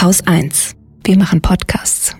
[0.00, 0.76] Haus 1.
[1.04, 2.16] Wir machen Podcasts.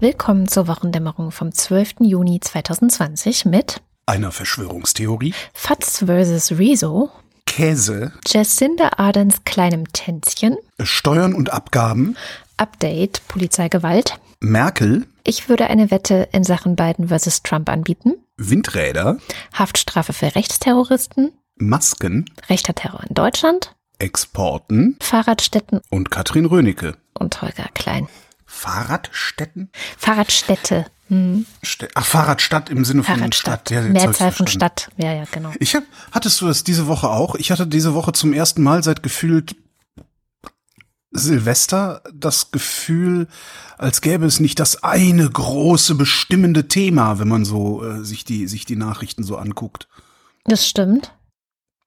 [0.00, 2.00] Willkommen zur Wochendämmerung vom 12.
[2.00, 6.58] Juni 2020 mit einer Verschwörungstheorie, Fatz vs.
[6.58, 7.10] Rezo,
[7.54, 12.16] Käse, Jacinda Ardens kleinem Tänzchen, Steuern und Abgaben,
[12.56, 17.44] Update Polizeigewalt, Merkel, ich würde eine Wette in Sachen Biden vs.
[17.44, 19.18] Trump anbieten, Windräder,
[19.52, 24.96] Haftstrafe für Rechtsterroristen, Masken, rechter Terror in Deutschland, Exporten.
[25.00, 25.80] Fahrradstätten.
[25.90, 26.96] Und Katrin Rönecke.
[27.16, 28.08] und Holger Klein.
[28.46, 29.70] Fahrradstätten?
[29.96, 30.86] Fahrradstätte.
[31.08, 31.44] Hm.
[31.94, 33.68] Ach, Fahrradstadt im Sinne von Fahrradstadt.
[33.68, 33.70] Stadt.
[33.70, 34.46] Ja, Mehrzahl von.
[34.46, 34.88] Stadt.
[34.96, 35.52] Ja, ja, genau.
[35.60, 37.34] Ich hab, hattest du das diese Woche auch?
[37.34, 39.54] Ich hatte diese Woche zum ersten Mal seit gefühlt
[41.10, 43.28] Silvester das Gefühl,
[43.78, 48.48] als gäbe es nicht das eine große bestimmende Thema, wenn man so äh, sich die
[48.48, 49.86] sich die Nachrichten so anguckt.
[50.44, 51.12] Das stimmt.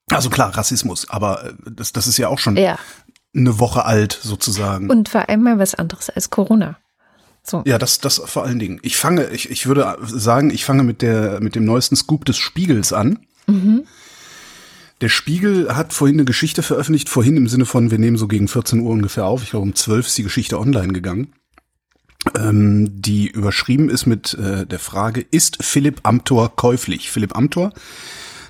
[0.09, 2.79] Also klar, Rassismus, aber äh, das, das ist ja auch schon Ja.
[3.35, 4.89] eine Woche alt sozusagen.
[4.89, 6.77] Und vor allem mal was anderes als Corona.
[7.49, 7.63] So.
[7.65, 8.79] ja, das, das vor allen Dingen.
[8.81, 12.37] Ich fange, ich, ich würde sagen, ich fange mit der, mit dem neuesten Scoop des
[12.37, 13.19] Spiegels an.
[15.01, 18.47] Der Spiegel hat vorhin eine Geschichte veröffentlicht, vorhin im Sinne von, wir nehmen so gegen
[18.47, 19.43] 14 Uhr ungefähr auf.
[19.43, 21.33] Ich glaube, um 12 ist die Geschichte online gegangen.
[22.35, 27.11] Ähm, die überschrieben ist mit äh, der Frage, ist Philipp Amthor käuflich?
[27.11, 27.71] Philipp Amthor,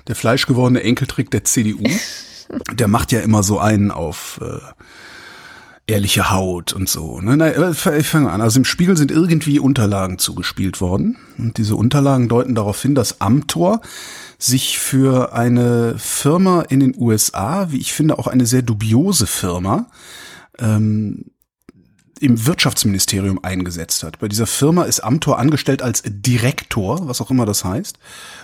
[0.08, 1.84] der fleischgewordene Enkeltrick der CDU,
[2.72, 4.58] der macht ja immer so einen auf äh,
[5.88, 7.20] ehrliche Haut und so.
[7.20, 7.36] Ne?
[7.36, 8.40] Na, äh, ich fange an.
[8.40, 11.16] Also im Spiegel sind irgendwie Unterlagen zugespielt worden.
[11.38, 13.80] Und diese Unterlagen deuten darauf hin, dass Amtor
[14.38, 19.86] sich für eine Firma in den USA, wie ich finde, auch eine sehr dubiose Firma,
[20.58, 21.24] ähm,
[22.20, 24.18] im Wirtschaftsministerium eingesetzt hat.
[24.18, 27.98] Bei dieser Firma ist Amtor angestellt als Direktor, was auch immer das heißt.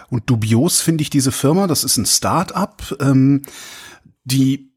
[0.08, 3.42] Und dubios finde ich diese Firma, das ist ein Start-up, ähm,
[4.24, 4.73] die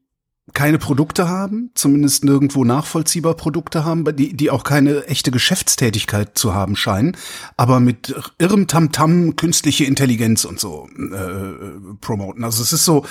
[0.54, 6.54] keine Produkte haben, zumindest nirgendwo nachvollziehbar Produkte haben, die, die auch keine echte Geschäftstätigkeit zu
[6.54, 7.16] haben scheinen,
[7.56, 12.44] aber mit irrem Tamtam künstliche Intelligenz und so äh, promoten.
[12.44, 13.04] Also es ist so,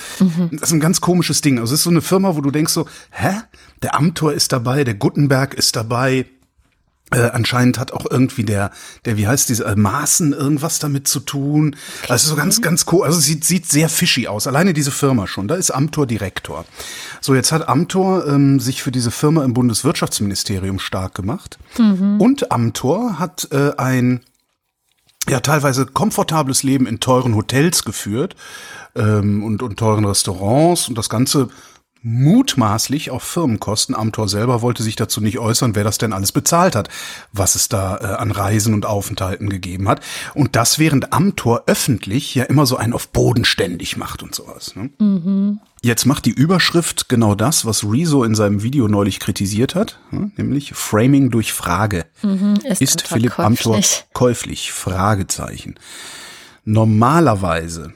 [0.51, 1.59] das ist ein ganz komisches Ding.
[1.59, 3.31] Also es ist so eine Firma, wo du denkst so, hä?
[3.83, 6.25] Der Amtor ist dabei, der Gutenberg ist dabei,
[7.11, 8.71] äh, anscheinend hat auch irgendwie der,
[9.05, 11.75] der, wie heißt diese, äh, Maßen irgendwas damit zu tun.
[12.09, 13.05] Also so ganz, ganz cool.
[13.05, 14.45] Also sieht, sieht sehr fishy aus.
[14.45, 15.47] Alleine diese Firma schon.
[15.47, 16.65] Da ist Amtor Direktor.
[17.21, 21.57] So, jetzt hat Amtor ähm, sich für diese Firma im Bundeswirtschaftsministerium stark gemacht.
[22.19, 24.21] Und Amtor hat äh, ein
[25.29, 28.35] ja teilweise komfortables Leben in teuren Hotels geführt
[28.95, 31.49] ähm, und, und teuren Restaurants und das Ganze
[32.01, 33.95] mutmaßlich auf Firmenkosten.
[33.95, 36.89] Amtor selber wollte sich dazu nicht äußern, wer das denn alles bezahlt hat,
[37.31, 40.01] was es da äh, an Reisen und Aufenthalten gegeben hat.
[40.33, 44.75] Und das während Amtor öffentlich ja immer so einen auf Boden ständig macht und sowas.
[44.75, 45.59] Ne?
[45.81, 50.31] Jetzt macht die Überschrift genau das, was Rezo in seinem Video neulich kritisiert hat, ne?
[50.35, 52.05] nämlich Framing durch Frage.
[52.63, 54.05] Ist Amthor Philipp Amthor käuflich?
[54.13, 54.71] käuflich?
[54.71, 55.75] Fragezeichen.
[56.65, 57.93] Normalerweise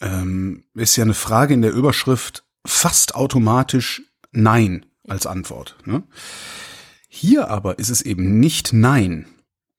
[0.00, 5.76] ähm, ist ja eine Frage in der Überschrift fast automatisch Nein als Antwort.
[5.84, 6.02] Ne?
[7.08, 9.26] Hier aber ist es eben nicht Nein,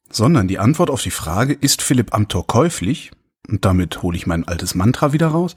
[0.10, 3.12] sondern die Antwort auf die Frage, ist Philipp Amthor käuflich?
[3.48, 5.56] Und damit hole ich mein altes Mantra wieder raus.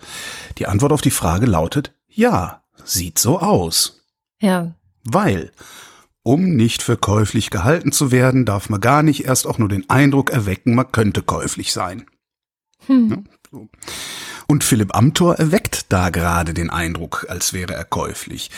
[0.59, 4.05] Die Antwort auf die Frage lautet Ja, sieht so aus.
[4.41, 4.75] Ja.
[5.05, 5.53] Weil,
[6.23, 9.89] um nicht für käuflich gehalten zu werden, darf man gar nicht erst auch nur den
[9.91, 12.07] Eindruck erwecken, man könnte käuflich sein.
[12.89, 13.19] Ja,
[13.51, 13.69] so.
[14.53, 18.51] Und Philipp Amthor erweckt da gerade den Eindruck, als wäre er käuflich.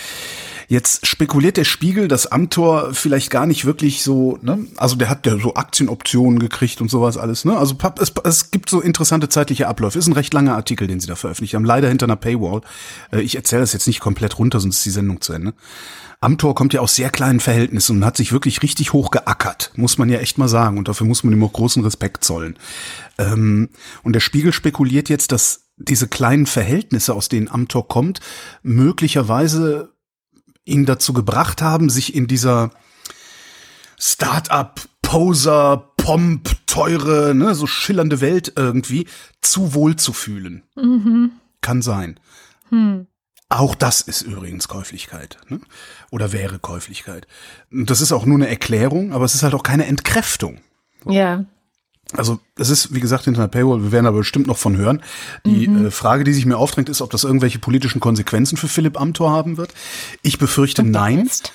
[0.67, 5.25] Jetzt spekuliert der Spiegel, dass Amthor vielleicht gar nicht wirklich so, ne, also der hat
[5.25, 7.57] ja so Aktienoptionen gekriegt und sowas alles, ne?
[7.57, 9.97] Also es, es gibt so interessante zeitliche Abläufe.
[9.97, 12.63] Ist ein recht langer Artikel, den sie da veröffentlicht haben, leider hinter einer Paywall.
[13.13, 15.55] Äh, Ich erzähle das jetzt nicht komplett runter, sonst ist die Sendung zu Ende.
[16.21, 19.97] Amthor kommt ja aus sehr kleinen Verhältnissen und hat sich wirklich richtig hoch geackert, muss
[19.97, 20.77] man ja echt mal sagen.
[20.77, 22.57] Und dafür muss man ihm auch großen Respekt zollen.
[23.17, 23.69] Ähm,
[24.03, 28.21] und der Spiegel spekuliert jetzt, dass diese kleinen Verhältnisse, aus denen Amthor kommt,
[28.63, 29.93] möglicherweise
[30.65, 32.71] ihn dazu gebracht haben, sich in dieser
[33.99, 39.07] Start-up, Poser, Pomp, teure, ne, so schillernde Welt irgendwie
[39.41, 40.63] zu wohl zu fühlen.
[41.61, 42.19] Kann sein.
[43.49, 45.39] Auch das ist übrigens Käuflichkeit.
[45.49, 45.61] Ne?
[46.11, 47.27] Oder wäre Käuflichkeit.
[47.71, 50.61] Das ist auch nur eine Erklärung, aber es ist halt auch keine Entkräftung.
[51.07, 51.45] Ja.
[52.13, 55.03] Also es ist, wie gesagt, hinter einer Paywall, wir werden aber bestimmt noch von hören.
[55.47, 55.87] Die mhm.
[55.87, 59.31] äh, Frage, die sich mir aufdrängt, ist, ob das irgendwelche politischen Konsequenzen für Philipp Amthor
[59.31, 59.73] haben wird.
[60.23, 61.25] Ich befürchte nein.
[61.25, 61.53] Jetzt?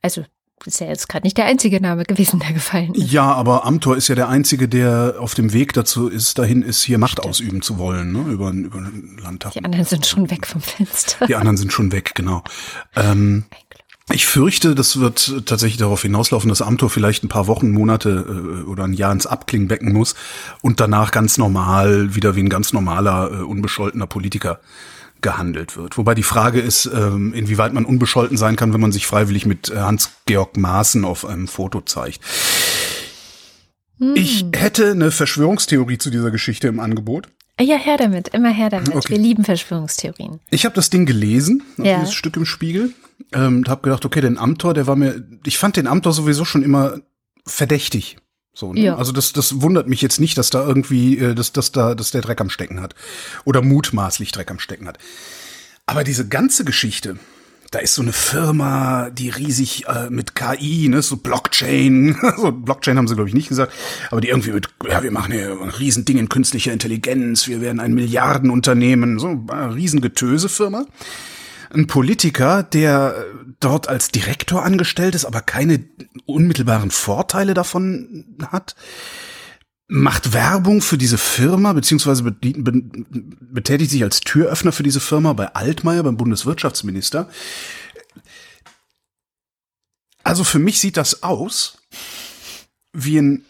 [0.00, 0.24] Also
[0.66, 3.10] ist ja jetzt gerade nicht der einzige Name gewesen, der gefallen ist.
[3.12, 6.82] Ja, aber Amtor ist ja der einzige, der auf dem Weg dazu ist, dahin ist,
[6.82, 7.28] hier Macht Stimmt.
[7.28, 8.32] ausüben zu wollen, ne?
[8.32, 9.52] über, über den Landtag.
[9.52, 11.26] Die anderen sind schon weg vom Fenster.
[11.26, 12.42] Die anderen sind schon weg, genau.
[12.96, 13.44] Ähm,
[14.10, 18.68] ich fürchte, das wird tatsächlich darauf hinauslaufen, dass Amtor vielleicht ein paar Wochen, Monate äh,
[18.68, 20.14] oder ein Jahr ins Abklingen becken muss
[20.62, 24.60] und danach ganz normal, wieder wie ein ganz normaler, äh, unbescholtener Politiker
[25.20, 25.98] gehandelt wird.
[25.98, 29.68] Wobei die Frage ist, ähm, inwieweit man unbescholten sein kann, wenn man sich freiwillig mit
[29.70, 32.20] äh, Hans-Georg Maaßen auf einem Foto zeigt.
[33.98, 34.14] Hm.
[34.14, 37.28] Ich hätte eine Verschwörungstheorie zu dieser Geschichte im Angebot.
[37.60, 38.94] Ja, her damit, immer her damit.
[38.94, 39.10] Okay.
[39.10, 40.40] Wir lieben Verschwörungstheorien.
[40.50, 42.00] Ich habe das Ding gelesen, ja.
[42.00, 42.92] dieses Stück im Spiegel,
[43.32, 46.62] ähm, habe gedacht, okay, den Amtor, der war mir, ich fand den Amtor sowieso schon
[46.62, 47.00] immer
[47.46, 48.18] verdächtig.
[48.54, 48.80] So, ne?
[48.80, 48.96] ja.
[48.96, 52.10] Also das, das wundert mich jetzt nicht, dass da irgendwie, äh, dass, dass da, dass
[52.10, 52.94] der Dreck am Stecken hat.
[53.44, 54.98] Oder mutmaßlich Dreck am Stecken hat.
[55.86, 57.18] Aber diese ganze Geschichte,
[57.70, 62.96] da ist so eine Firma, die riesig äh, mit KI, ne, so Blockchain, so Blockchain
[62.96, 63.72] haben sie glaube ich nicht gesagt,
[64.10, 67.80] aber die irgendwie mit, ja, wir machen hier ein Riesending in künstlicher Intelligenz, wir werden
[67.80, 70.86] ein Milliardenunternehmen, so eine Riesengetöse-Firma
[71.70, 73.26] ein Politiker, der
[73.60, 75.84] dort als Direktor angestellt ist, aber keine
[76.26, 78.74] unmittelbaren Vorteile davon hat,
[79.88, 86.02] macht Werbung für diese Firma, beziehungsweise betätigt sich als Türöffner für diese Firma bei Altmaier,
[86.02, 87.28] beim Bundeswirtschaftsminister.
[90.22, 91.78] Also für mich sieht das aus
[92.92, 93.44] wie ein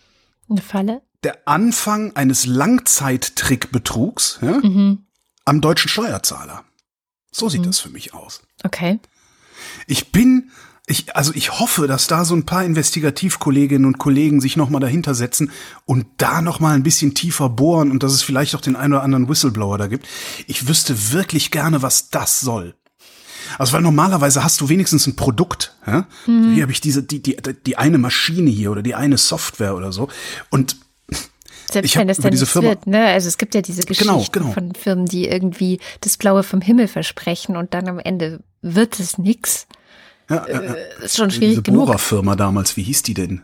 [0.48, 1.02] eine Falle.
[1.24, 5.06] Der Anfang eines Langzeittrickbetrugs ja, mhm.
[5.44, 6.64] am deutschen Steuerzahler.
[7.30, 7.66] So sieht mhm.
[7.66, 8.42] das für mich aus.
[8.64, 9.00] Okay.
[9.86, 10.50] Ich bin,
[10.88, 15.14] ich, also ich hoffe, dass da so ein paar Investigativkolleginnen und Kollegen sich nochmal dahinter
[15.14, 15.50] setzen
[15.84, 19.02] und da nochmal ein bisschen tiefer bohren und dass es vielleicht auch den einen oder
[19.02, 20.06] anderen Whistleblower da gibt.
[20.46, 22.74] Ich wüsste wirklich gerne, was das soll.
[23.58, 25.74] Also weil normalerweise hast du wenigstens ein Produkt.
[25.86, 26.06] Ja?
[26.26, 26.54] Mhm.
[26.54, 27.36] Hier habe ich diese die die
[27.66, 30.08] die eine Maschine hier oder die eine Software oder so
[30.50, 30.76] und
[31.70, 33.04] selbst wenn das dann nichts Firma wird, ne?
[33.04, 34.54] Also es gibt ja diese genau, Geschichten genau, genau.
[34.54, 39.18] von Firmen, die irgendwie das Blaue vom Himmel versprechen und dann am Ende wird es
[39.18, 39.66] nix.
[40.28, 40.44] Ja.
[40.44, 41.86] Äh, ist schon schwierig diese genug.
[41.86, 43.42] Bohrerfirma damals, wie hieß die denn?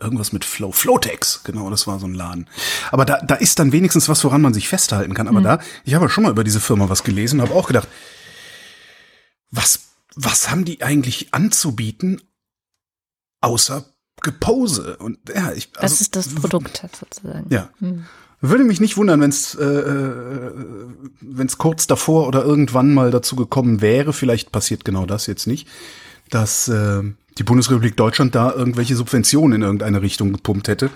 [0.00, 2.48] Irgendwas mit Flow, Flowtex, genau, das war so ein Laden.
[2.90, 5.28] Aber da, da ist dann wenigstens was, woran man sich festhalten kann.
[5.28, 5.44] Aber mhm.
[5.44, 7.88] da, ich habe ja schon mal über diese Firma was gelesen, habe auch gedacht,
[9.50, 9.80] was,
[10.16, 12.20] was haben die eigentlich anzubieten,
[13.40, 13.84] außer
[14.20, 14.96] Gepose.
[14.96, 15.70] Und ja, ich.
[15.76, 17.46] Also, das ist das Produkt sozusagen.
[17.50, 17.70] Ja.
[17.78, 18.04] Hm.
[18.40, 20.52] Würde mich nicht wundern, wenn es äh, äh
[21.20, 25.46] wenn es kurz davor oder irgendwann mal dazu gekommen wäre, vielleicht passiert genau das jetzt
[25.46, 25.68] nicht,
[26.30, 27.02] dass äh,
[27.38, 30.90] die Bundesrepublik Deutschland da irgendwelche Subventionen in irgendeine Richtung gepumpt hätte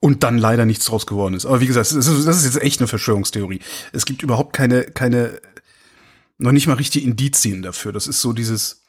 [0.00, 1.46] und dann leider nichts draus geworden ist.
[1.46, 3.60] Aber wie gesagt, das ist, das ist jetzt echt eine Verschwörungstheorie.
[3.92, 5.40] Es gibt überhaupt keine, keine,
[6.38, 7.92] noch nicht mal richtige Indizien dafür.
[7.92, 8.82] Das ist so dieses,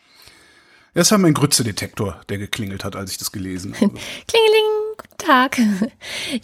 [0.96, 3.94] es war mein Grütze-Detektor, der geklingelt hat, als ich das gelesen habe.
[4.28, 5.58] Klingeling, guten Tag.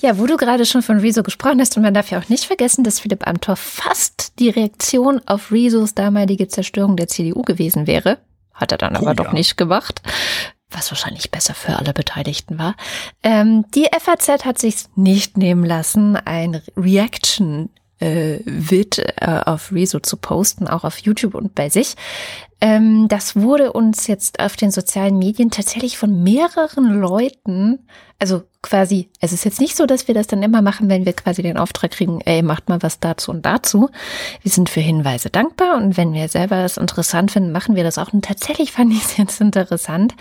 [0.01, 2.45] Ja, wo du gerade schon von Rezo gesprochen hast, und man darf ja auch nicht
[2.45, 8.19] vergessen, dass Philipp Amthor fast die Reaktion auf Rezos damalige Zerstörung der CDU gewesen wäre.
[8.59, 9.13] Hat er dann oh, aber ja.
[9.13, 10.01] doch nicht gemacht
[10.71, 12.75] was wahrscheinlich besser für alle Beteiligten war.
[13.23, 17.69] Ähm, die FAZ hat sich nicht nehmen lassen, ein Reaction
[17.99, 21.95] äh, Vid äh, auf Rezo zu posten, auch auf YouTube und bei sich.
[22.61, 27.79] Ähm, das wurde uns jetzt auf den sozialen Medien tatsächlich von mehreren Leuten
[28.19, 31.13] also quasi, es ist jetzt nicht so, dass wir das dann immer machen, wenn wir
[31.13, 33.89] quasi den Auftrag kriegen, ey, macht mal was dazu und dazu.
[34.43, 37.97] Wir sind für Hinweise dankbar und wenn wir selber es interessant finden, machen wir das
[37.97, 38.11] auch.
[38.11, 40.15] Und tatsächlich fand ich es jetzt interessant,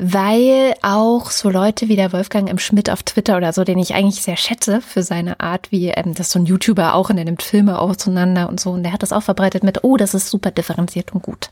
[0.00, 2.58] weil auch so Leute wie der Wolfgang M.
[2.58, 6.14] Schmidt auf Twitter oder so, den ich eigentlich sehr schätze für seine Art, wie ähm,
[6.14, 8.70] das so ein YouTuber auch und er nimmt Filme auseinander und so.
[8.70, 11.50] Und der hat das auch verbreitet mit, oh, das ist super differenziert und gut.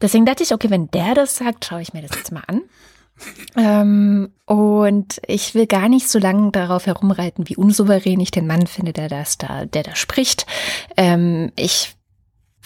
[0.00, 2.62] Deswegen dachte ich, okay, wenn der das sagt, schaue ich mir das jetzt mal an.
[3.56, 8.66] Ähm, und ich will gar nicht so lange darauf herumreiten, wie unsouverän ich den Mann
[8.66, 10.46] finde, der das da, der da spricht.
[10.96, 11.96] Ähm, ich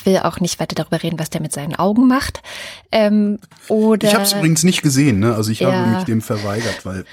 [0.04, 2.42] will auch nicht weiter darüber reden, was der mit seinen Augen macht.
[2.90, 5.34] Ähm, oder ich habe es übrigens nicht gesehen, ne?
[5.34, 7.04] Also ich ja, habe mich dem verweigert, weil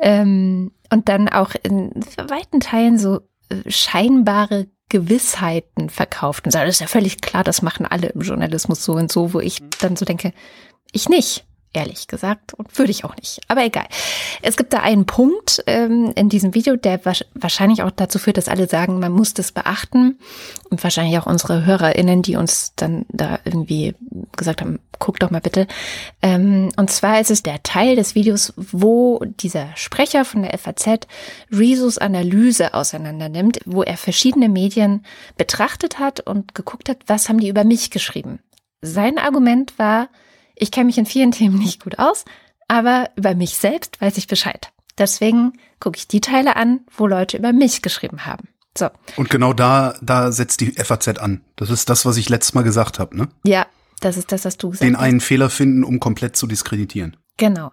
[0.00, 6.80] ähm, und dann auch in weiten Teilen so äh, scheinbare Gewissheiten verkauft und das ist
[6.82, 10.04] ja völlig klar, das machen alle im Journalismus so und so, wo ich dann so
[10.04, 10.34] denke,
[10.92, 11.46] ich nicht.
[11.72, 12.54] Ehrlich gesagt.
[12.54, 13.40] Und würde ich auch nicht.
[13.48, 13.86] Aber egal.
[14.42, 17.00] Es gibt da einen Punkt ähm, in diesem Video, der
[17.34, 20.18] wahrscheinlich auch dazu führt, dass alle sagen, man muss das beachten.
[20.70, 23.94] Und wahrscheinlich auch unsere HörerInnen, die uns dann da irgendwie
[24.36, 25.66] gesagt haben, guck doch mal bitte.
[26.22, 31.08] Ähm, und zwar ist es der Teil des Videos, wo dieser Sprecher von der FAZ
[31.50, 35.04] Rezos Analyse auseinander nimmt, wo er verschiedene Medien
[35.36, 38.38] betrachtet hat und geguckt hat, was haben die über mich geschrieben.
[38.80, 40.08] Sein Argument war,
[40.62, 42.24] ich kenne mich in vielen Themen nicht gut aus,
[42.68, 44.70] aber über mich selbst weiß ich Bescheid.
[44.96, 48.48] Deswegen gucke ich die Teile an, wo Leute über mich geschrieben haben.
[48.78, 48.88] So.
[49.16, 51.42] Und genau da, da setzt die FAZ an.
[51.56, 53.28] Das ist das, was ich letztes Mal gesagt habe, ne?
[53.44, 53.66] Ja,
[54.00, 55.02] das ist das, was du gesagt Den hast.
[55.02, 57.16] einen Fehler finden, um komplett zu diskreditieren.
[57.36, 57.72] Genau.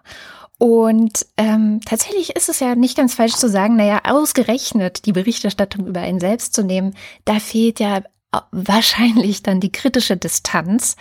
[0.58, 5.86] Und ähm, tatsächlich ist es ja nicht ganz falsch zu sagen, naja, ausgerechnet die Berichterstattung
[5.86, 6.94] über einen selbst zu nehmen,
[7.24, 8.02] da fehlt ja
[8.52, 10.96] wahrscheinlich dann die kritische Distanz.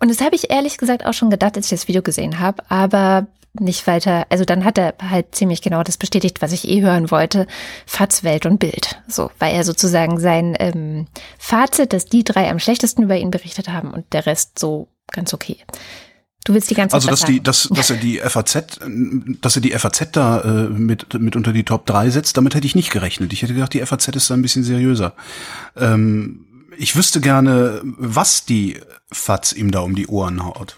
[0.00, 2.62] Und das habe ich ehrlich gesagt auch schon gedacht, als ich das Video gesehen habe,
[2.68, 3.26] aber
[3.60, 4.26] nicht weiter.
[4.28, 7.46] Also dann hat er halt ziemlich genau das bestätigt, was ich eh hören wollte.
[7.86, 9.02] Fatz, Welt und Bild.
[9.08, 11.06] So, weil er sozusagen sein ähm,
[11.38, 15.34] Fazit, dass die drei am schlechtesten über ihn berichtet haben und der Rest so ganz
[15.34, 15.56] okay.
[16.44, 18.80] Du willst die ganze Zeit Also dass die, dass, dass er die FAZ,
[19.42, 22.66] dass er die FAZ da äh, mit mit unter die Top 3 setzt, damit hätte
[22.66, 23.32] ich nicht gerechnet.
[23.34, 25.14] Ich hätte gedacht, die FAZ ist da ein bisschen seriöser.
[25.76, 26.46] Ähm,
[26.78, 28.80] ich wüsste gerne, was die
[29.10, 30.76] FAZ ihm da um die Ohren haut.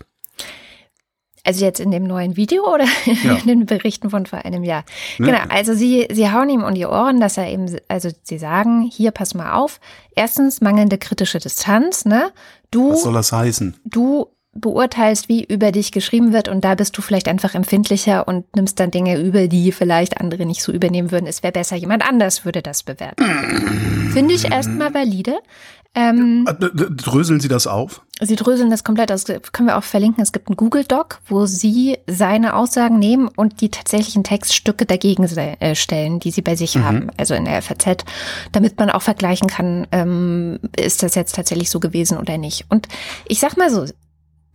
[1.45, 2.85] Also jetzt in dem neuen Video oder
[3.25, 3.37] ja.
[3.37, 4.85] in den Berichten von vor einem Jahr?
[5.19, 5.27] Ne?
[5.27, 8.83] Genau, also sie, sie hauen ihm um die Ohren, dass er eben, also sie sagen,
[8.83, 9.81] hier pass mal auf.
[10.15, 12.33] Erstens mangelnde kritische Distanz, ne?
[12.71, 12.93] Du.
[12.93, 13.77] Was soll das heißen?
[13.85, 18.45] Du beurteilst, wie über dich geschrieben wird und da bist du vielleicht einfach empfindlicher und
[18.57, 21.27] nimmst dann Dinge über, die vielleicht andere nicht so übernehmen würden.
[21.27, 23.25] Es wäre besser, jemand anders würde das bewerten.
[24.13, 25.39] Finde ich erstmal valide.
[25.95, 28.03] Ähm, äh, Dröseln Sie das auf?
[28.21, 29.25] Sie dröseln das komplett aus.
[29.25, 30.23] Können wir auch verlinken.
[30.23, 35.75] Es gibt einen Google-Doc, wo Sie seine Aussagen nehmen und die tatsächlichen Textstücke dagegen äh,
[35.75, 36.85] stellen, die Sie bei sich mhm.
[36.85, 38.05] haben, also in der FAZ,
[38.53, 42.67] damit man auch vergleichen kann, ähm, ist das jetzt tatsächlich so gewesen oder nicht.
[42.69, 42.89] Und
[43.27, 43.87] ich sag mal so,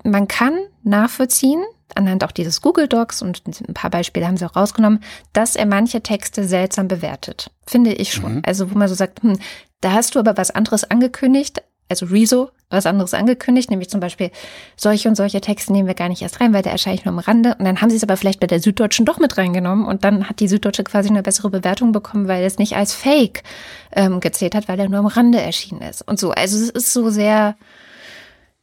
[0.04, 1.64] man kann nachvollziehen,
[1.96, 5.00] anhand auch dieses Google Docs und ein paar Beispiele haben sie auch rausgenommen,
[5.34, 7.52] dass er manche Texte seltsam bewertet.
[7.66, 8.36] Finde ich schon.
[8.36, 8.42] Mhm.
[8.46, 9.40] Also wo man so sagt, hm,
[9.86, 14.32] da hast du aber was anderes angekündigt, also Rezo was anderes angekündigt, nämlich zum Beispiel
[14.76, 17.20] solche und solche Texte nehmen wir gar nicht erst rein, weil der erscheint nur am
[17.20, 17.56] Rande.
[17.60, 20.28] Und dann haben sie es aber vielleicht bei der Süddeutschen doch mit reingenommen und dann
[20.28, 23.44] hat die Süddeutsche quasi eine bessere Bewertung bekommen, weil es nicht als Fake
[23.92, 26.32] ähm, gezählt hat, weil er nur am Rande erschienen ist und so.
[26.32, 27.56] Also es ist so sehr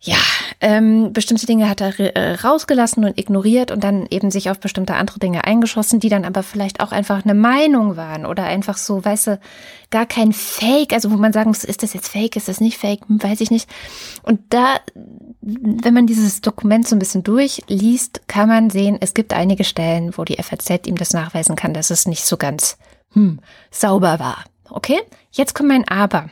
[0.05, 0.19] ja,
[0.61, 4.95] ähm, bestimmte Dinge hat er äh, rausgelassen und ignoriert und dann eben sich auf bestimmte
[4.95, 9.05] andere Dinge eingeschossen, die dann aber vielleicht auch einfach eine Meinung waren oder einfach so,
[9.05, 9.41] weißt du,
[9.91, 12.79] gar kein Fake, also wo man sagen muss, ist das jetzt Fake, ist das nicht
[12.79, 13.71] Fake, hm, weiß ich nicht.
[14.25, 14.81] Und da,
[15.41, 20.19] wenn man dieses Dokument so ein bisschen durchliest, kann man sehen, es gibt einige Stellen,
[20.19, 22.77] wo die FAZ ihm das nachweisen kann, dass es nicht so ganz
[23.13, 23.39] hm,
[23.71, 24.45] sauber war.
[24.73, 25.01] Okay,
[25.31, 26.31] jetzt kommt mein Aber.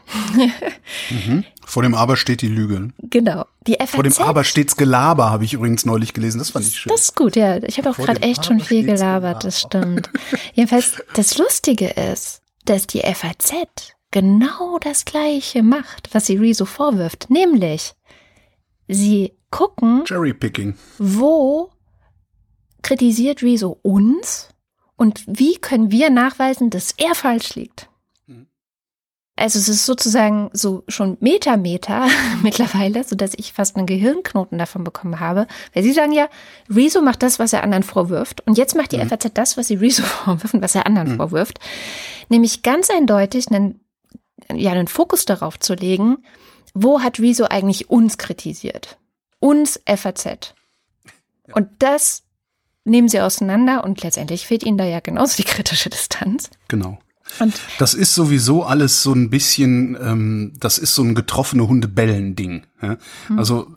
[1.10, 1.44] mhm.
[1.64, 2.88] Vor dem Aber steht die Lüge.
[2.98, 3.44] Genau.
[3.66, 3.90] Die FAZ.
[3.90, 6.38] Vor dem Aber steht's Gelaber, habe ich übrigens neulich gelesen.
[6.38, 6.90] Das fand ich schön.
[6.90, 7.62] Das ist gut, ja.
[7.62, 10.10] Ich habe auch gerade echt schon viel gelabert, das stimmt.
[10.54, 13.52] Jedenfalls, das Lustige ist, dass die FAZ
[14.10, 17.28] genau das Gleiche macht, was sie Rezo vorwirft.
[17.28, 17.92] Nämlich,
[18.88, 20.04] sie gucken,
[20.98, 21.70] wo
[22.82, 24.48] kritisiert Rezo uns
[24.96, 27.89] und wie können wir nachweisen, dass er falsch liegt.
[29.40, 32.06] Also es ist sozusagen so schon Metameter
[32.42, 35.46] mittlerweile, so dass ich fast einen Gehirnknoten davon bekommen habe.
[35.72, 36.28] Weil sie sagen ja,
[36.68, 38.46] Rezo macht das, was er anderen vorwirft.
[38.46, 39.08] Und jetzt macht die mhm.
[39.08, 41.16] FAZ das, was sie Rezo vorwirft und was er anderen mhm.
[41.16, 41.58] vorwirft.
[42.28, 43.80] Nämlich ganz eindeutig einen,
[44.52, 46.18] ja, einen Fokus darauf zu legen,
[46.74, 48.98] wo hat Rezo eigentlich uns kritisiert?
[49.38, 50.54] Uns FAZ.
[51.54, 52.24] Und das
[52.84, 56.50] nehmen sie auseinander und letztendlich fehlt ihnen da ja genauso die kritische Distanz.
[56.68, 56.98] Genau.
[57.38, 62.66] Und das ist sowieso alles so ein bisschen, ähm, das ist so ein getroffene Hundebellen-Ding.
[62.82, 62.96] Ja?
[63.28, 63.38] Hm.
[63.38, 63.74] Also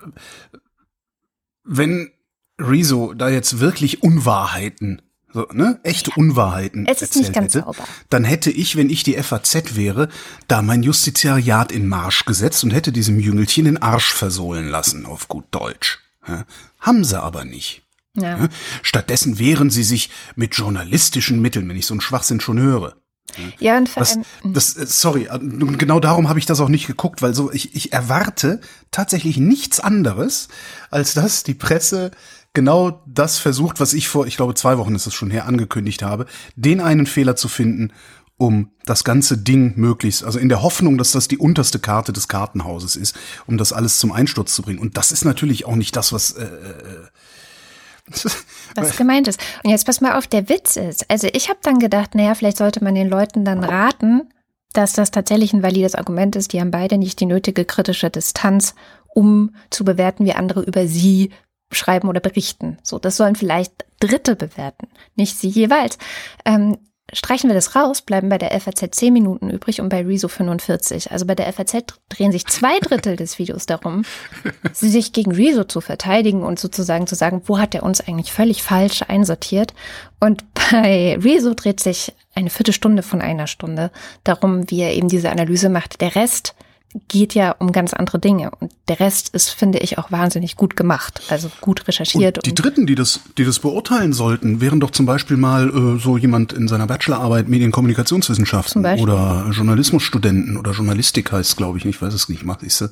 [1.63, 2.11] wenn
[2.59, 5.01] Rezo da jetzt wirklich Unwahrheiten,
[5.33, 7.83] so, ne, echte Unwahrheiten es ist nicht ganz hätte, sauber.
[8.09, 10.09] dann hätte ich, wenn ich die FAZ wäre,
[10.47, 15.27] da mein Justiziariat in Marsch gesetzt und hätte diesem Jüngelchen den Arsch versohlen lassen, auf
[15.27, 15.99] gut Deutsch.
[16.27, 16.45] Ja?
[16.79, 17.81] Haben sie aber nicht.
[18.15, 18.47] Ja.
[18.83, 22.95] Stattdessen wehren sie sich mit journalistischen Mitteln, wenn ich so einen Schwachsinn schon höre.
[23.59, 26.87] Ja, und vor das, das, äh, sorry, äh, genau darum habe ich das auch nicht
[26.87, 28.59] geguckt, weil so ich, ich erwarte
[28.91, 30.49] tatsächlich nichts anderes,
[30.91, 32.11] als dass die Presse
[32.53, 36.03] genau das versucht, was ich vor, ich glaube, zwei Wochen ist es schon her, angekündigt
[36.03, 37.91] habe, den einen Fehler zu finden,
[38.37, 42.27] um das ganze Ding möglichst, also in der Hoffnung, dass das die unterste Karte des
[42.27, 43.15] Kartenhauses ist,
[43.47, 44.79] um das alles zum Einsturz zu bringen.
[44.79, 47.07] Und das ist natürlich auch nicht das, was äh, äh
[48.75, 49.39] Was gemeint ist.
[49.63, 51.09] Und jetzt pass mal auf, der Witz ist.
[51.09, 54.29] Also ich habe dann gedacht, naja, vielleicht sollte man den Leuten dann raten,
[54.73, 56.53] dass das tatsächlich ein valides Argument ist.
[56.53, 58.75] Die haben beide nicht die nötige kritische Distanz,
[59.07, 61.31] um zu bewerten, wie andere über sie
[61.71, 62.77] schreiben oder berichten.
[62.83, 65.97] So, das sollen vielleicht Dritte bewerten, nicht sie jeweils.
[66.45, 66.77] Ähm,
[67.11, 71.11] Streichen wir das raus, bleiben bei der FAZ 10 Minuten übrig und bei Rezo 45.
[71.11, 74.03] Also bei der FAZ drehen sich zwei Drittel des Videos darum,
[74.73, 78.63] sich gegen Rezo zu verteidigen und sozusagen zu sagen, wo hat er uns eigentlich völlig
[78.63, 79.73] falsch einsortiert.
[80.19, 83.91] Und bei Rezo dreht sich eine Viertelstunde von einer Stunde
[84.23, 85.99] darum, wie er eben diese Analyse macht.
[85.99, 86.55] Der Rest
[87.07, 88.51] geht ja um ganz andere Dinge.
[88.59, 91.21] Und der Rest ist, finde ich, auch wahnsinnig gut gemacht.
[91.29, 92.37] Also gut recherchiert.
[92.37, 95.99] Und die Dritten, die das, die das beurteilen sollten, wären doch zum Beispiel mal äh,
[95.99, 102.13] so jemand in seiner Bachelorarbeit Medienkommunikationswissenschaften oder Journalismusstudenten oder Journalistik heißt, glaube ich, ich weiß
[102.13, 102.91] es nicht, macht ich sie.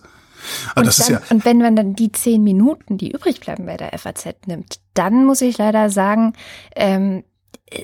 [0.76, 3.66] Und, das dann, ist ja und wenn man dann die zehn Minuten, die übrig bleiben
[3.66, 6.34] bei der FAZ nimmt, dann muss ich leider sagen,
[6.76, 7.24] ähm,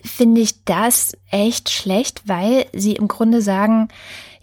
[0.03, 3.89] finde ich das echt schlecht, weil sie im Grunde sagen,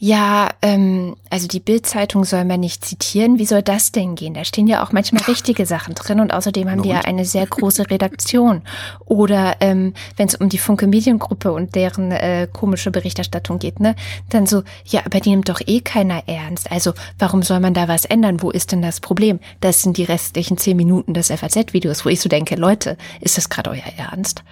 [0.04, 3.38] ja, ähm, also die Bildzeitung soll man nicht zitieren.
[3.38, 4.34] Wie soll das denn gehen?
[4.34, 7.46] Da stehen ja auch manchmal richtige Sachen drin und außerdem haben die ja eine sehr
[7.46, 8.60] große Redaktion.
[9.06, 13.96] Oder ähm, wenn es um die Funke Mediengruppe und deren äh, komische Berichterstattung geht, ne,
[14.28, 16.70] dann so, ja, aber die nimmt doch eh keiner ernst.
[16.70, 18.42] Also warum soll man da was ändern?
[18.42, 19.40] Wo ist denn das Problem?
[19.62, 23.48] Das sind die restlichen zehn Minuten des FAZ-Videos, wo ich so denke, Leute, ist das
[23.48, 24.44] gerade euer Ernst?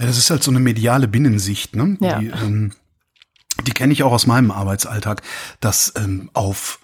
[0.00, 1.98] Ja, das ist halt so eine mediale Binnensicht, ne?
[2.00, 2.18] Ja.
[2.18, 2.72] Die, ähm
[3.64, 5.22] die kenne ich auch aus meinem Arbeitsalltag,
[5.60, 6.80] dass ähm, auf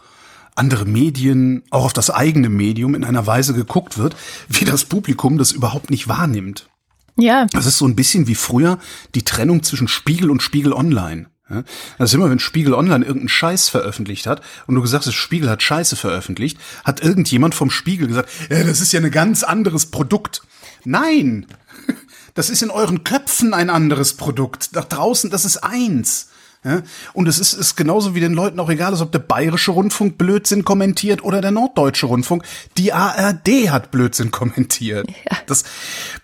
[0.54, 4.16] andere Medien, auch auf das eigene Medium in einer Weise geguckt wird,
[4.48, 6.68] wie das Publikum das überhaupt nicht wahrnimmt.
[7.16, 7.46] Ja.
[7.52, 8.78] Das ist so ein bisschen wie früher
[9.14, 11.26] die Trennung zwischen Spiegel und Spiegel Online.
[11.50, 11.64] Ja,
[11.98, 15.50] das ist immer, wenn Spiegel Online irgendeinen Scheiß veröffentlicht hat und du gesagt hast, Spiegel
[15.50, 19.86] hat Scheiße veröffentlicht, hat irgendjemand vom Spiegel gesagt, ja, das ist ja ein ganz anderes
[19.86, 20.42] Produkt.
[20.84, 21.46] Nein!
[22.34, 24.74] Das ist in euren Köpfen ein anderes Produkt.
[24.74, 26.30] Da draußen, das ist eins.
[26.64, 26.82] Ja?
[27.12, 30.16] Und es ist, ist genauso wie den Leuten auch egal ist, ob der bayerische Rundfunk
[30.16, 32.44] Blödsinn kommentiert oder der norddeutsche Rundfunk.
[32.78, 35.06] Die ARD hat Blödsinn kommentiert.
[35.30, 35.38] Ja.
[35.46, 35.64] Das,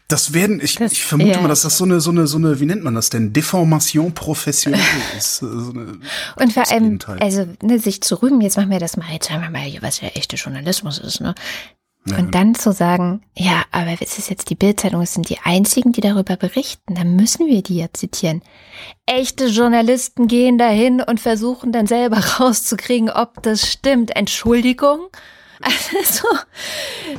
[0.08, 1.40] das werden, ich, das, ich vermute ja.
[1.40, 3.32] mal, dass das so eine, so eine, so eine, wie nennt man das denn?
[3.32, 4.80] Deformation professionell
[5.16, 5.36] ist.
[5.36, 9.28] So und vor allem, also ne, sich zu rühmen, jetzt machen wir das mal, jetzt
[9.28, 11.34] sagen wir mal, was ja echte Journalismus ist, ne?
[12.06, 15.92] Und dann zu sagen, ja, aber es ist jetzt die Bildzeitung, es sind die einzigen,
[15.92, 18.42] die darüber berichten, dann müssen wir die ja zitieren.
[19.06, 24.16] Echte Journalisten gehen dahin und versuchen dann selber rauszukriegen, ob das stimmt.
[24.16, 25.08] Entschuldigung?
[25.60, 26.28] Also.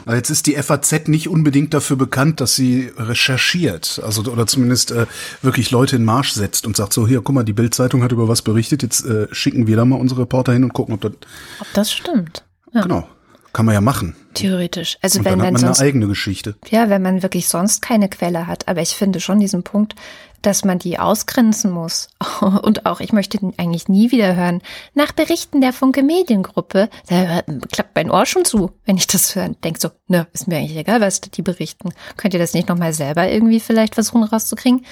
[0.05, 4.91] Aber jetzt ist die FAZ nicht unbedingt dafür bekannt, dass sie recherchiert, also oder zumindest
[4.91, 5.07] äh,
[5.41, 8.29] wirklich Leute in Marsch setzt und sagt so hier, guck mal, die Bildzeitung hat über
[8.29, 11.11] was berichtet, jetzt äh, schicken wir da mal unsere Reporter hin und gucken, ob das
[11.59, 12.45] ob das stimmt.
[12.73, 12.81] Ja.
[12.83, 13.09] Genau.
[13.51, 14.15] Kann man ja machen.
[14.33, 14.97] Theoretisch.
[15.01, 16.55] Also und wenn dann hat man sonst, eine eigene Geschichte.
[16.69, 18.67] Ja, wenn man wirklich sonst keine Quelle hat.
[18.67, 19.95] Aber ich finde schon diesen Punkt,
[20.41, 22.09] dass man die ausgrenzen muss.
[22.41, 24.61] Und auch, ich möchte eigentlich nie wieder hören,
[24.93, 29.49] nach Berichten der Funke Mediengruppe, da klappt mein Ohr schon zu, wenn ich das höre.
[29.49, 31.89] Denke so, ne, ist mir eigentlich egal, was die berichten.
[32.17, 34.85] Könnt ihr das nicht nochmal selber irgendwie vielleicht versuchen rauszukriegen?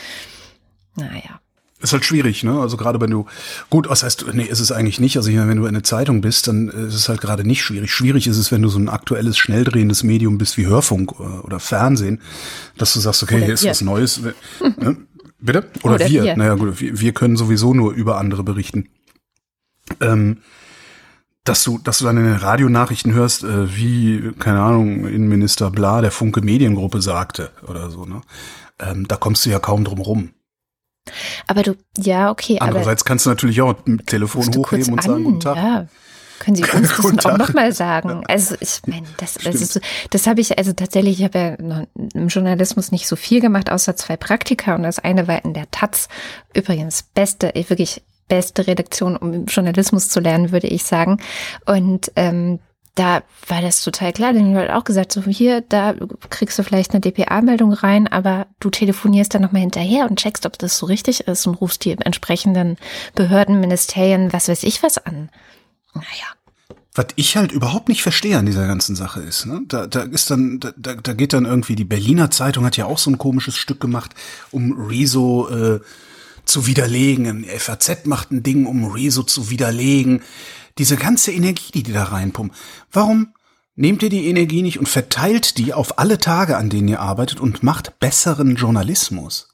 [0.96, 1.40] Naja.
[1.80, 2.60] Ist halt schwierig, ne?
[2.60, 3.28] Also gerade wenn du,
[3.70, 5.16] gut, was heißt, nee, ist es eigentlich nicht.
[5.16, 7.92] Also wenn du in einer Zeitung bist, dann ist es halt gerade nicht schwierig.
[7.92, 11.24] Schwierig ist es, wenn du so ein aktuelles, schnell drehendes Medium bist wie Hörfunk äh,
[11.24, 12.20] oder Fernsehen,
[12.78, 14.22] dass du sagst, okay, oder hier ist was Neues.
[14.78, 14.98] Ne?
[15.40, 15.70] Bitte?
[15.84, 16.24] Oder, oder wir.
[16.24, 16.36] wir.
[16.36, 18.90] Naja, gut, wir, wir können sowieso nur über andere berichten.
[20.02, 20.40] Ähm,
[21.44, 26.02] dass du, dass du dann in den Radionachrichten hörst, äh, wie, keine Ahnung, Innenminister Bla
[26.02, 28.22] der Funke Mediengruppe sagte oder so, ne?
[28.80, 30.30] Ähm, da kommst du ja kaum drum rum.
[31.48, 32.58] Aber du, ja, okay.
[32.60, 35.56] Andererseits kannst du natürlich auch ein Telefon hochheben und sagen, guten Tag.
[35.58, 35.88] Ja.
[36.40, 38.24] Können Sie uns das auch nochmal sagen?
[38.28, 42.92] Also ich meine, das, ist, das habe ich, also tatsächlich, ich habe ja im Journalismus
[42.92, 46.08] nicht so viel gemacht, außer zwei Praktika und das eine war in der Taz.
[46.54, 51.18] Übrigens, beste, wirklich beste Redaktion, um Journalismus zu lernen, würde ich sagen.
[51.66, 52.60] Und ähm,
[52.98, 54.34] da war das total klar.
[54.34, 55.96] Denn du halt auch gesagt, so hier, da
[56.30, 60.58] kriegst du vielleicht eine DPA-Meldung rein, aber du telefonierst dann nochmal hinterher und checkst, ob
[60.58, 62.78] das so richtig ist und rufst die entsprechenden
[63.16, 65.30] Behörden, Ministerien, was weiß ich was an.
[65.94, 66.06] Naja.
[66.96, 69.62] Was ich halt überhaupt nicht verstehe an dieser ganzen Sache ist, ne?
[69.68, 72.98] da, da ist dann, da, da geht dann irgendwie, die Berliner Zeitung hat ja auch
[72.98, 74.16] so ein komisches Stück gemacht,
[74.50, 75.80] um Rezo äh,
[76.46, 77.46] zu widerlegen.
[77.46, 80.24] FAZ macht ein Ding, um Rezo zu widerlegen
[80.78, 82.56] diese ganze Energie, die die da reinpumpen.
[82.92, 83.34] Warum
[83.76, 87.40] nehmt ihr die Energie nicht und verteilt die auf alle Tage, an denen ihr arbeitet
[87.40, 89.50] und macht besseren Journalismus?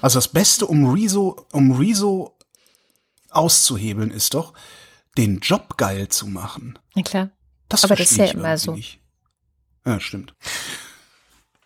[0.00, 2.36] Also das Beste, um Rezo, um Rezo
[3.30, 4.54] auszuhebeln, ist doch,
[5.18, 6.78] den Job geil zu machen.
[6.94, 7.30] Na klar.
[7.68, 8.74] Das Aber das ist ja immer so.
[8.74, 9.00] Nicht.
[9.84, 10.34] Ja, stimmt.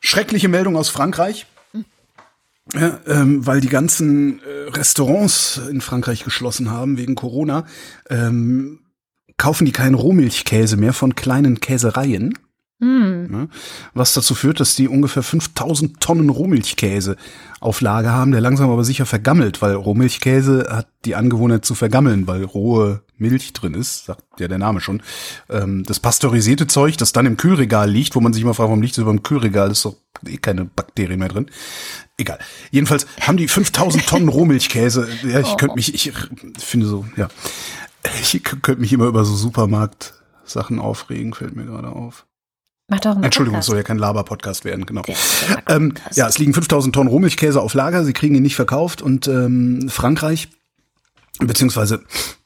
[0.00, 1.46] Schreckliche Meldung aus Frankreich.
[2.74, 7.66] Ja, ähm, weil die ganzen äh, Restaurants in Frankreich geschlossen haben wegen Corona,
[8.08, 8.79] ähm,
[9.40, 12.34] kaufen die keinen Rohmilchkäse mehr von kleinen Käsereien.
[12.80, 13.48] Ne?
[13.94, 17.16] Was dazu führt, dass die ungefähr 5000 Tonnen Rohmilchkäse
[17.60, 22.26] auf Lager haben, der langsam aber sicher vergammelt, weil Rohmilchkäse hat die Angewohnheit zu vergammeln,
[22.26, 25.02] weil rohe Milch drin ist, sagt ja der Name schon.
[25.48, 28.82] Ähm, das pasteurisierte Zeug, das dann im Kühlregal liegt, wo man sich immer fragt, warum
[28.82, 31.46] liegt es über dem Kühlregal, ist doch eh keine Bakterien mehr drin.
[32.16, 32.38] Egal.
[32.70, 35.08] Jedenfalls haben die 5000 Tonnen Rohmilchkäse.
[35.30, 36.12] Ja, ich könnte mich, ich
[36.58, 37.28] finde so, ja,
[38.20, 42.26] ich könnte mich immer über so Supermarkt-Sachen aufregen, fällt mir gerade auf.
[42.88, 43.68] Mach doch einen Entschuldigung, es Podcast.
[43.68, 45.02] soll ja kein Laber-Podcast werden, genau.
[45.02, 45.16] Der
[45.68, 49.28] Ähm, ja, es liegen 5000 Tonnen Rohmilchkäse auf Lager, sie kriegen ihn nicht verkauft und
[49.28, 50.48] ähm, Frankreich,
[51.38, 52.02] beziehungsweise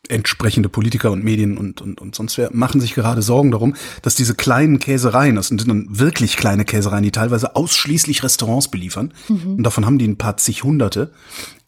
[0.08, 4.16] entsprechende Politiker und Medien und, und, und sonst wer, machen sich gerade Sorgen darum, dass
[4.16, 9.62] diese kleinen Käsereien, das sind dann wirklich kleine Käsereien, die teilweise ausschließlich Restaurants beliefern, und
[9.62, 11.10] davon haben die ein paar zig Hunderte,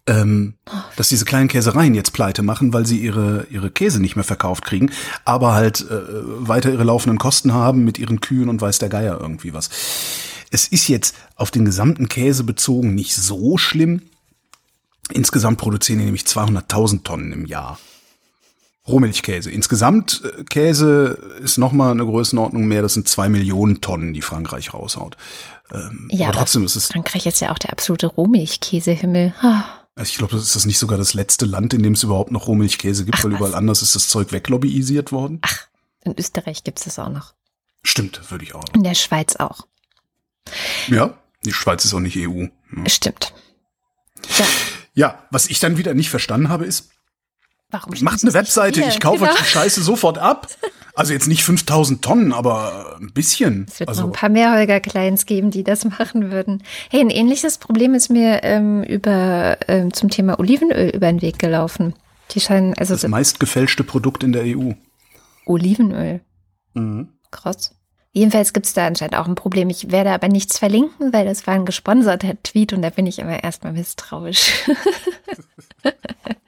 [0.06, 0.54] ähm,
[0.96, 4.64] dass diese kleinen Käsereien jetzt pleite machen, weil sie ihre, ihre Käse nicht mehr verkauft
[4.64, 4.90] kriegen,
[5.24, 9.18] aber halt äh, weiter ihre laufenden Kosten haben mit ihren Kühen und weiß der Geier
[9.20, 9.68] irgendwie was.
[10.50, 14.02] Es ist jetzt auf den gesamten Käse bezogen nicht so schlimm.
[15.12, 17.78] Insgesamt produzieren die nämlich 200.000 Tonnen im Jahr.
[18.88, 19.50] Rohmilchkäse.
[19.50, 22.82] Insgesamt äh, Käse ist nochmal eine Größenordnung mehr.
[22.82, 25.16] Das sind zwei Millionen Tonnen, die Frankreich raushaut.
[25.72, 29.34] Ähm, Ja, aber trotzdem ist es Frankreich ist ja auch der absolute Rohmilchkäsehimmel.
[29.40, 29.64] Ah,
[29.96, 32.30] Also ich glaube, das ist das nicht sogar das letzte Land, in dem es überhaupt
[32.30, 33.38] noch Rohmilchkäse gibt, weil was?
[33.38, 35.40] überall anders ist das Zeug weglobbyisiert worden.
[36.04, 37.34] in Österreich gibt es das auch noch.
[37.82, 38.64] Stimmt, würde ich auch.
[38.74, 39.66] In der Schweiz auch.
[40.88, 42.44] Ja, die Schweiz ist auch nicht EU.
[42.76, 42.88] Ja.
[42.88, 43.32] Stimmt.
[44.38, 44.46] Ja,
[44.94, 46.90] Ja, was ich dann wieder nicht verstanden habe, ist,
[47.82, 48.88] warum macht eine Webseite, hier?
[48.88, 49.32] ich kaufe genau.
[49.38, 50.48] die Scheiße sofort ab.
[50.94, 53.66] Also jetzt nicht 5000 Tonnen, aber ein bisschen.
[53.68, 56.62] Es wird noch Also ein paar mehr Holger Kleins geben, die das machen würden.
[56.90, 61.38] Hey, ein ähnliches Problem ist mir ähm, über ähm, zum Thema Olivenöl über den Weg
[61.38, 61.94] gelaufen.
[62.30, 64.72] Die scheinen, also das meist gefälschte Produkt in der EU.
[65.44, 66.22] Olivenöl.
[66.72, 67.10] Mhm.
[67.30, 67.74] Krass.
[68.12, 69.68] Jedenfalls gibt es da anscheinend auch ein Problem.
[69.68, 73.18] Ich werde aber nichts verlinken, weil das war ein gesponserter Tweet und da bin ich
[73.18, 74.64] immer erstmal misstrauisch.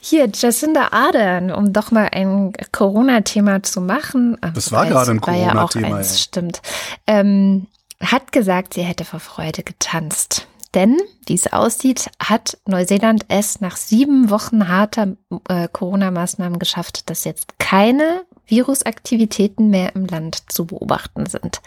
[0.00, 4.36] Hier, Jacinda Ardern, um doch mal ein Corona-Thema zu machen.
[4.54, 6.18] Das war gerade ein ja Corona-Thema, eins, ja.
[6.18, 6.62] Stimmt.
[7.06, 7.66] Ähm,
[8.00, 10.48] hat gesagt, sie hätte vor Freude getanzt.
[10.74, 15.16] Denn, wie es aussieht, hat Neuseeland es nach sieben Wochen harter
[15.48, 21.62] äh, Corona-Maßnahmen geschafft, dass jetzt keine Virusaktivitäten mehr im Land zu beobachten sind.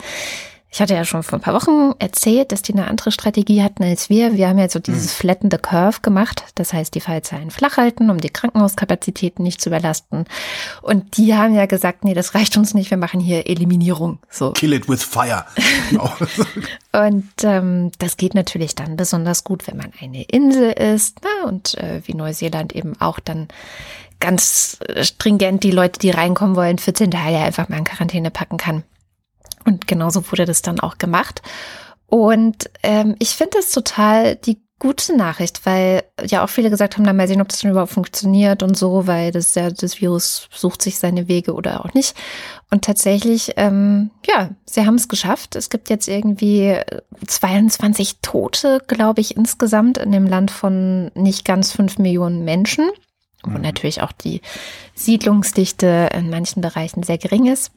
[0.71, 3.84] Ich hatte ja schon vor ein paar Wochen erzählt, dass die eine andere Strategie hatten
[3.84, 4.36] als wir.
[4.36, 6.43] Wir haben ja so dieses flatten the curve gemacht.
[6.55, 10.25] Das heißt, die Fallzahlen flach halten, um die Krankenhauskapazitäten nicht zu überlasten.
[10.84, 12.91] Und die haben ja gesagt, nee, das reicht uns nicht.
[12.91, 14.19] Wir machen hier Eliminierung.
[14.29, 14.51] So.
[14.51, 15.45] Kill it with fire.
[15.89, 16.13] Genau.
[16.91, 21.47] Und ähm, das geht natürlich dann besonders gut, wenn man eine Insel ist ne?
[21.47, 23.47] und äh, wie Neuseeland eben auch dann
[24.19, 28.58] ganz äh, stringent die Leute, die reinkommen wollen, 14 Tage einfach mal in Quarantäne packen
[28.58, 28.84] kann.
[29.69, 31.43] Und genauso wurde das dann auch gemacht.
[32.08, 37.03] Und ähm, ich finde das total die gute Nachricht, weil ja auch viele gesagt haben,
[37.03, 40.47] na mal sehen, ob das denn überhaupt funktioniert und so, weil das ja das Virus
[40.55, 42.15] sucht sich seine Wege oder auch nicht.
[42.71, 45.55] Und tatsächlich, ähm, ja, sie haben es geschafft.
[45.55, 46.77] Es gibt jetzt irgendwie
[47.27, 52.89] 22 Tote, glaube ich, insgesamt in dem Land von nicht ganz fünf Millionen Menschen.
[53.43, 54.41] Und natürlich auch die
[54.95, 57.71] Siedlungsdichte in manchen Bereichen sehr gering ist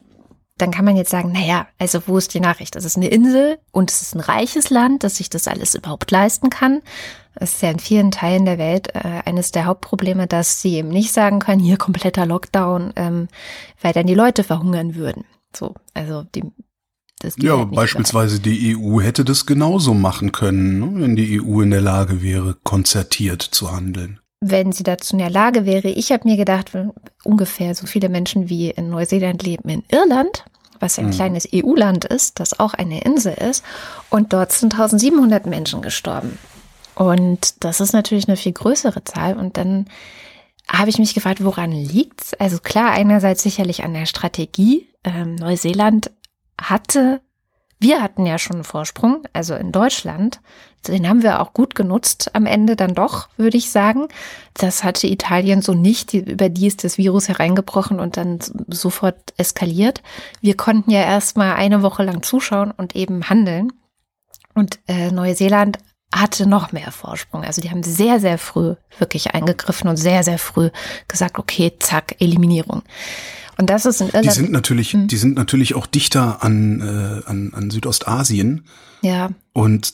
[0.57, 2.75] dann kann man jetzt sagen, naja, also wo ist die Nachricht?
[2.75, 6.11] Das ist eine Insel und es ist ein reiches Land, dass sich das alles überhaupt
[6.11, 6.81] leisten kann.
[7.35, 10.89] Das ist ja in vielen Teilen der Welt äh, eines der Hauptprobleme, dass sie eben
[10.89, 13.27] nicht sagen können, hier kompletter Lockdown, ähm,
[13.81, 15.25] weil dann die Leute verhungern würden.
[15.55, 16.43] So, also die,
[17.19, 21.61] das Ja, halt beispielsweise die EU hätte das genauso machen können, ne, wenn die EU
[21.61, 24.19] in der Lage wäre, konzertiert zu handeln.
[24.45, 25.87] Wenn sie dazu in der Lage wäre.
[25.87, 26.71] Ich habe mir gedacht,
[27.23, 30.45] ungefähr so viele Menschen wie in Neuseeland leben in Irland,
[30.79, 33.63] was ein kleines EU-Land ist, das auch eine Insel ist,
[34.09, 36.37] und dort sind 1700 Menschen gestorben.
[36.95, 39.37] Und das ist natürlich eine viel größere Zahl.
[39.37, 39.87] Und dann
[40.67, 42.33] habe ich mich gefragt, woran liegt's?
[42.35, 44.89] Also klar, einerseits sicherlich an der Strategie.
[45.03, 46.11] Ähm, Neuseeland
[46.61, 47.21] hatte,
[47.83, 50.39] wir hatten ja schon einen Vorsprung, also in Deutschland.
[50.87, 54.07] Den haben wir auch gut genutzt am Ende dann doch, würde ich sagen.
[54.53, 56.13] Das hatte Italien so nicht.
[56.13, 60.01] Über die ist das Virus hereingebrochen und dann sofort eskaliert.
[60.41, 63.71] Wir konnten ja erst mal eine Woche lang zuschauen und eben handeln.
[64.55, 65.77] Und äh, Neuseeland
[66.13, 67.43] hatte noch mehr Vorsprung.
[67.43, 70.69] Also die haben sehr, sehr früh wirklich eingegriffen und sehr, sehr früh
[71.07, 72.83] gesagt, okay, zack, Eliminierung.
[73.57, 74.25] Und das ist in Irland.
[74.25, 75.07] Die sind natürlich, mhm.
[75.07, 78.65] die sind natürlich auch dichter an, äh, an, an Südostasien.
[79.01, 79.29] Ja.
[79.53, 79.93] Und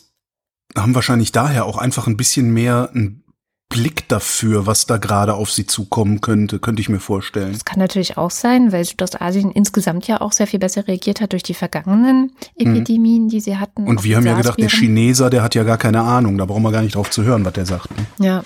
[0.77, 3.23] haben wahrscheinlich daher auch einfach ein bisschen mehr ein
[3.69, 7.53] Blick dafür, was da gerade auf sie zukommen könnte, könnte ich mir vorstellen.
[7.53, 11.33] Das kann natürlich auch sein, weil Südostasien insgesamt ja auch sehr viel besser reagiert hat
[11.33, 13.29] durch die vergangenen Epidemien, mhm.
[13.29, 13.87] die sie hatten.
[13.87, 16.63] Und wir haben ja gedacht, der Chineser, der hat ja gar keine Ahnung, da brauchen
[16.63, 17.91] wir gar nicht drauf zu hören, was der sagt.
[17.95, 18.25] Ne?
[18.25, 18.43] Ja.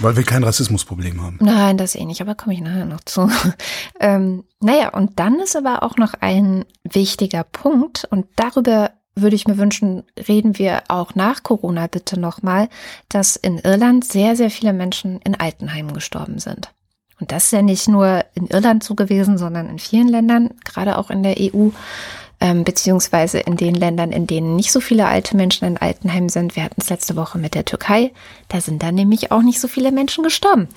[0.00, 1.38] Weil wir kein Rassismusproblem haben.
[1.40, 3.30] Nein, das eh nicht, aber komme ich nachher noch zu.
[4.00, 9.46] ähm, naja, und dann ist aber auch noch ein wichtiger Punkt und darüber würde ich
[9.46, 12.68] mir wünschen, reden wir auch nach Corona bitte nochmal,
[13.08, 16.72] dass in Irland sehr, sehr viele Menschen in Altenheimen gestorben sind.
[17.20, 20.96] Und das ist ja nicht nur in Irland so gewesen, sondern in vielen Ländern, gerade
[20.96, 21.68] auch in der EU,
[22.40, 26.56] ähm, beziehungsweise in den Ländern, in denen nicht so viele alte Menschen in Altenheimen sind.
[26.56, 28.12] Wir hatten es letzte Woche mit der Türkei.
[28.48, 30.68] Da sind dann nämlich auch nicht so viele Menschen gestorben.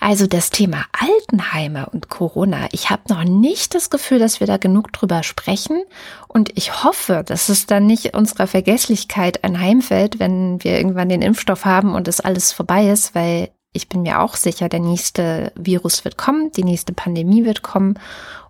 [0.00, 4.56] Also das Thema Altenheime und Corona, ich habe noch nicht das Gefühl, dass wir da
[4.56, 5.80] genug drüber sprechen.
[6.26, 11.64] Und ich hoffe, dass es dann nicht unserer Vergesslichkeit anheimfällt, wenn wir irgendwann den Impfstoff
[11.64, 16.04] haben und es alles vorbei ist, weil ich bin mir auch sicher, der nächste Virus
[16.04, 17.98] wird kommen, die nächste Pandemie wird kommen.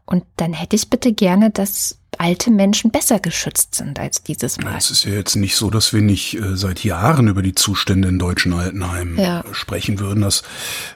[0.07, 4.77] Und dann hätte ich bitte gerne, dass alte Menschen besser geschützt sind als dieses Mal.
[4.77, 8.09] Es ist ja jetzt nicht so, dass wir nicht äh, seit Jahren über die Zustände
[8.09, 9.45] in deutschen Altenheimen ja.
[9.53, 10.23] Sprechen würden.
[10.23, 10.43] Das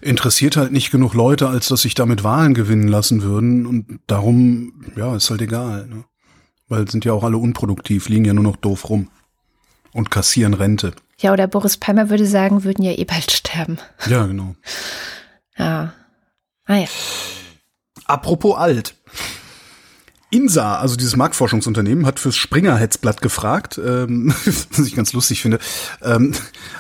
[0.01, 3.67] interessiert halt nicht genug Leute, als dass sich damit Wahlen gewinnen lassen würden.
[3.67, 5.87] Und darum, ja, ist halt egal.
[5.87, 6.05] Ne?
[6.69, 9.09] Weil sind ja auch alle unproduktiv, liegen ja nur noch doof rum
[9.93, 10.93] und kassieren Rente.
[11.19, 13.79] Ja, oder Boris Palmer würde sagen, würden ja eh bald sterben.
[14.09, 14.55] Ja, genau.
[15.57, 15.93] Ja.
[16.69, 16.89] Ah ja.
[18.07, 18.97] Apropos alt.
[20.37, 25.59] INSA, also dieses Marktforschungsunternehmen, hat fürs Springer-Hetzblatt gefragt, ähm, was ich ganz lustig finde,
[26.03, 26.33] ähm,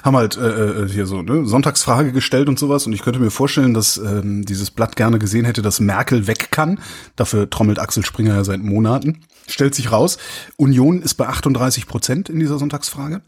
[0.03, 3.31] haben halt äh, äh, hier so ne, Sonntagsfrage gestellt und sowas und ich könnte mir
[3.31, 6.81] vorstellen, dass ähm, dieses Blatt gerne gesehen hätte, dass Merkel weg kann.
[7.17, 9.23] Dafür trommelt Axel Springer ja seit Monaten.
[9.49, 10.19] Stellt sich raus,
[10.57, 13.23] Union ist bei 38 Prozent in dieser Sonntagsfrage.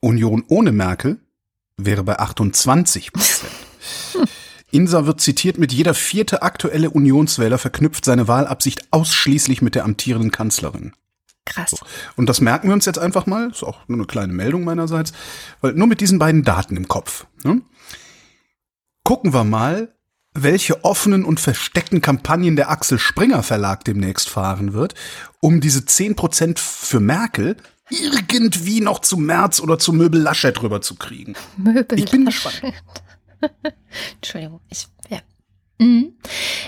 [0.00, 1.18] Union ohne Merkel
[1.76, 3.52] wäre bei 28 Prozent.
[4.70, 10.30] Insa wird zitiert mit jeder vierte aktuelle Unionswähler verknüpft seine Wahlabsicht ausschließlich mit der amtierenden
[10.30, 10.92] Kanzlerin.
[11.46, 11.70] Krass.
[11.70, 11.78] So.
[12.16, 13.50] Und das merken wir uns jetzt einfach mal.
[13.50, 15.12] Ist auch nur eine kleine Meldung meinerseits.
[15.62, 17.26] Weil nur mit diesen beiden Daten im Kopf.
[17.42, 17.62] Ne?
[19.02, 19.94] Gucken wir mal,
[20.34, 24.94] welche offenen und versteckten Kampagnen der Axel Springer Verlag demnächst fahren wird,
[25.40, 27.56] um diese 10% für Merkel
[27.88, 31.36] irgendwie noch zu März oder zu Möbel Laschet rüberzukriegen.
[31.56, 32.74] Möbel Ich bin gespannt.
[34.16, 35.18] Entschuldigung, ich, ja.
[35.78, 36.14] Mhm.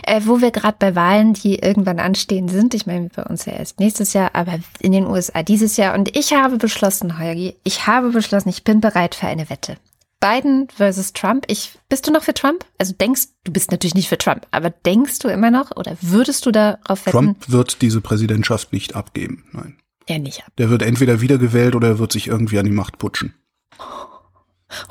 [0.05, 3.55] Äh, wo wir gerade bei Wahlen, die irgendwann anstehen sind, ich meine bei uns ja
[3.55, 5.95] erst nächstes Jahr, aber in den USA dieses Jahr.
[5.95, 9.77] Und ich habe beschlossen, Holgi, ich habe beschlossen, ich bin bereit für eine Wette.
[10.21, 11.45] Biden versus Trump.
[11.49, 12.65] Ich, bist du noch für Trump?
[12.79, 16.45] Also denkst, du bist natürlich nicht für Trump, aber denkst du immer noch oder würdest
[16.45, 17.11] du darauf wetten?
[17.11, 19.77] Trump wird diese Präsidentschaft nicht abgeben, nein.
[20.07, 20.53] Er nicht ab.
[20.59, 23.35] Der wird entweder wiedergewählt oder er wird sich irgendwie an die Macht putschen.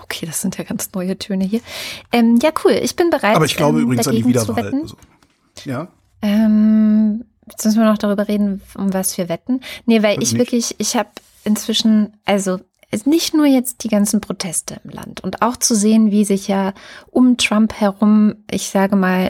[0.01, 1.61] Okay, das sind ja ganz neue Töne hier.
[2.11, 2.73] Ähm, ja, cool.
[2.81, 3.35] Ich bin bereit.
[3.35, 4.73] Aber ich glaube ähm, übrigens an die Wiederwahl.
[4.73, 4.95] Also,
[5.65, 5.87] ja.
[6.21, 9.61] Ähm, jetzt müssen wir noch darüber reden, um was wir wetten.
[9.85, 10.39] Nee, weil ich nicht.
[10.39, 11.09] wirklich, ich habe
[11.43, 12.59] inzwischen, also
[13.05, 16.73] nicht nur jetzt die ganzen Proteste im Land und auch zu sehen, wie sich ja
[17.11, 19.29] um Trump herum, ich sage mal,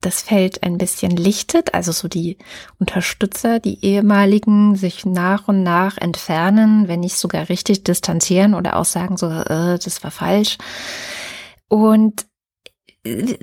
[0.00, 2.38] das Feld ein bisschen lichtet, also so die
[2.78, 8.84] Unterstützer, die ehemaligen, sich nach und nach entfernen, wenn nicht sogar richtig distanzieren oder auch
[8.84, 10.58] sagen so, äh, das war falsch.
[11.68, 12.26] Und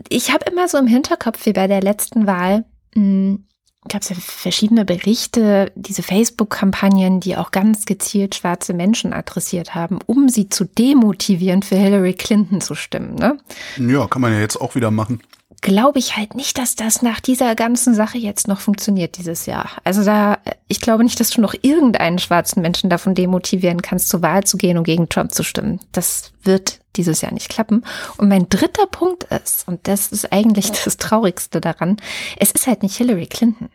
[0.10, 3.46] ich habe immer so im Hinterkopf, wie bei der letzten Wahl, hm,
[3.88, 10.00] gab es ja verschiedene Berichte, diese Facebook-Kampagnen, die auch ganz gezielt schwarze Menschen adressiert haben,
[10.06, 13.16] um sie zu demotivieren, für Hillary Clinton zu stimmen.
[13.16, 13.38] Ne?
[13.78, 15.22] Ja, kann man ja jetzt auch wieder machen
[15.66, 19.72] glaube ich halt nicht, dass das nach dieser ganzen Sache jetzt noch funktioniert dieses Jahr.
[19.84, 24.22] Also da, ich glaube nicht, dass du noch irgendeinen schwarzen Menschen davon demotivieren kannst, zur
[24.22, 25.80] Wahl zu gehen und gegen Trump zu stimmen.
[25.92, 27.84] Das wird dieses Jahr nicht klappen.
[28.18, 31.98] Und mein dritter Punkt ist, und das ist eigentlich das Traurigste daran,
[32.38, 33.70] es ist halt nicht Hillary Clinton.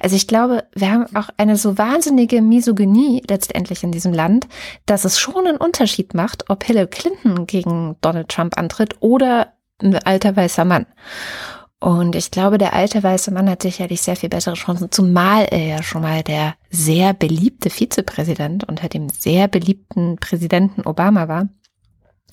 [0.00, 4.48] Also ich glaube, wir haben auch eine so wahnsinnige Misogynie letztendlich in diesem Land,
[4.84, 9.96] dass es schon einen Unterschied macht, ob Hillary Clinton gegen Donald Trump antritt oder ein
[9.96, 10.86] alter weißer Mann.
[11.78, 15.66] Und ich glaube, der alte weiße Mann hat sicherlich sehr viel bessere Chancen, zumal er
[15.66, 21.48] ja schon mal der sehr beliebte Vizepräsident unter dem sehr beliebten Präsidenten Obama war.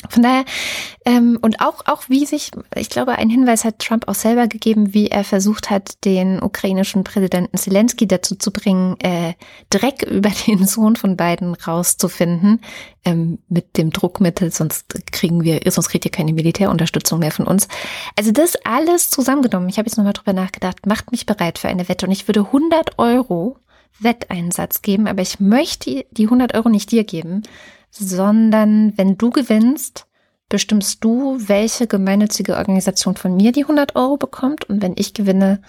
[0.09, 0.45] Von daher,
[1.05, 4.93] ähm, und auch, auch wie sich, ich glaube, ein Hinweis hat Trump auch selber gegeben,
[4.93, 9.33] wie er versucht hat, den ukrainischen Präsidenten Zelensky dazu zu bringen, äh,
[9.69, 12.61] Dreck über den Sohn von beiden rauszufinden,
[13.05, 17.67] ähm, mit dem Druckmittel, sonst kriegen wir, sonst kriegt ihr keine Militärunterstützung mehr von uns.
[18.17, 21.89] Also das alles zusammengenommen, ich habe jetzt nochmal drüber nachgedacht, macht mich bereit für eine
[21.89, 23.57] Wette und ich würde 100 Euro
[23.99, 27.43] Wetteinsatz geben, aber ich möchte die 100 Euro nicht dir geben,
[27.93, 30.07] sondern wenn du gewinnst,
[30.49, 35.61] bestimmst du, welche gemeinnützige Organisation von mir die 100 Euro bekommt und wenn ich gewinne,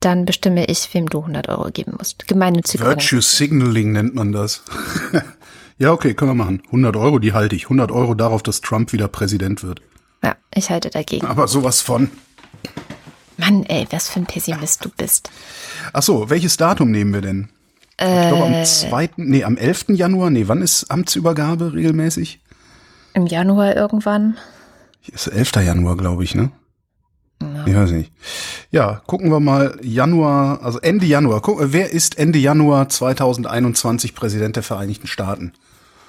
[0.00, 2.28] dann bestimme ich, wem du 100 Euro geben musst.
[2.28, 4.62] Gemeinnützige Virtue Signaling nennt man das.
[5.78, 6.62] ja, okay, können wir machen.
[6.66, 7.64] 100 Euro, die halte ich.
[7.64, 9.80] 100 Euro darauf, dass Trump wieder Präsident wird.
[10.22, 11.26] Ja, ich halte dagegen.
[11.26, 12.10] Aber sowas von.
[13.38, 15.30] Mann, ey, was für ein Pessimist du bist.
[15.92, 17.48] Ach so, welches Datum nehmen wir denn?
[18.00, 19.86] Äh, ich glaube am 2., nee, am 11.
[19.90, 22.40] Januar, nee, wann ist Amtsübergabe regelmäßig?
[23.14, 24.36] Im Januar irgendwann.
[25.06, 25.56] Ist 11.
[25.56, 26.50] Januar, glaube ich, ne?
[27.42, 27.66] Ja.
[27.66, 28.12] Ich weiß nicht.
[28.70, 31.40] Ja, gucken wir mal Januar, also Ende Januar.
[31.40, 35.52] Guck, wer ist Ende Januar 2021 Präsident der Vereinigten Staaten?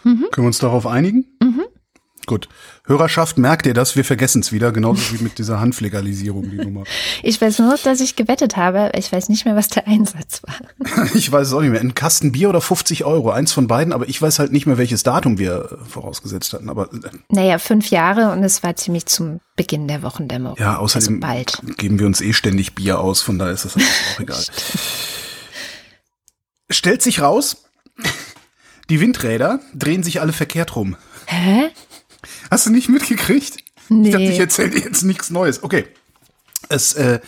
[0.04, 0.26] Mhm.
[0.32, 1.26] Können wir uns darauf einigen?
[1.42, 1.64] Mhm.
[2.30, 2.48] Gut.
[2.86, 3.96] Hörerschaft, merkt ihr das?
[3.96, 6.84] Wir vergessen es wieder, genauso wie mit dieser Hanflegalisierung, die Nummer.
[7.24, 8.92] Ich weiß nur, dass ich gewettet habe.
[8.94, 11.08] Ich weiß nicht mehr, was der Einsatz war.
[11.16, 11.82] ich weiß es auch nicht mehr.
[11.82, 14.78] Ein Kasten Bier oder 50 Euro, eins von beiden, aber ich weiß halt nicht mehr,
[14.78, 16.70] welches Datum wir vorausgesetzt hatten.
[16.70, 20.56] Aber äh, naja, fünf Jahre und es war ziemlich zum Beginn der Wochendämmerung.
[20.60, 21.78] Ja, außerdem also bald.
[21.78, 24.38] geben wir uns eh ständig Bier aus, von daher ist das auch egal.
[26.70, 27.66] Stellt sich raus,
[28.92, 30.96] die Windräder drehen sich alle verkehrt rum.
[31.26, 31.72] Hä?
[32.52, 33.58] Hast du nicht mitgekriegt?
[33.90, 34.08] Nee.
[34.08, 35.64] Ich dachte, ich erzähle dir jetzt nichts Neues.
[35.64, 35.86] Okay.
[36.68, 37.20] Es, äh,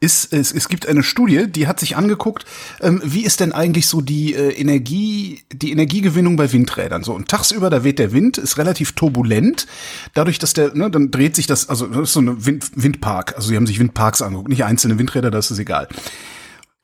[0.00, 2.44] ist, es, es gibt eine Studie, die hat sich angeguckt,
[2.80, 7.02] ähm, wie ist denn eigentlich so die äh, Energie, die Energiegewinnung bei Windrädern.
[7.02, 9.66] So, und tagsüber, da weht der Wind, ist relativ turbulent.
[10.14, 13.34] Dadurch, dass der, ne, dann dreht sich das, also das ist so ein Wind, Windpark.
[13.36, 15.88] Also sie haben sich Windparks angeguckt, nicht einzelne Windräder, das ist egal.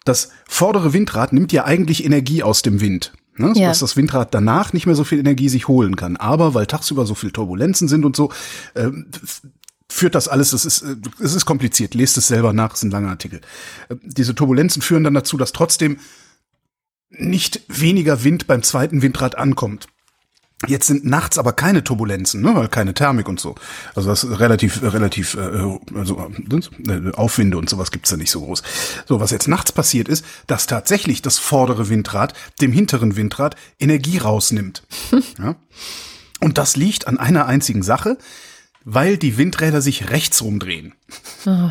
[0.05, 3.12] Das vordere Windrad nimmt ja eigentlich Energie aus dem Wind.
[3.37, 3.68] Ne, ja.
[3.68, 6.16] Dass das Windrad danach nicht mehr so viel Energie sich holen kann.
[6.16, 8.31] Aber weil tagsüber so viel Turbulenzen sind und so,
[8.75, 8.90] äh,
[9.88, 10.85] führt das alles, es ist,
[11.20, 13.40] es ist kompliziert, lest es selber nach, ist ein langer Artikel.
[13.88, 15.99] Äh, diese Turbulenzen führen dann dazu, dass trotzdem
[17.11, 19.88] nicht weniger Wind beim zweiten Windrad ankommt.
[20.66, 23.55] Jetzt sind nachts aber keine Turbulenzen, ne, weil keine Thermik und so.
[23.94, 26.31] Also das ist relativ, relativ, äh, also
[26.88, 28.62] äh, Aufwinde und sowas gibt's da nicht so groß.
[29.07, 34.18] So, was jetzt nachts passiert ist, dass tatsächlich das vordere Windrad dem hinteren Windrad Energie
[34.18, 34.83] rausnimmt.
[35.38, 35.57] ja?
[36.40, 38.18] Und das liegt an einer einzigen Sache,
[38.85, 40.94] weil die Windräder sich rechts rumdrehen.
[41.46, 41.70] Oh.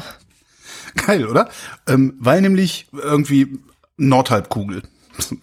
[0.95, 1.49] Geil, oder?
[1.88, 3.60] Ähm, weil nämlich irgendwie
[3.97, 4.84] Nordhalbkugel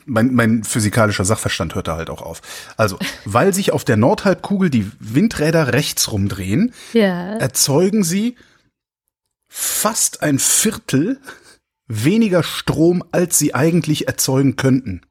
[0.07, 2.43] mein, mein physikalischer Sachverstand hört da halt auch auf.
[2.77, 7.37] Also, weil sich auf der Nordhalbkugel die Windräder rechts rumdrehen, ja.
[7.37, 8.37] erzeugen sie
[9.49, 11.21] fast ein Viertel
[11.87, 15.03] weniger Strom, als sie eigentlich erzeugen könnten.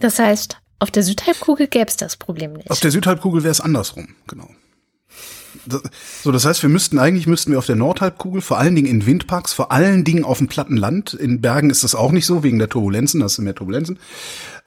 [0.00, 2.70] Das heißt, auf der Südhalbkugel gäbe es das Problem nicht.
[2.70, 4.48] Auf der Südhalbkugel wäre es andersrum, genau
[6.22, 9.06] so, das heißt, wir müssten eigentlich müssten wir auf der Nordhalbkugel, vor allen Dingen in
[9.06, 11.14] Windparks, vor allen Dingen auf dem platten Land.
[11.14, 13.98] In Bergen ist das auch nicht so wegen der Turbulenzen, da sind mehr Turbulenzen.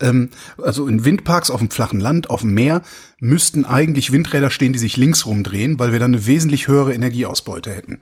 [0.02, 0.30] Ähm,
[0.62, 2.82] also in Windparks auf dem flachen Land, auf dem Meer
[3.20, 7.72] müssten eigentlich Windräder stehen, die sich links rumdrehen, weil wir dann eine wesentlich höhere Energieausbeute
[7.72, 8.02] hätten.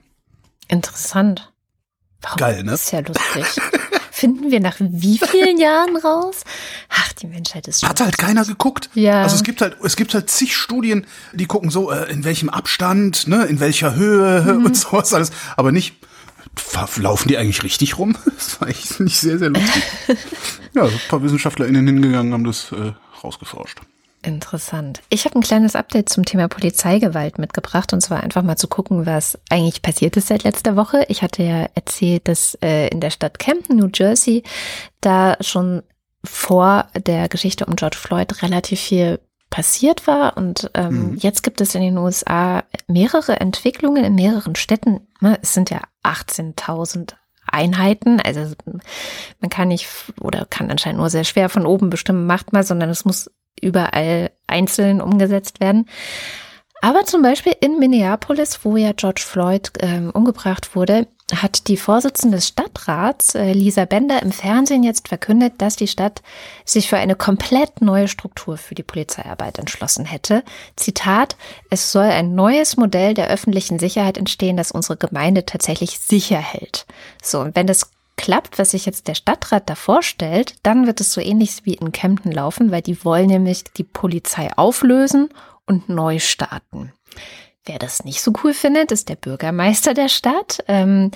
[0.68, 1.54] Interessant.
[2.22, 2.38] Warum?
[2.38, 2.72] Geil, ne?
[2.72, 3.64] Das ist ja lustig.
[4.18, 6.44] finden wir nach wie vielen Jahren raus?
[6.90, 8.90] Ach, die Menschheit ist schon Hat halt keiner geguckt.
[8.96, 9.22] Ja.
[9.22, 12.50] Also es gibt halt, es gibt halt zig Studien, die gucken so, äh, in welchem
[12.50, 14.66] Abstand, ne, in welcher Höhe mhm.
[14.66, 15.96] und sowas alles, aber nicht,
[16.98, 18.16] laufen die eigentlich richtig rum?
[18.38, 19.84] Das war echt nicht sehr, sehr lustig.
[20.74, 23.80] ja, so ein paar WissenschaftlerInnen hingegangen, haben das äh, rausgeforscht.
[24.28, 25.02] Interessant.
[25.08, 29.06] Ich habe ein kleines Update zum Thema Polizeigewalt mitgebracht und zwar einfach mal zu gucken,
[29.06, 31.06] was eigentlich passiert ist seit letzter Woche.
[31.08, 34.44] Ich hatte ja erzählt, dass äh, in der Stadt Camden, New Jersey,
[35.00, 35.82] da schon
[36.26, 41.18] vor der Geschichte um George Floyd relativ viel passiert war und ähm, mhm.
[41.22, 45.08] jetzt gibt es in den USA mehrere Entwicklungen in mehreren Städten.
[45.22, 47.14] Ne, es sind ja 18.000
[47.50, 48.20] Einheiten.
[48.20, 48.54] Also
[49.40, 49.88] man kann nicht
[50.20, 53.32] oder kann anscheinend nur sehr schwer von oben bestimmen, macht mal, sondern es muss
[53.62, 55.88] überall einzeln umgesetzt werden.
[56.82, 62.38] Aber zum Beispiel in Minneapolis, wo ja George Floyd äh, umgebracht wurde, hat die Vorsitzende
[62.38, 66.22] des Stadtrats, äh, Lisa Bender, im Fernsehen jetzt verkündet, dass die Stadt
[66.64, 70.44] sich für eine komplett neue Struktur für die Polizeiarbeit entschlossen hätte.
[70.76, 71.36] Zitat,
[71.70, 76.86] es soll ein neues Modell der öffentlichen Sicherheit entstehen, das unsere Gemeinde tatsächlich sicher hält.
[77.22, 81.14] So, und wenn das klappt, was sich jetzt der Stadtrat da vorstellt, dann wird es
[81.14, 85.30] so ähnlich wie in Kempten laufen, weil die wollen nämlich die Polizei auflösen
[85.66, 86.92] und neu starten.
[87.66, 90.64] Wer das nicht so cool findet, ist der Bürgermeister der Stadt.
[90.68, 91.12] Ähm,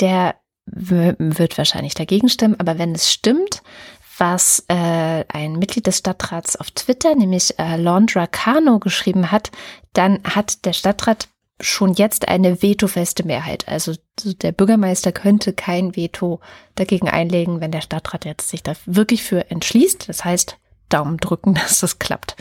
[0.00, 0.34] der
[0.66, 3.62] wird wahrscheinlich dagegen stimmen, aber wenn es stimmt,
[4.18, 9.50] was äh, ein Mitglied des Stadtrats auf Twitter, nämlich äh, Londra Kano, geschrieben hat,
[9.94, 11.28] dann hat der Stadtrat
[11.60, 13.68] schon jetzt eine vetofeste Mehrheit.
[13.68, 13.94] Also
[14.24, 16.40] der Bürgermeister könnte kein Veto
[16.74, 20.08] dagegen einlegen, wenn der Stadtrat jetzt sich da wirklich für entschließt.
[20.08, 20.56] Das heißt,
[20.88, 22.36] Daumen drücken, dass das klappt.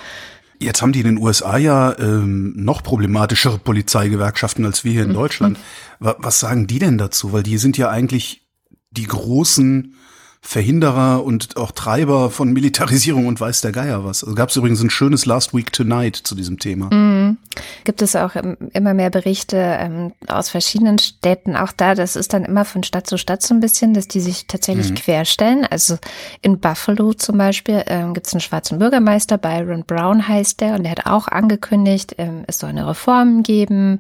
[0.62, 5.10] Jetzt haben die in den USA ja ähm, noch problematischere Polizeigewerkschaften als wir hier in
[5.10, 5.14] mhm.
[5.14, 5.60] Deutschland.
[6.00, 7.32] Was sagen die denn dazu?
[7.32, 8.46] Weil die sind ja eigentlich
[8.92, 9.96] die großen
[10.42, 14.24] Verhinderer und auch Treiber von Militarisierung und weiß der Geier was.
[14.24, 16.90] Also gab es übrigens ein schönes Last Week Tonight zu diesem Thema.
[16.94, 17.38] Mhm.
[17.84, 18.36] Gibt es auch
[18.74, 21.56] immer mehr Berichte ähm, aus verschiedenen Städten.
[21.56, 24.22] Auch da, das ist dann immer von Stadt zu Stadt so ein bisschen, dass die
[24.22, 24.96] sich tatsächlich mhm.
[24.96, 25.68] querstellen.
[25.70, 25.98] Also
[26.42, 30.84] in Buffalo zum Beispiel ähm, gibt es einen schwarzen Bürgermeister, Byron Brown heißt der, und
[30.84, 34.00] der hat auch angekündigt, ähm, es soll eine Reform geben.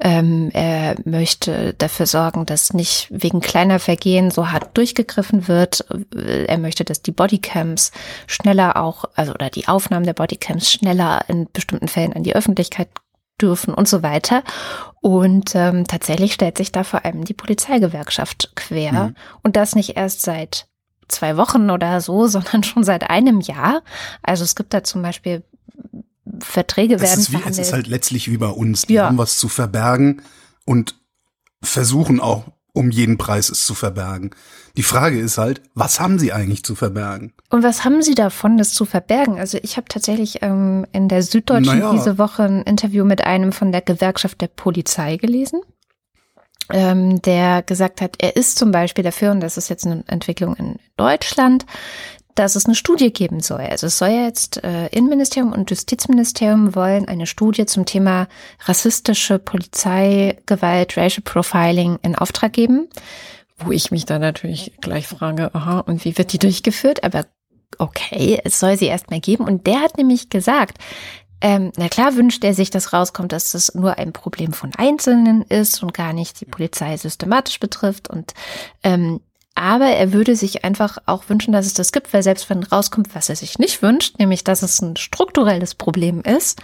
[0.00, 5.79] Ähm, er möchte dafür sorgen, dass nicht wegen kleiner Vergehen so hart durchgegriffen wird
[6.14, 7.92] er möchte, dass die Bodycams
[8.26, 12.88] schneller auch, also oder die Aufnahmen der Bodycams schneller in bestimmten Fällen an die Öffentlichkeit
[13.40, 14.42] dürfen und so weiter.
[15.00, 18.92] Und ähm, tatsächlich stellt sich da vor allem die Polizeigewerkschaft quer.
[18.92, 19.14] Mhm.
[19.42, 20.66] Und das nicht erst seit
[21.08, 23.82] zwei Wochen oder so, sondern schon seit einem Jahr.
[24.22, 25.42] Also es gibt da zum Beispiel
[26.38, 27.60] Verträge es werden ist wie, verhandelt.
[27.60, 28.82] Es ist halt letztlich wie bei uns.
[28.82, 29.06] Die ja.
[29.06, 30.22] haben was zu verbergen
[30.64, 30.94] und
[31.62, 34.30] versuchen auch um jeden Preis es zu verbergen.
[34.76, 37.32] Die Frage ist halt, was haben sie eigentlich zu verbergen?
[37.50, 39.38] Und was haben sie davon, das zu verbergen?
[39.38, 41.92] Also ich habe tatsächlich ähm, in der Süddeutschen naja.
[41.92, 45.60] diese Woche ein Interview mit einem von der Gewerkschaft der Polizei gelesen,
[46.72, 50.54] ähm, der gesagt hat, er ist zum Beispiel dafür, und das ist jetzt eine Entwicklung
[50.54, 51.66] in Deutschland,
[52.36, 53.60] dass es eine Studie geben soll.
[53.60, 58.28] Also es soll ja jetzt äh, Innenministerium und Justizministerium wollen eine Studie zum Thema
[58.60, 62.88] rassistische Polizeigewalt, Racial Profiling in Auftrag geben,
[63.64, 67.04] wo ich mich dann natürlich gleich frage, aha, und wie wird die durchgeführt?
[67.04, 67.26] Aber
[67.78, 69.44] okay, es soll sie erstmal geben.
[69.44, 70.78] Und der hat nämlich gesagt,
[71.40, 75.42] ähm, na klar wünscht er sich, dass rauskommt, dass das nur ein Problem von Einzelnen
[75.42, 78.10] ist und gar nicht die Polizei systematisch betrifft.
[78.10, 78.34] Und
[78.82, 79.20] ähm,
[79.54, 83.14] aber er würde sich einfach auch wünschen, dass es das gibt, weil selbst wenn rauskommt,
[83.14, 86.62] was er sich nicht wünscht, nämlich dass es ein strukturelles Problem ist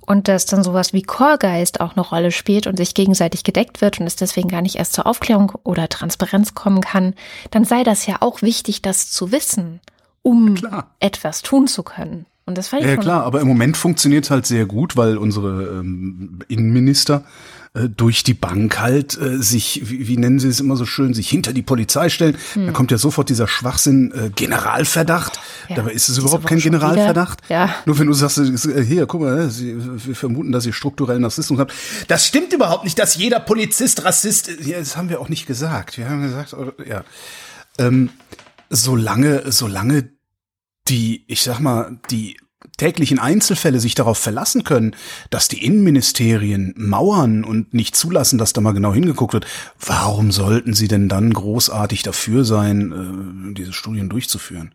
[0.00, 4.00] und dass dann sowas wie Chorgeist auch eine Rolle spielt und sich gegenseitig gedeckt wird
[4.00, 7.14] und es deswegen gar nicht erst zur Aufklärung oder Transparenz kommen kann,
[7.50, 9.80] dann sei das ja auch wichtig, das zu wissen,
[10.22, 10.94] um klar.
[11.00, 12.24] etwas tun zu können.
[12.46, 15.80] Und das war ja klar, aber im Moment funktioniert es halt sehr gut, weil unsere
[15.80, 17.24] ähm, Innenminister
[17.74, 21.14] äh, durch die Bank halt äh, sich, wie, wie nennen sie es immer so schön,
[21.14, 22.36] sich hinter die Polizei stellen.
[22.54, 22.66] Hm.
[22.66, 25.38] Da kommt ja sofort dieser Schwachsinn äh, Generalverdacht.
[25.68, 27.40] Ja, Dabei ist es überhaupt kein Generalverdacht.
[27.48, 27.74] Ja.
[27.84, 31.58] Nur wenn du sagst, äh, hier, guck mal, sie, wir vermuten, dass ihr strukturellen Rassismus
[31.60, 31.72] habt.
[32.08, 34.66] Das stimmt überhaupt nicht, dass jeder Polizist Rassist ist.
[34.66, 35.98] Ja, das haben wir auch nicht gesagt.
[35.98, 36.56] Wir haben gesagt,
[36.86, 37.04] ja.
[37.78, 38.10] Ähm,
[38.70, 40.10] solange, solange
[40.88, 42.38] die, ich sag mal, die
[42.78, 44.96] täglichen Einzelfälle sich darauf verlassen können,
[45.28, 49.46] dass die Innenministerien mauern und nicht zulassen, dass da mal genau hingeguckt wird,
[49.84, 54.72] warum sollten sie denn dann großartig dafür sein, äh, diese Studien durchzuführen?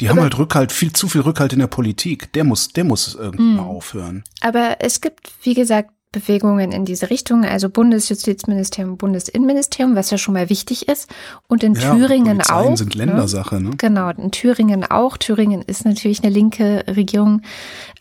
[0.00, 2.32] Die aber haben halt Rückhalt, viel zu viel Rückhalt in der Politik.
[2.32, 3.70] Der muss, der muss irgendwann mal hm.
[3.70, 4.24] aufhören.
[4.40, 10.34] Aber es gibt, wie gesagt, Bewegungen in diese Richtung, also Bundesjustizministerium, Bundesinnenministerium, was ja schon
[10.34, 11.10] mal wichtig ist.
[11.48, 12.76] Und in ja, Thüringen auch.
[12.76, 13.06] sind ne?
[13.06, 13.70] Ländersache, ne?
[13.78, 15.16] Genau, in Thüringen auch.
[15.16, 17.42] Thüringen ist natürlich eine linke Regierung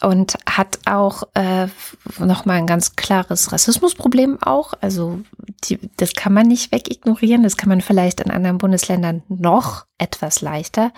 [0.02, 1.68] und hat auch äh,
[2.20, 4.74] nochmal ein ganz klares Rassismusproblem auch.
[4.82, 5.22] Also
[5.64, 7.44] die, das kann man nicht wegignorieren.
[7.44, 10.92] Das kann man vielleicht in anderen Bundesländern noch etwas leichter.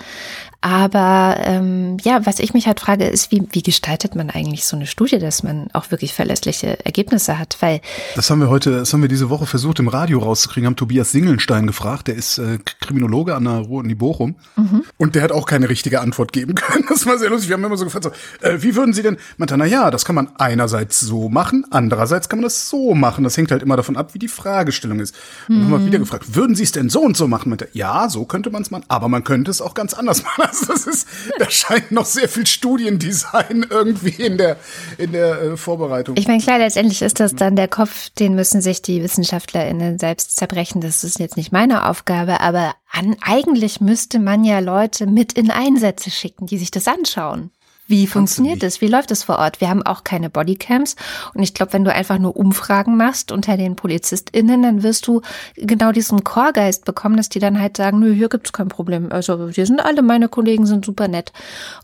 [0.61, 4.77] Aber ähm, ja, was ich mich halt frage, ist, wie, wie gestaltet man eigentlich so
[4.77, 7.57] eine Studie, dass man auch wirklich verlässliche Ergebnisse hat?
[7.59, 7.81] Weil
[8.15, 11.11] das haben wir heute, das haben wir diese Woche versucht im Radio rauszukriegen, haben Tobias
[11.11, 14.85] Singelstein gefragt, der ist äh, Kriminologe an der Ruhr Bochum mhm.
[14.97, 16.85] und der hat auch keine richtige Antwort geben können.
[16.87, 17.49] Das war sehr lustig.
[17.49, 19.17] Wir haben immer so gefragt, so, äh, wie würden Sie denn?
[19.35, 23.25] Meinte, na ja, das kann man einerseits so machen, andererseits kann man das so machen.
[23.25, 25.13] Das hängt halt immer davon ab, wie die Fragestellung ist.
[25.49, 25.53] Mhm.
[25.53, 27.49] Dann haben wir wieder gefragt, würden Sie es denn so und so machen?
[27.49, 30.43] Meinte, ja, so könnte man es machen aber man könnte es auch ganz anders machen.
[30.43, 31.07] Also das ist,
[31.39, 34.57] da scheint noch sehr viel Studiendesign irgendwie in der,
[34.97, 36.15] in der äh, Vorbereitung.
[36.17, 40.35] Ich meine, klar, letztendlich ist das dann der Kopf, den müssen sich die WissenschaftlerInnen selbst
[40.35, 40.81] zerbrechen.
[40.81, 45.51] Das ist jetzt nicht meine Aufgabe, aber an, eigentlich müsste man ja Leute mit in
[45.51, 47.51] Einsätze schicken, die sich das anschauen.
[47.87, 48.81] Wie funktioniert das?
[48.81, 49.61] Wie läuft das vor Ort?
[49.61, 50.95] Wir haben auch keine Bodycams.
[51.33, 55.21] Und ich glaube, wenn du einfach nur Umfragen machst unter den PolizistInnen, dann wirst du
[55.55, 59.11] genau diesen Chorgeist bekommen, dass die dann halt sagen, nö, hier gibt's kein Problem.
[59.11, 61.33] Also, hier sind alle meine Kollegen sind super nett.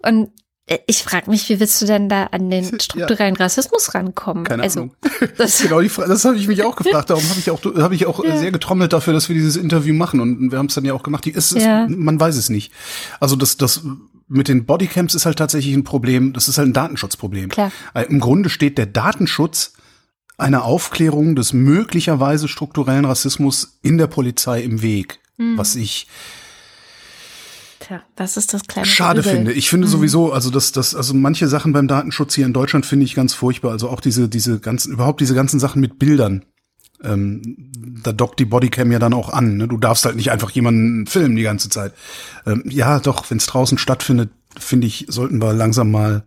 [0.05, 0.29] Und
[0.69, 3.43] Äh, ich frage mich, wie willst du denn da an den strukturellen ja.
[3.43, 4.43] Rassismus rankommen?
[4.43, 4.95] Keine also, Ahnung.
[5.37, 7.09] Das genau, die Frage, das habe ich mich auch gefragt.
[7.09, 8.37] Darum habe ich auch, habe ich auch ja.
[8.37, 11.03] sehr getrommelt dafür, dass wir dieses Interview machen und wir haben es dann ja auch
[11.03, 11.27] gemacht.
[11.27, 11.87] Es ist, ja.
[11.89, 12.71] man weiß es nicht.
[13.19, 13.81] Also das, das
[14.29, 16.33] mit den Bodycams ist halt tatsächlich ein Problem.
[16.33, 17.49] Das ist halt ein Datenschutzproblem.
[17.49, 17.71] Klar.
[17.93, 19.73] Äh, Im Grunde steht der Datenschutz
[20.37, 25.57] einer Aufklärung des möglicherweise strukturellen Rassismus in der Polizei im Weg, mhm.
[25.57, 26.07] was ich
[27.79, 29.33] Tja, das ist das kleine Schade Übel.
[29.33, 29.53] finde.
[29.53, 29.91] Ich finde mhm.
[29.91, 33.33] sowieso, also das, das, also manche Sachen beim Datenschutz hier in Deutschland finde ich ganz
[33.33, 33.71] furchtbar.
[33.71, 36.45] Also auch diese, diese ganzen, überhaupt diese ganzen Sachen mit Bildern.
[37.03, 37.71] Ähm,
[38.03, 39.57] da dockt die Bodycam ja dann auch an.
[39.57, 39.67] Ne?
[39.67, 41.93] Du darfst halt nicht einfach jemanden filmen die ganze Zeit.
[42.45, 46.23] Ähm, ja, doch, wenn es draußen stattfindet, finde ich, sollten wir langsam mal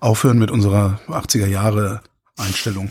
[0.00, 2.02] aufhören mit unserer 80er Jahre
[2.36, 2.90] Einstellung.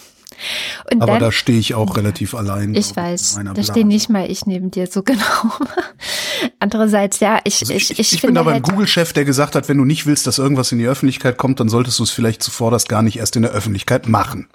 [0.91, 2.75] Und Aber dann, da stehe ich auch relativ allein.
[2.75, 5.23] Ich weiß, da stehe nicht mal ich neben dir so genau.
[6.59, 9.55] Andererseits, ja, ich, also ich, ich, ich, ich bin aber ein halt Google-Chef, der gesagt
[9.55, 12.11] hat, wenn du nicht willst, dass irgendwas in die Öffentlichkeit kommt, dann solltest du es
[12.11, 14.47] vielleicht zuvor das gar nicht erst in der Öffentlichkeit machen.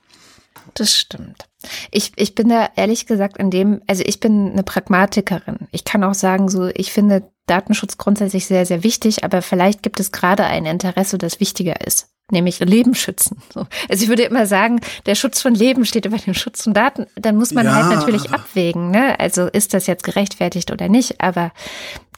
[0.75, 1.47] Das stimmt.
[1.91, 5.69] Ich, ich bin da ehrlich gesagt an dem, also ich bin eine Pragmatikerin.
[5.71, 10.01] Ich kann auch sagen, so, ich finde Datenschutz grundsätzlich sehr, sehr wichtig, aber vielleicht gibt
[10.01, 13.43] es gerade ein Interesse, das wichtiger ist nämlich Leben schützen.
[13.53, 13.67] So.
[13.89, 17.07] Also ich würde immer sagen, der Schutz von Leben steht über dem Schutz von Daten.
[17.15, 17.75] Dann muss man ja.
[17.75, 18.91] halt natürlich abwägen.
[18.91, 19.19] Ne?
[19.21, 21.21] Also ist das jetzt gerechtfertigt oder nicht?
[21.21, 21.53] Aber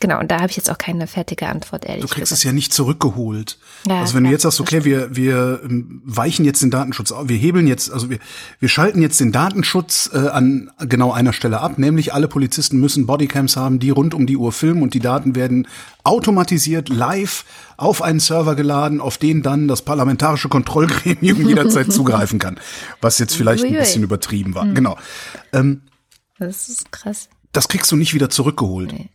[0.00, 2.38] genau, und da habe ich jetzt auch keine fertige Antwort, ehrlich Du kriegst gesagt.
[2.38, 3.58] es ja nicht zurückgeholt.
[3.86, 7.12] Ja, also wenn ja, du jetzt sagst, okay, wir, wir ähm, weichen jetzt den Datenschutz
[7.12, 8.18] auf, wir hebeln jetzt, also wir,
[8.60, 13.06] wir schalten jetzt den Datenschutz äh, an genau einer Stelle ab, nämlich alle Polizisten müssen
[13.06, 15.68] Bodycams haben, die rund um die Uhr filmen und die Daten werden
[16.04, 17.44] automatisiert live
[17.76, 22.58] auf einen Server geladen, auf den dann das parlamentarische Kontrollgremium jederzeit zugreifen kann.
[23.00, 24.64] Was jetzt vielleicht ein bisschen übertrieben war.
[24.64, 24.74] Mhm.
[24.74, 24.98] Genau.
[25.52, 25.82] Ähm,
[26.38, 27.28] das ist krass.
[27.52, 28.92] Das kriegst du nicht wieder zurückgeholt.
[28.92, 29.10] Nee.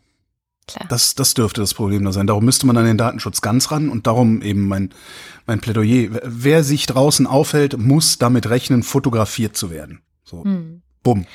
[0.69, 0.87] Klar.
[0.89, 2.27] Das, das dürfte das Problem da sein.
[2.27, 4.91] Darum müsste man an den Datenschutz ganz ran und darum eben mein,
[5.45, 6.09] mein Plädoyer.
[6.23, 10.01] Wer sich draußen aufhält, muss damit rechnen, fotografiert zu werden.
[10.23, 10.81] So, hm.
[11.03, 11.25] bumm.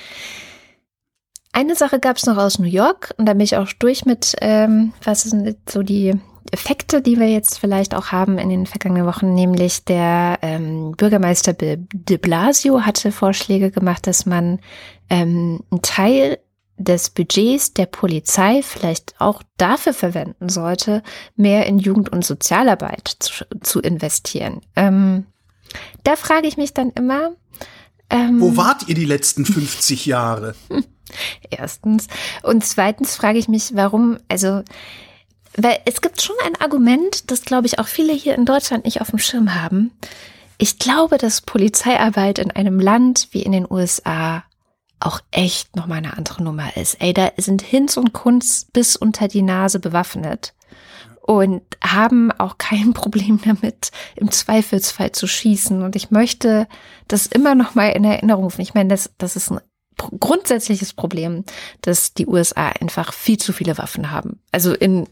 [1.53, 4.35] Eine Sache gab es noch aus New York und da bin ich auch durch mit,
[4.41, 6.15] ähm, was sind so die
[6.51, 11.53] Effekte, die wir jetzt vielleicht auch haben in den vergangenen Wochen, nämlich der ähm, Bürgermeister
[11.53, 14.61] de Blasio hatte Vorschläge gemacht, dass man
[15.11, 16.39] ähm, einen Teil
[16.77, 21.03] des Budgets der Polizei vielleicht auch dafür verwenden sollte,
[21.37, 24.61] mehr in Jugend- und Sozialarbeit zu, zu investieren.
[24.75, 25.27] Ähm,
[26.03, 27.33] da frage ich mich dann immer.
[28.11, 30.55] Ähm, Wo wart ihr die letzten 50 Jahre?
[31.51, 32.09] Erstens.
[32.43, 34.63] Und zweitens frage ich mich, warum, also,
[35.57, 39.01] weil es gibt schon ein Argument, das, glaube ich, auch viele hier in Deutschland nicht
[39.01, 39.93] auf dem Schirm haben.
[40.59, 44.45] Ich glaube, dass Polizeiarbeit in einem Land wie in den USA
[45.05, 47.01] auch echt nochmal eine andere Nummer ist.
[47.01, 50.55] Ey, da sind Hinz und Kunst bis unter die Nase bewaffnet
[51.21, 55.83] und haben auch kein Problem damit, im Zweifelsfall zu schießen.
[55.83, 56.67] Und ich möchte
[57.09, 58.61] das immer noch mal in Erinnerung rufen.
[58.61, 59.61] Ich meine, das, das ist ein
[59.97, 61.45] grundsätzliches Problem,
[61.81, 64.41] dass die USA einfach viel zu viele Waffen haben.
[64.53, 65.09] Also in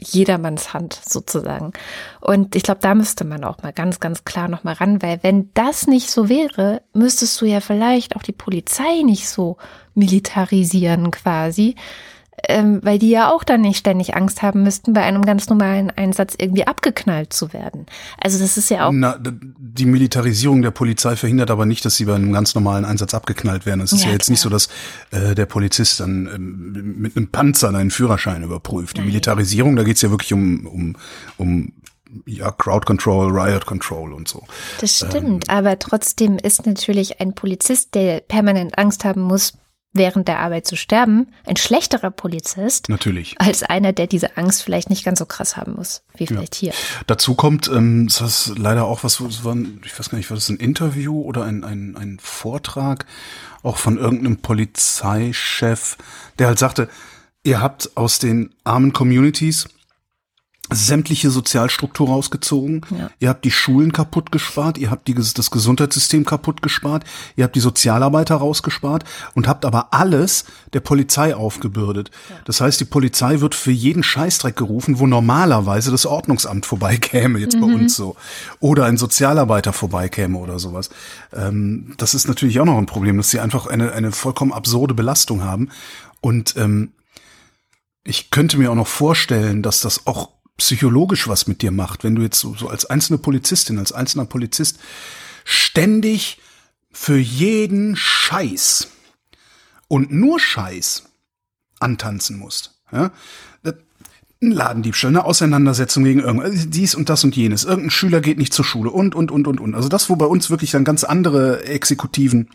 [0.00, 1.72] jedermanns Hand sozusagen.
[2.20, 5.20] Und ich glaube, da müsste man auch mal ganz, ganz klar noch mal ran, weil
[5.22, 9.56] wenn das nicht so wäre, müsstest du ja vielleicht auch die Polizei nicht so
[9.94, 11.76] militarisieren quasi,
[12.48, 15.90] ähm, weil die ja auch dann nicht ständig Angst haben müssten, bei einem ganz normalen
[15.90, 17.86] Einsatz irgendwie abgeknallt zu werden.
[18.18, 18.92] Also das ist ja auch.
[18.92, 23.14] Na, die Militarisierung der Polizei verhindert aber nicht, dass sie bei einem ganz normalen Einsatz
[23.14, 23.80] abgeknallt werden.
[23.80, 24.32] Es ist ja, ja jetzt klar.
[24.32, 24.68] nicht so, dass
[25.10, 28.96] äh, der Polizist dann ähm, mit einem Panzer deinen Führerschein überprüft.
[28.96, 29.08] Die Nein.
[29.08, 30.96] Militarisierung, da geht's ja wirklich um, um,
[31.36, 31.72] um
[32.26, 34.42] ja, Crowd Control, Riot Control und so.
[34.80, 39.54] Das stimmt, ähm, aber trotzdem ist natürlich ein Polizist, der permanent Angst haben muss,
[39.92, 42.88] während der Arbeit zu sterben, ein schlechterer Polizist.
[42.88, 43.34] Natürlich.
[43.40, 46.72] Als einer, der diese Angst vielleicht nicht ganz so krass haben muss, wie vielleicht ja.
[46.72, 46.80] hier.
[47.06, 50.36] Dazu kommt, ähm, das ist leider auch was, was war, ich weiß gar nicht, war
[50.36, 53.06] das ein Interview oder ein, ein, ein Vortrag,
[53.62, 55.96] auch von irgendeinem Polizeichef,
[56.38, 56.88] der halt sagte,
[57.42, 59.68] ihr habt aus den armen Communities
[60.72, 62.82] sämtliche Sozialstruktur rausgezogen.
[62.90, 63.10] Ja.
[63.18, 67.04] Ihr habt die Schulen kaputt gespart, ihr habt die, das Gesundheitssystem kaputt gespart,
[67.36, 69.04] ihr habt die Sozialarbeiter rausgespart
[69.34, 72.10] und habt aber alles der Polizei aufgebürdet.
[72.28, 72.36] Ja.
[72.44, 77.56] Das heißt, die Polizei wird für jeden Scheißdreck gerufen, wo normalerweise das Ordnungsamt vorbeikäme, jetzt
[77.56, 77.60] mhm.
[77.60, 78.16] bei uns so.
[78.60, 80.90] Oder ein Sozialarbeiter vorbeikäme oder sowas.
[81.32, 84.94] Ähm, das ist natürlich auch noch ein Problem, dass sie einfach eine, eine vollkommen absurde
[84.94, 85.70] Belastung haben.
[86.20, 86.92] Und ähm,
[88.04, 92.14] ich könnte mir auch noch vorstellen, dass das auch psychologisch was mit dir macht, wenn
[92.14, 94.78] du jetzt so, so als einzelne Polizistin, als einzelner Polizist
[95.44, 96.38] ständig
[96.92, 98.88] für jeden Scheiß
[99.88, 101.04] und nur Scheiß
[101.80, 102.74] antanzen musst.
[102.92, 103.10] Ja?
[104.42, 107.64] ein Ladendiebstahl, eine Auseinandersetzung gegen irgendwas, also dies und das und jenes.
[107.64, 109.74] Irgendein Schüler geht nicht zur Schule und, und, und, und, und.
[109.74, 112.48] Also das, wo bei uns wirklich dann ganz andere Exekutiven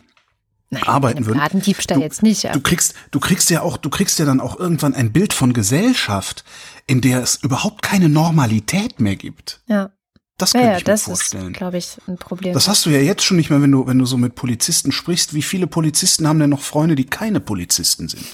[0.70, 1.38] Nein, arbeiten würden.
[1.38, 2.42] Ladendiebstahl du, jetzt nicht.
[2.42, 2.52] Ja.
[2.52, 5.52] Du kriegst, du kriegst ja auch, du kriegst ja dann auch irgendwann ein Bild von
[5.52, 6.44] Gesellschaft,
[6.86, 9.60] in der es überhaupt keine Normalität mehr gibt.
[9.66, 9.90] Ja.
[10.38, 11.42] Das kann ja, ich ja, mir vorstellen.
[11.44, 12.52] Das ist, glaube ich, ein Problem.
[12.52, 14.92] Das hast du ja jetzt schon nicht mehr, wenn du, wenn du so mit Polizisten
[14.92, 15.32] sprichst.
[15.32, 18.26] Wie viele Polizisten haben denn noch Freunde, die keine Polizisten sind?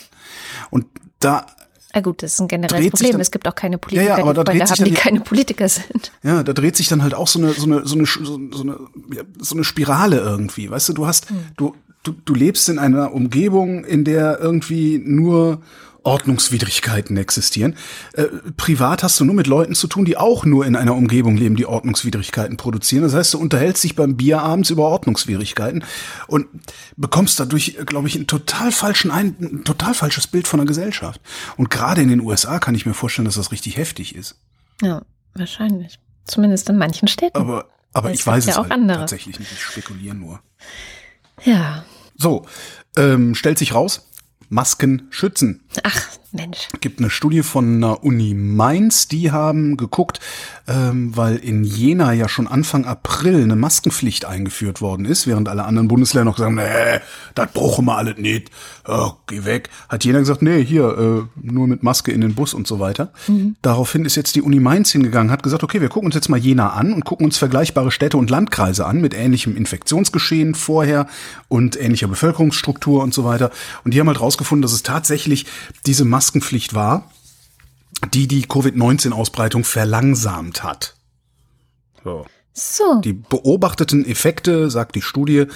[0.71, 0.87] Und
[1.21, 1.47] da
[1.95, 3.13] na gut, das ist ein generelles Problem.
[3.13, 5.69] Dann, es gibt auch keine Politiker, ja, ja, aber die Freunde haben, die keine Politiker
[5.69, 6.11] sind.
[6.23, 8.79] Ja, da dreht sich dann halt auch so eine, so eine, so eine, so eine,
[9.39, 10.71] so eine Spirale irgendwie.
[10.71, 11.37] Weißt du, du hast, hm.
[11.59, 15.61] du, du, du lebst in einer Umgebung, in der irgendwie nur
[16.05, 17.77] Ordnungswidrigkeiten existieren.
[18.15, 18.25] Äh,
[18.57, 21.57] privat hast du nur mit Leuten zu tun, die auch nur in einer Umgebung leben,
[21.57, 23.03] die Ordnungswidrigkeiten produzieren.
[23.05, 25.85] Das heißt, du unterhältst dich beim Bier abends über Ordnungswidrigkeiten
[26.27, 26.47] und
[26.97, 31.21] bekommst dadurch, glaube ich, ein total falschen ein, ein total falsches Bild von der Gesellschaft.
[31.57, 34.37] Und gerade in den USA kann ich mir vorstellen, dass das richtig heftig ist.
[34.81, 35.03] Ja,
[35.35, 35.99] wahrscheinlich.
[36.25, 37.37] Zumindest in manchen Städten.
[37.37, 39.53] Aber, aber ich weiß ja es halt tatsächlich nicht.
[39.53, 40.41] Ich spekuliere nur.
[41.45, 41.85] Ja.
[42.17, 42.47] So,
[42.97, 44.09] ähm, stellt sich raus,
[44.49, 45.62] Masken schützen.
[45.83, 46.69] Ach, Mensch.
[46.81, 50.19] Gibt eine Studie von einer Uni Mainz, die haben geguckt,
[50.67, 55.65] ähm, weil in Jena ja schon Anfang April eine Maskenpflicht eingeführt worden ist, während alle
[55.65, 57.01] anderen Bundesländer noch gesagt haben, nee,
[57.35, 58.51] das brauchen wir alles nicht,
[58.87, 59.69] oh, geh weg.
[59.89, 63.13] Hat Jena gesagt, nee, hier, äh, nur mit Maske in den Bus und so weiter.
[63.29, 63.57] Mhm.
[63.61, 66.39] Daraufhin ist jetzt die Uni Mainz hingegangen, hat gesagt, okay, wir gucken uns jetzt mal
[66.39, 71.07] Jena an und gucken uns vergleichbare Städte und Landkreise an mit ähnlichem Infektionsgeschehen vorher
[71.49, 73.51] und ähnlicher Bevölkerungsstruktur und so weiter.
[73.85, 75.47] Und die haben halt rausgefunden, dass es tatsächlich
[75.87, 77.11] diese Masken Maskenpflicht war,
[78.13, 80.95] die die Covid-19-Ausbreitung verlangsamt hat.
[82.05, 82.27] So.
[82.55, 83.01] So.
[83.01, 85.47] Die beobachteten Effekte, sagt die Studie,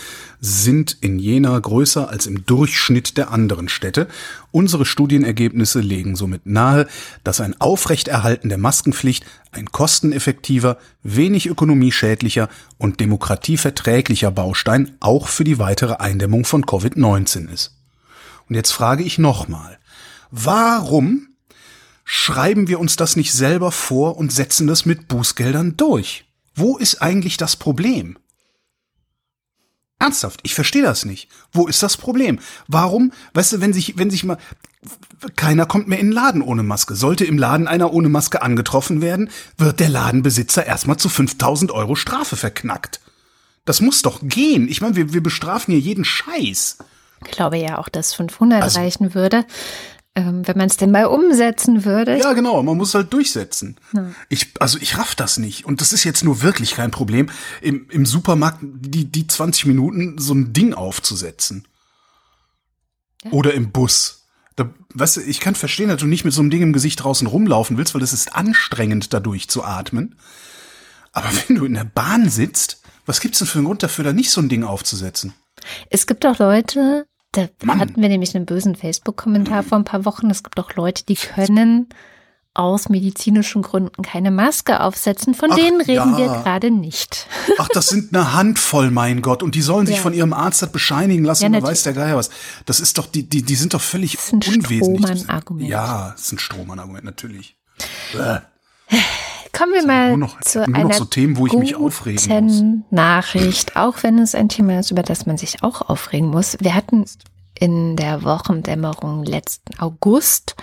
[0.40, 4.08] sind in Jena größer als im Durchschnitt der anderen Städte.
[4.50, 6.86] Unsere Studienergebnisse legen somit nahe,
[7.22, 12.48] dass ein Aufrechterhalten der Maskenpflicht ein kosteneffektiver, wenig ökonomieschädlicher
[12.78, 17.76] und demokratieverträglicher Baustein auch für die weitere Eindämmung von Covid-19 ist.
[18.48, 19.78] Und jetzt frage ich nochmal,
[20.30, 21.28] Warum
[22.04, 26.24] schreiben wir uns das nicht selber vor und setzen das mit Bußgeldern durch?
[26.54, 28.16] Wo ist eigentlich das Problem?
[29.98, 31.28] Ernsthaft, ich verstehe das nicht.
[31.52, 32.38] Wo ist das Problem?
[32.68, 34.36] Warum, weißt du, wenn sich, wenn sich mal,
[35.36, 36.94] keiner kommt mehr in den Laden ohne Maske.
[36.94, 41.94] Sollte im Laden einer ohne Maske angetroffen werden, wird der Ladenbesitzer erstmal zu 5000 Euro
[41.94, 43.00] Strafe verknackt.
[43.64, 44.68] Das muss doch gehen.
[44.68, 46.78] Ich meine, wir, wir bestrafen hier jeden Scheiß.
[47.24, 49.46] Ich glaube ja auch, dass 500 also, reichen würde
[50.16, 52.18] ähm, wenn man es denn mal umsetzen würde.
[52.18, 53.76] Ja, genau, man muss halt durchsetzen.
[53.92, 54.10] Ja.
[54.30, 55.66] Ich, also ich raff das nicht.
[55.66, 57.28] Und das ist jetzt nur wirklich kein Problem,
[57.60, 61.68] im, im Supermarkt die, die 20 Minuten so ein Ding aufzusetzen.
[63.24, 63.32] Ja.
[63.32, 64.26] Oder im Bus.
[64.56, 67.04] Da, weißt du, ich kann verstehen, dass du nicht mit so einem Ding im Gesicht
[67.04, 70.16] draußen rumlaufen willst, weil es ist anstrengend, dadurch zu atmen.
[71.12, 74.14] Aber wenn du in der Bahn sitzt, was gibt's denn für einen Grund dafür, da
[74.14, 75.34] nicht so ein Ding aufzusetzen?
[75.90, 77.06] Es gibt auch Leute,
[77.36, 77.80] da Mann.
[77.80, 80.30] hatten wir nämlich einen bösen Facebook-Kommentar vor ein paar Wochen.
[80.30, 81.88] Es gibt auch Leute, die können
[82.54, 85.34] aus medizinischen Gründen keine Maske aufsetzen.
[85.34, 86.18] Von Ach, denen reden ja.
[86.18, 87.26] wir gerade nicht.
[87.58, 89.42] Ach, das sind eine Handvoll, mein Gott.
[89.42, 90.02] Und die sollen sich ja.
[90.02, 91.52] von ihrem Arzt das bescheinigen lassen.
[91.52, 92.30] Ja, und weiß der Geier was.
[92.64, 94.78] Das ist doch, die, die, die sind doch völlig das ist ein unwesentlich.
[94.78, 95.68] Strohmann-Argument.
[95.68, 97.56] Ja, das ist ein Strohmann-Argument, natürlich.
[99.56, 102.84] Kommen wir mal noch, zu einer so Themen, wo ich mich aufregen muss.
[102.90, 106.56] Nachricht, auch wenn es ein Thema ist, über das man sich auch aufregen muss.
[106.60, 107.04] Wir hatten
[107.58, 110.56] in der Wochendämmerung letzten August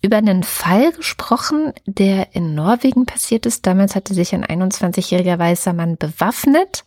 [0.00, 3.66] über einen Fall gesprochen, der in Norwegen passiert ist.
[3.66, 6.84] Damals hatte sich ein 21-jähriger weißer Mann bewaffnet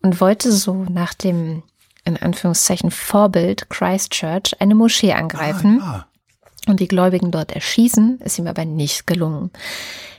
[0.00, 1.62] und wollte so nach dem
[2.06, 6.06] in Anführungszeichen Vorbild Christchurch eine Moschee angreifen ah,
[6.66, 6.70] ja.
[6.70, 9.50] und die Gläubigen dort erschießen, ist ihm aber nicht gelungen.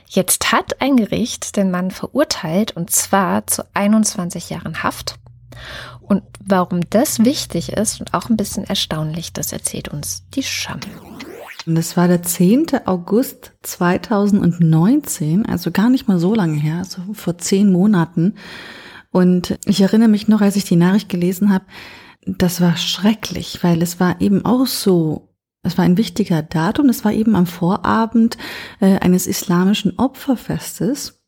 [0.08, 5.18] Jetzt hat ein Gericht den Mann verurteilt und zwar zu 21 Jahren Haft.
[6.00, 10.80] Und warum das wichtig ist und auch ein bisschen erstaunlich, das erzählt uns die Scham.
[11.66, 12.86] Das war der 10.
[12.86, 18.36] August 2019, also gar nicht mal so lange her, also vor zehn Monaten.
[19.10, 21.64] Und ich erinnere mich noch, als ich die Nachricht gelesen habe,
[22.24, 25.28] das war schrecklich, weil es war eben auch so
[25.66, 26.88] es war ein wichtiger Datum.
[26.88, 28.38] Es war eben am Vorabend
[28.80, 31.20] äh, eines islamischen Opferfestes.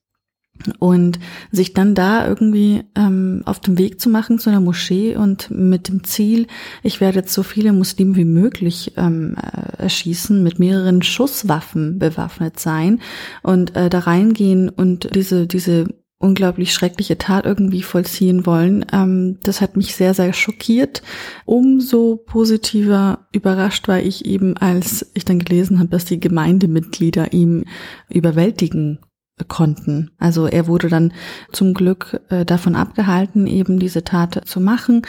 [0.81, 1.21] Und
[1.53, 5.87] sich dann da irgendwie ähm, auf dem Weg zu machen zu einer Moschee und mit
[5.87, 6.49] dem Ziel,
[6.83, 12.59] ich werde jetzt so viele Muslime wie möglich ähm, äh, erschießen, mit mehreren Schusswaffen bewaffnet
[12.59, 13.01] sein
[13.45, 15.87] und äh, da reingehen und diese, diese
[16.19, 18.85] unglaublich schreckliche Tat irgendwie vollziehen wollen.
[18.93, 21.03] Ähm, das hat mich sehr, sehr schockiert.
[21.45, 27.65] Umso positiver überrascht war ich eben, als ich dann gelesen habe, dass die Gemeindemitglieder ihm
[28.09, 28.99] überwältigen
[29.47, 30.11] konnten.
[30.19, 31.13] Also er wurde dann
[31.53, 35.03] zum Glück äh, davon abgehalten, eben diese Tat zu machen.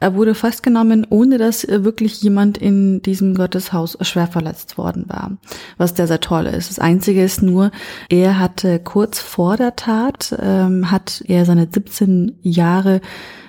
[0.00, 5.36] Er wurde festgenommen, ohne dass wirklich jemand in diesem Gotteshaus schwer verletzt worden war,
[5.76, 6.70] was sehr, sehr toll ist.
[6.70, 7.70] Das Einzige ist nur,
[8.08, 13.02] er hatte kurz vor der Tat, ähm, hat er seine 17 Jahre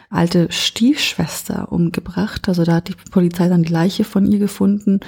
[0.09, 2.49] alte Stiefschwester umgebracht.
[2.49, 4.99] Also da hat die Polizei dann die Leiche von ihr gefunden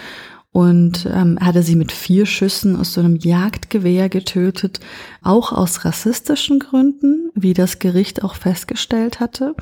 [0.53, 4.79] und ähm, hatte sie mit vier Schüssen aus so einem Jagdgewehr getötet,
[5.21, 9.55] auch aus rassistischen Gründen, wie das Gericht auch festgestellt hatte.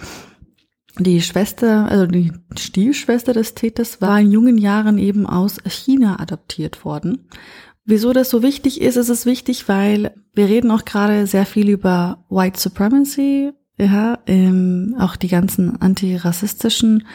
[1.00, 6.84] Die Schwester, also die Stiefschwester des Täters war in jungen Jahren eben aus China adoptiert
[6.84, 7.30] worden.
[7.86, 11.70] Wieso das so wichtig ist, ist es wichtig, weil wir reden auch gerade sehr viel
[11.70, 17.08] über White Supremacy, ja, ähm, auch die ganzen antirassistischen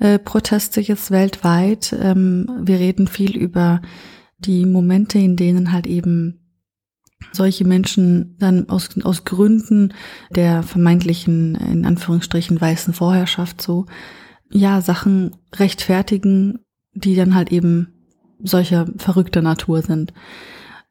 [0.00, 1.94] äh, Proteste jetzt weltweit.
[2.00, 3.80] Ähm, wir reden viel über
[4.38, 6.40] die Momente, in denen halt eben
[7.32, 9.94] solche Menschen dann aus, aus Gründen
[10.30, 13.86] der vermeintlichen, in Anführungsstrichen, weißen Vorherrschaft so,
[14.50, 16.60] ja, Sachen rechtfertigen,
[16.94, 17.92] die dann halt eben
[18.42, 20.12] solcher verrückter Natur sind.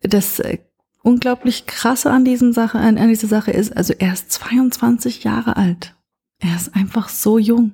[0.01, 0.59] Das äh,
[1.01, 5.55] unglaublich krasse an diesem Sache, an, an dieser Sache ist, also er ist 22 Jahre
[5.55, 5.95] alt.
[6.39, 7.73] Er ist einfach so jung.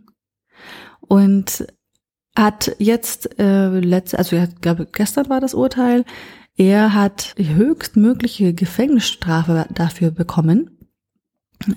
[1.01, 1.67] Und
[2.35, 6.05] hat jetzt, äh, letzte, also ich glaube, gestern war das Urteil,
[6.55, 10.69] er hat die höchstmögliche Gefängnisstrafe dafür bekommen.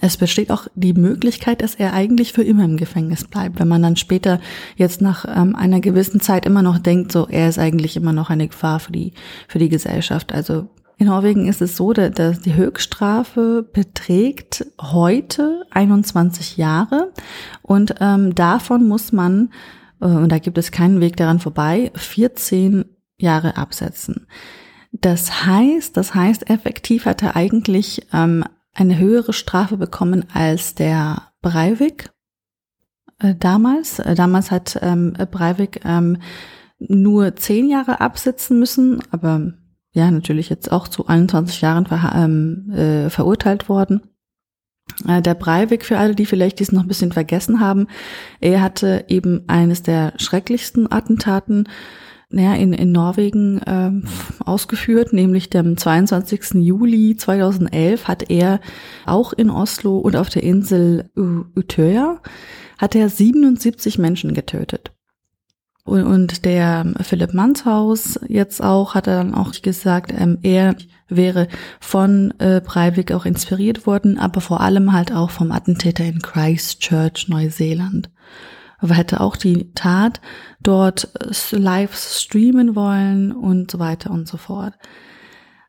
[0.01, 3.61] Es besteht auch die Möglichkeit, dass er eigentlich für immer im Gefängnis bleibt.
[3.61, 4.41] Wenn man dann später
[4.77, 8.29] jetzt nach ähm, einer gewissen Zeit immer noch denkt, so er ist eigentlich immer noch
[8.29, 9.13] eine Gefahr für die
[9.49, 10.33] für die Gesellschaft.
[10.33, 10.69] Also
[10.99, 17.13] in Norwegen ist es so, dass die Höchststrafe beträgt heute 21 Jahre
[17.63, 19.51] und ähm, davon muss man
[20.01, 22.87] äh, und da gibt es keinen Weg daran vorbei 14
[23.19, 24.27] Jahre absetzen.
[25.01, 31.23] Das heißt, das heißt, effektiv hat er eigentlich ähm, eine höhere Strafe bekommen als der
[31.43, 32.11] Breivik
[33.19, 33.99] äh, damals.
[33.99, 36.19] Äh, damals hat ähm, Breivik ähm,
[36.79, 39.53] nur zehn Jahre absitzen müssen, aber
[39.93, 44.03] ja, natürlich jetzt auch zu 21 Jahren ver ähm, äh, verurteilt worden.
[45.09, 47.87] Äh, der Breivik, für alle, die vielleicht dies noch ein bisschen vergessen haben,
[48.41, 51.69] er hatte eben eines der schrecklichsten Attentaten
[52.29, 54.05] naja, in, in Norwegen ähm,
[54.45, 56.55] ausgeführt, nämlich dem 22.
[56.55, 58.61] Juli 2011 hat er
[59.05, 62.21] auch in Oslo und auf der Insel Utøya
[62.79, 64.93] hat er 77 Menschen getötet.
[65.85, 70.75] Und, und der Philipp Manshaus jetzt auch hat er dann auch gesagt, ähm, er
[71.09, 71.47] wäre
[71.79, 77.29] von äh, Breivik auch inspiriert worden, aber vor allem halt auch vom Attentäter in Christchurch,
[77.29, 78.11] Neuseeland
[78.79, 80.21] aber hätte auch die Tat
[80.61, 84.75] dort äh, live streamen wollen und so weiter und so fort.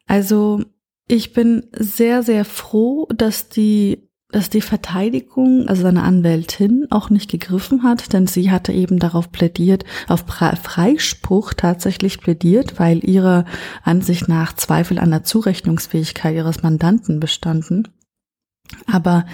[0.06, 0.64] Also
[1.08, 7.32] ich bin sehr, sehr froh, dass die dass die Verteidigung, also seine Anwältin, auch nicht
[7.32, 13.46] gegriffen hat, denn sie hatte eben darauf plädiert, auf Freispruch tatsächlich plädiert, weil ihrer
[13.84, 17.88] Ansicht nach Zweifel an der Zurechnungsfähigkeit ihres Mandanten bestanden.
[18.92, 19.26] Aber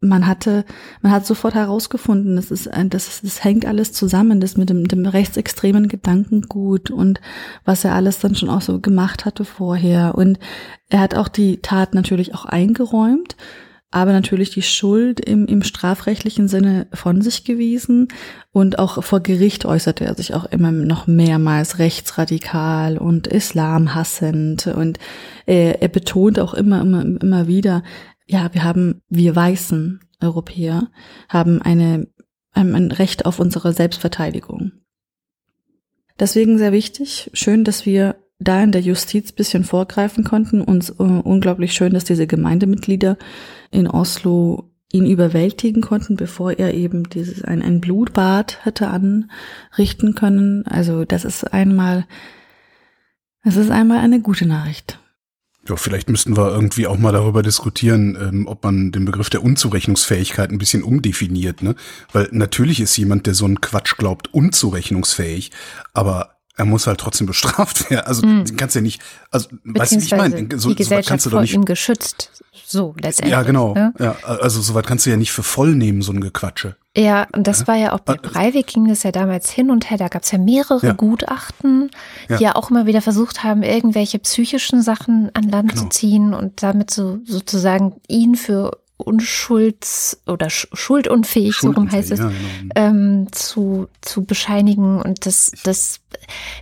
[0.00, 0.64] man hatte,
[1.00, 5.06] man hat sofort herausgefunden, das ist, das, das hängt alles zusammen, das mit dem, dem
[5.06, 7.20] rechtsextremen Gedankengut und
[7.64, 10.14] was er alles dann schon auch so gemacht hatte vorher.
[10.16, 10.38] Und
[10.88, 13.36] er hat auch die Tat natürlich auch eingeräumt,
[13.90, 18.08] aber natürlich die Schuld im, im strafrechtlichen Sinne von sich gewiesen
[18.52, 24.98] und auch vor Gericht äußerte er sich auch immer noch mehrmals rechtsradikal und islamhassend und
[25.46, 27.82] er, er betont auch immer, immer, immer wieder,
[28.26, 30.90] ja, wir haben, wir weißen Europäer
[31.28, 32.08] haben eine,
[32.52, 34.72] ein Recht auf unsere Selbstverteidigung.
[36.18, 40.60] Deswegen sehr wichtig, schön, dass wir da in der Justiz bisschen vorgreifen konnten.
[40.60, 43.16] Uns äh, unglaublich schön, dass diese Gemeindemitglieder
[43.70, 50.66] in Oslo ihn überwältigen konnten, bevor er eben dieses ein, ein Blutbad hätte anrichten können.
[50.66, 52.06] Also das ist einmal,
[53.42, 55.00] das ist einmal eine gute Nachricht.
[55.68, 59.42] Ja, vielleicht müssten wir irgendwie auch mal darüber diskutieren, ähm, ob man den Begriff der
[59.42, 61.74] Unzurechnungsfähigkeit ein bisschen umdefiniert, ne?
[62.12, 65.50] Weil natürlich ist jemand, der so einen Quatsch glaubt, unzurechnungsfähig,
[65.92, 68.06] aber er muss halt trotzdem bestraft werden.
[68.06, 68.44] Also Hm.
[68.44, 69.00] den kannst du ja nicht,
[69.30, 70.36] also weißt du, ich meine?
[70.38, 71.54] So, die so Gesellschaft kannst du doch nicht.
[71.54, 72.30] ihm geschützt.
[72.68, 73.30] So, letztendlich.
[73.32, 73.74] Ja, genau.
[73.74, 73.92] Ne?
[74.00, 76.74] Ja, also soweit kannst du ja nicht für voll nehmen, so ein Gequatsche.
[76.96, 79.88] Ja, und das war ja auch bei Äh, Breivik ging es ja damals hin und
[79.90, 79.98] her.
[79.98, 80.92] Da gab es ja mehrere Ja.
[80.94, 81.90] Gutachten,
[82.28, 82.38] Ja.
[82.38, 85.82] die ja auch immer wieder versucht haben, irgendwelche psychischen Sachen an Land Genau.
[85.84, 92.12] zu ziehen und damit so sozusagen ihn für unschulds- oder sch schuldunfähig, so rum heißt
[92.12, 92.74] es, Ja, genau.
[92.74, 95.00] ähm, zu, zu bescheinigen.
[95.02, 96.00] Und das, das,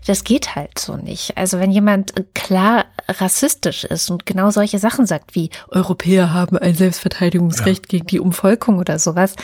[0.06, 1.36] das geht halt so nicht.
[1.36, 6.74] Also wenn jemand klar rassistisch ist und genau solche Sachen sagt wie Europäer haben ein
[6.74, 9.34] Selbstverteidigungsrecht gegen die Umvolkung oder sowas,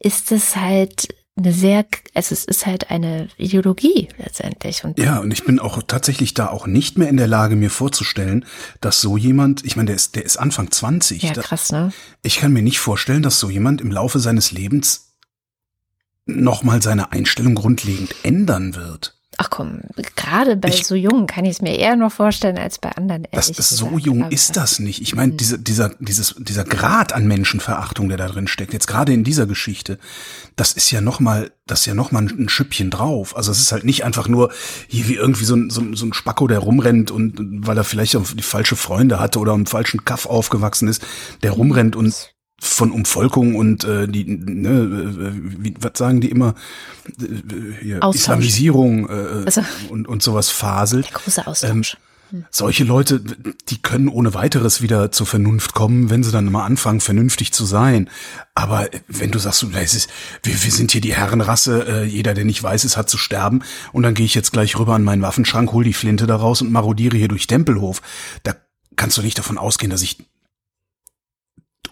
[0.00, 1.08] ist es halt
[1.38, 4.84] eine sehr, also es ist halt eine Ideologie letztendlich.
[4.84, 7.70] Und Ja, und ich bin auch tatsächlich da auch nicht mehr in der Lage, mir
[7.70, 8.44] vorzustellen,
[8.80, 11.22] dass so jemand, ich meine, der ist, der ist Anfang 20.
[11.22, 11.92] ja, krass, ne?
[12.22, 15.14] ich kann mir nicht vorstellen, dass so jemand im Laufe seines Lebens
[16.26, 19.17] nochmal seine Einstellung grundlegend ändern wird.
[19.40, 19.82] Ach komm,
[20.16, 23.24] gerade bei Ich- so Jungen kann ich es mir eher noch vorstellen als bei anderen.
[23.30, 24.04] Das ist so gesagt.
[24.06, 25.00] jung ist das nicht.
[25.00, 29.12] Ich meine, diese, dieser, dieses, dieser Grad an Menschenverachtung, der da drin steckt, jetzt gerade
[29.12, 29.98] in dieser Geschichte,
[30.56, 33.36] das ist ja nochmal, das ist ja nochmal ein, ein Schüppchen drauf.
[33.36, 34.50] Also es ist halt nicht einfach nur
[34.88, 37.84] hier wie irgendwie so ein, so, ein- so ein Spacko, der rumrennt und weil er
[37.84, 41.02] vielleicht die falsche Freunde hatte oder im falschen Kaff aufgewachsen ist,
[41.44, 46.54] der rumrennt und von Umvolkung und äh, die, ne, äh, wie, was sagen die immer,
[47.06, 47.24] äh,
[47.82, 48.22] hier, Austausch.
[48.22, 51.06] Islamisierung äh, Also- und, und sowas faselt.
[51.06, 51.96] Der große Austausch.
[52.50, 53.22] Solche Leute,
[53.68, 57.64] die können ohne weiteres wieder zur Vernunft kommen, wenn sie dann mal anfangen, vernünftig zu
[57.64, 58.10] sein.
[58.54, 60.10] Aber wenn du sagst, es ist,
[60.42, 63.62] wir, wir sind hier die Herrenrasse, äh, jeder, der nicht weiß, ist, hat zu sterben,
[63.92, 66.60] und dann gehe ich jetzt gleich rüber an meinen Waffenschrank, hol die Flinte da raus
[66.60, 68.02] und marodiere hier durch Tempelhof,
[68.42, 68.54] da
[68.96, 70.18] kannst du nicht davon ausgehen, dass ich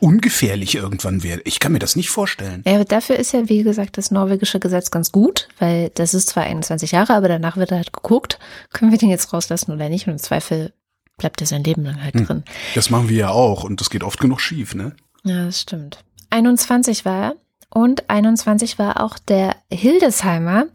[0.00, 1.42] ungefährlich irgendwann werde.
[1.44, 2.62] Ich kann mir das nicht vorstellen.
[2.66, 6.28] Ja, aber dafür ist ja, wie gesagt, das norwegische Gesetz ganz gut, weil das ist
[6.30, 8.38] zwar 21 Jahre, aber danach wird halt geguckt,
[8.72, 10.06] können wir den jetzt rauslassen oder nicht?
[10.06, 10.72] Und im Zweifel
[11.18, 12.26] bleibt er sein Leben lang halt Hm.
[12.26, 12.44] drin.
[12.74, 14.94] Das machen wir ja auch und das geht oft genug schief, ne?
[15.24, 16.04] Ja, das stimmt.
[16.30, 17.36] 21 war er
[17.72, 20.66] und 21 war auch der Hildesheimer,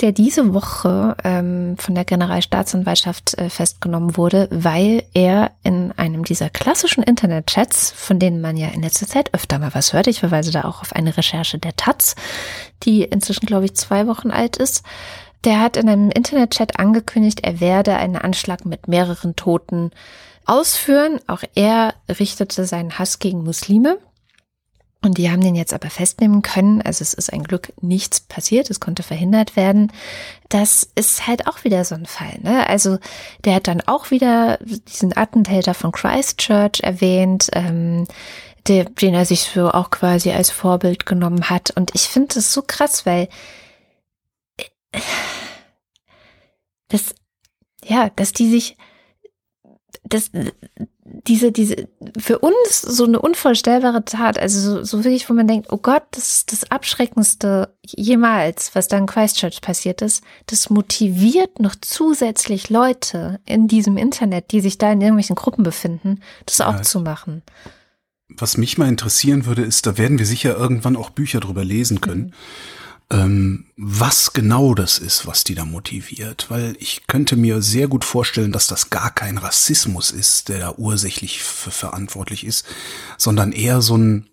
[0.00, 6.48] der diese Woche ähm, von der Generalstaatsanwaltschaft äh, festgenommen wurde, weil er in einem dieser
[6.48, 10.50] klassischen Internetchats, von denen man ja in letzter Zeit öfter mal was hört, ich verweise
[10.50, 12.16] da auch auf eine Recherche der Taz,
[12.82, 14.82] die inzwischen, glaube ich, zwei Wochen alt ist,
[15.44, 19.90] der hat in einem Internetchat angekündigt, er werde einen Anschlag mit mehreren Toten
[20.44, 21.20] ausführen.
[21.26, 23.98] Auch er richtete seinen Hass gegen Muslime.
[25.02, 26.82] Und die haben den jetzt aber festnehmen können.
[26.82, 28.68] Also es ist ein Glück nichts passiert.
[28.68, 29.92] Es konnte verhindert werden.
[30.50, 32.38] Das ist halt auch wieder so ein Fall.
[32.42, 32.68] Ne?
[32.68, 32.98] Also
[33.44, 38.06] der hat dann auch wieder diesen Attentäter von Christchurch erwähnt, ähm,
[38.66, 41.70] der, den er sich so auch quasi als Vorbild genommen hat.
[41.70, 43.28] Und ich finde das so krass, weil
[46.88, 47.14] das,
[47.84, 48.76] ja, dass die sich,
[50.04, 50.30] das,
[51.26, 51.88] diese, diese,
[52.18, 56.02] für uns so eine unvorstellbare Tat, also so, so wirklich, wo man denkt, oh Gott,
[56.12, 62.70] das ist das Abschreckendste jemals, was da in Christchurch passiert ist, das motiviert noch zusätzlich
[62.70, 66.82] Leute in diesem Internet, die sich da in irgendwelchen Gruppen befinden, das auch Ja.
[66.82, 67.42] zu machen.
[68.28, 72.00] Was mich mal interessieren würde, ist, da werden wir sicher irgendwann auch Bücher drüber lesen
[72.00, 72.32] können, ähm,
[73.12, 76.46] was genau das ist, was die da motiviert.
[76.48, 80.74] Weil ich könnte mir sehr gut vorstellen, dass das gar kein Rassismus ist, der da
[80.76, 82.64] ursächlich für verantwortlich ist,
[83.18, 84.30] sondern eher so ein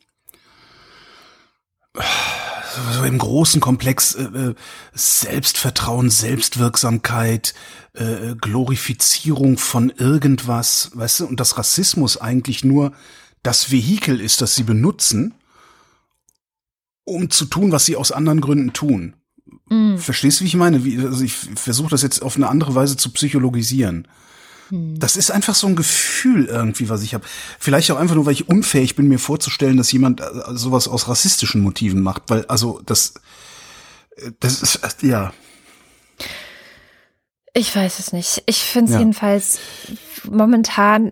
[2.91, 4.55] so im großen Komplex äh, äh,
[4.93, 7.53] Selbstvertrauen, Selbstwirksamkeit,
[7.93, 12.93] äh, Glorifizierung von irgendwas, weißt du, und dass Rassismus eigentlich nur
[13.43, 15.33] das Vehikel ist, das sie benutzen,
[17.07, 19.15] um zu tun, was sie aus anderen Gründen tun.
[19.69, 19.97] Mhm.
[19.97, 20.83] Verstehst du, wie ich meine?
[20.83, 24.07] Wie, also ich versuche das jetzt auf eine andere Weise zu psychologisieren.
[24.69, 24.99] Hm.
[24.99, 27.25] Das ist einfach so ein Gefühl irgendwie, was ich habe.
[27.59, 31.07] Vielleicht auch einfach nur, weil ich unfähig bin, mir vorzustellen, dass jemand äh, sowas aus
[31.07, 33.13] rassistischen Motiven macht, weil also das,
[34.17, 35.33] äh, das ist äh, ja.
[37.57, 38.43] Ich weiß es nicht.
[38.45, 38.99] Ich finde es Ja.
[38.99, 39.57] jedenfalls
[40.29, 41.11] momentan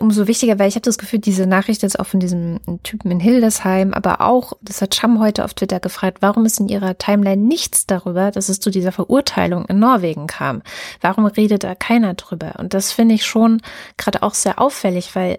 [0.00, 3.20] umso wichtiger, weil ich habe das Gefühl, diese Nachricht jetzt auch von diesem Typen in
[3.20, 7.40] Hildesheim, aber auch, das hat Scham heute auf Twitter gefragt, warum ist in ihrer Timeline
[7.40, 10.62] nichts darüber, dass es zu dieser Verurteilung in Norwegen kam?
[11.00, 12.54] Warum redet da keiner drüber?
[12.58, 13.62] Und das finde ich schon
[13.96, 15.38] gerade auch sehr auffällig, weil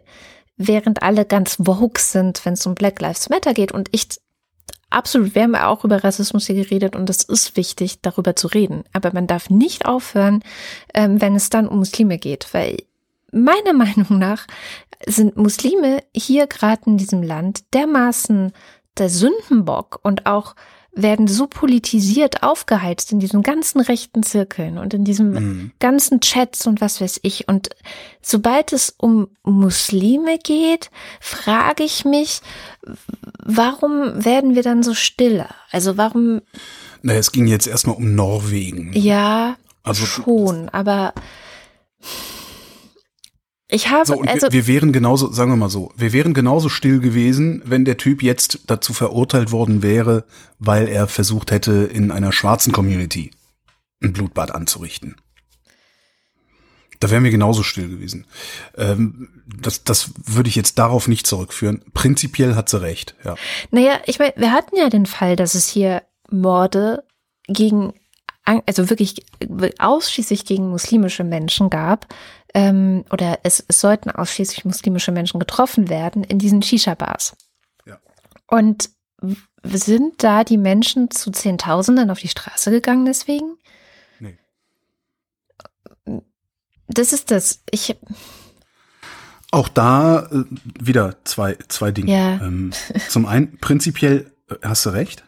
[0.55, 4.07] während alle ganz woke sind, wenn es um Black Lives Matter geht und ich
[4.95, 8.85] Absolut, wir haben auch über Rassismus hier geredet und es ist wichtig, darüber zu reden.
[8.93, 10.41] Aber man darf nicht aufhören,
[10.93, 12.77] ähm, wenn es dann um Muslime geht, weil
[13.29, 14.47] meiner Meinung nach
[15.05, 18.53] sind Muslime hier gerade in diesem Land dermaßen
[18.97, 20.55] der Sündenbock und auch
[20.97, 25.71] werden so politisiert aufgeheizt in diesen ganzen rechten Zirkeln und in diesen Mhm.
[25.79, 27.47] ganzen Chats und was weiß ich.
[27.49, 27.69] Und
[28.21, 30.89] sobald es um Muslime geht,
[31.19, 32.39] frage ich mich,
[33.43, 35.49] warum werden wir dann so stiller?
[35.71, 36.41] Also warum,
[37.01, 38.91] Naja, es ging jetzt erstmal um Norwegen.
[38.93, 41.13] ja, Also- schon, aber
[43.67, 46.33] ich habe, So, und also wir, wir wären genauso, sagen wir mal so, wir wären
[46.33, 50.25] genauso still gewesen, wenn der Typ jetzt dazu verurteilt worden wäre,
[50.59, 53.31] weil er versucht hätte, in einer schwarzen Community
[54.03, 55.15] ein Blutbad anzurichten.
[56.99, 58.25] Da wären wir genauso still gewesen.
[58.77, 61.83] Ähm, das, das würde ich jetzt darauf nicht zurückführen.
[61.93, 63.35] Prinzipiell hat sie recht, ja.
[63.71, 67.03] Naja, ich meine, wir hatten ja den Fall, dass es hier Morde
[67.47, 67.93] gegen,
[68.43, 69.25] also wirklich
[69.79, 72.07] ausschließlich gegen muslimische Menschen gab.
[72.55, 77.35] Ähm, oder es, es sollten ausschließlich muslimische Menschen getroffen werden in diesen Shisha-Bars.
[77.85, 77.99] Ja.
[78.47, 78.89] Und
[79.63, 83.57] sind da die Menschen zu Zehntausenden auf die Straße gegangen deswegen?
[84.19, 84.37] Nee.
[86.87, 87.61] Das ist das.
[87.71, 87.97] Ich,
[89.51, 90.45] Auch da äh,
[90.79, 92.13] wieder zwei, zwei Dinge.
[92.13, 92.45] Ja.
[92.45, 92.71] Ähm,
[93.09, 95.25] zum einen, prinzipiell äh, hast du recht.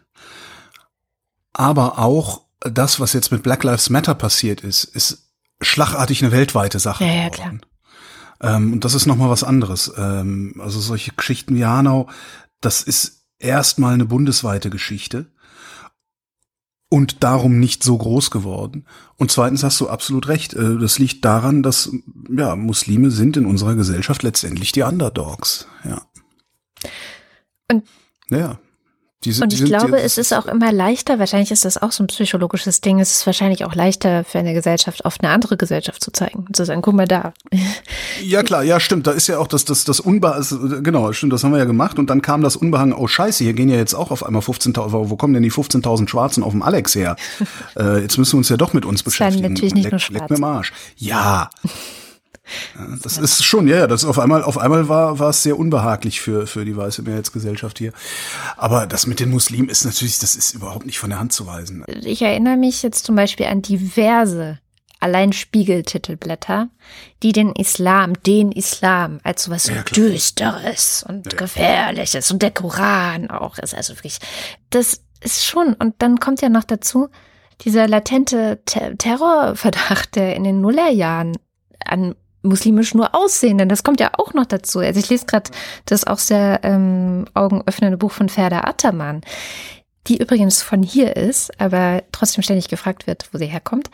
[1.51, 5.26] Aber auch das, was jetzt mit Black Lives Matter passiert ist, ist
[5.61, 7.03] schlagartig eine weltweite Sache.
[7.05, 7.61] Ja, ja, geworden.
[8.41, 9.91] Ähm, und das ist nochmal was anderes.
[9.97, 12.07] Ähm, also solche Geschichten wie Hanau,
[12.61, 15.31] das ist erstmal eine bundesweite Geschichte
[16.89, 18.85] und darum nicht so groß geworden.
[19.15, 20.53] Und zweitens hast du absolut recht.
[20.53, 21.91] äh, Das liegt daran, dass
[22.29, 25.67] ja Muslime sind in unserer Gesellschaft letztendlich die Underdogs.
[25.83, 26.01] Ja.
[27.71, 27.83] Und-
[28.29, 28.59] ja.
[29.23, 31.81] Die sind, Und ich sind, glaube, die, es ist auch immer leichter, wahrscheinlich ist das
[31.81, 35.31] auch so ein psychologisches Ding, es ist wahrscheinlich auch leichter für eine Gesellschaft auf eine
[35.31, 36.45] andere Gesellschaft zu zeigen.
[36.47, 37.33] Und zu sagen, guck mal da.
[38.23, 39.05] Ja klar, ja stimmt.
[39.05, 40.83] Da ist ja auch das das das Unbehagen.
[40.83, 41.33] Genau, stimmt.
[41.33, 41.99] Das haben wir ja gemacht.
[41.99, 42.93] Und dann kam das Unbehagen.
[42.93, 44.91] Oh Scheiße, hier gehen ja jetzt auch auf einmal 15.000.
[44.91, 47.15] Wo kommen denn die 15.000 Schwarzen auf dem Alex her?
[47.77, 49.53] äh, jetzt müssen wir uns ja doch mit uns beschäftigen.
[49.53, 50.33] natürlich nicht leck, nur leck Schwarze.
[50.33, 50.73] mir am Arsch.
[50.95, 51.49] Ja.
[52.77, 55.57] Ja, Das ist schon, ja, ja, das auf einmal, auf einmal war, war es sehr
[55.57, 57.91] unbehaglich für, für die weiße Mehrheitsgesellschaft hier.
[58.55, 61.45] Aber das mit den Muslimen ist natürlich, das ist überhaupt nicht von der Hand zu
[61.47, 61.83] weisen.
[61.87, 64.59] Ich erinnere mich jetzt zum Beispiel an diverse
[64.99, 66.69] allein Spiegeltitelblätter,
[67.23, 69.83] die den Islam, den Islam als so was Ja.
[69.83, 73.75] Düsteres und Gefährliches und der Koran auch ist.
[73.75, 74.17] Also wirklich,
[74.69, 75.73] das ist schon.
[75.73, 77.09] Und dann kommt ja noch dazu
[77.61, 81.37] dieser latente Ter Terrorverdacht, der in den Nullerjahren
[81.85, 82.15] an
[82.47, 84.79] muslimisch nur Aussehenden, das kommt ja auch noch dazu.
[84.79, 85.49] Also ich lese gerade
[85.85, 89.21] das auch sehr ähm, augenöffnende Buch von Ferda Attermann,
[90.07, 93.89] die übrigens von hier ist, aber trotzdem ständig gefragt wird, wo sie herkommt.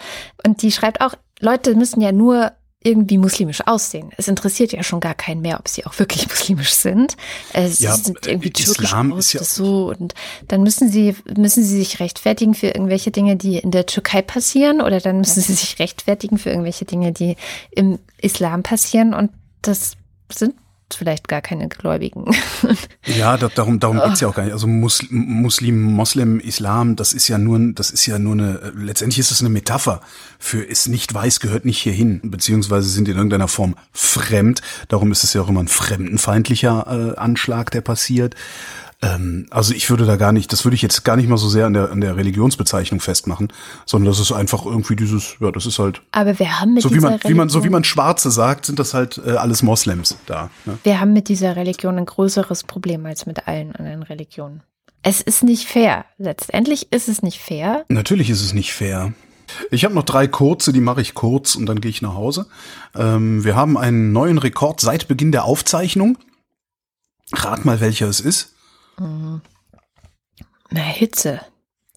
[0.45, 2.51] Und die schreibt auch, Leute müssen ja nur
[2.83, 4.09] irgendwie muslimisch aussehen.
[4.17, 7.15] Es interessiert ja schon gar keinen mehr, ob sie auch wirklich muslimisch sind.
[7.53, 10.13] Sie Ja, sind äh, irgendwie türkisch Islam aus, ist ja- so und
[10.47, 14.81] dann müssen sie müssen sie sich rechtfertigen für irgendwelche Dinge, die in der Türkei passieren
[14.81, 17.35] oder dann müssen sie sich rechtfertigen für irgendwelche Dinge, die
[17.71, 19.31] im Islam passieren und
[19.61, 19.93] das
[20.31, 20.55] sind
[20.95, 22.25] vielleicht gar keine Gläubigen.
[23.05, 24.53] Ja, da, darum, darum geht's ja auch gar nicht.
[24.53, 29.19] Also Mus, Muslim, Moslem, Islam, das ist ja nur, das ist ja nur eine, letztendlich
[29.19, 29.99] ist es eine Metapher
[30.39, 34.61] für ist nicht weiß, gehört nicht hierhin, beziehungsweise sind in irgendeiner Form fremd.
[34.87, 38.35] Darum ist es ja auch immer ein fremdenfeindlicher äh, Anschlag, der passiert.
[39.03, 41.49] Ähm, also ich würde da gar nicht, das würde ich jetzt gar nicht mal so
[41.49, 43.51] sehr an der, an der Religionsbezeichnung festmachen,
[43.85, 46.89] sondern das ist einfach irgendwie dieses, ja, das ist halt, Aber wir haben mit so
[46.89, 49.31] wie dieser man, wie man, so wie Religion- man Schwarze sagt, sind das halt äh,
[49.31, 50.49] alles Moslems da.
[50.65, 50.77] Ne?
[50.83, 54.63] Wir haben mit dieser Religion ein größeres Problem als mit allen anderen Religionen.
[55.01, 56.05] Es ist nicht fair.
[56.17, 57.83] Letztendlich ist es nicht fair.
[57.89, 59.11] Natürlich ist es nicht fair.
[59.69, 62.45] Ich habe noch drei kurze, die mache ich kurz und dann gehe ich nach Hause.
[62.95, 66.17] Ähm, wir haben einen neuen Rekord seit Beginn der Aufzeichnung.
[67.33, 68.52] Rat mal, welcher es ist.
[68.97, 69.41] Na,
[70.81, 71.41] Hitze.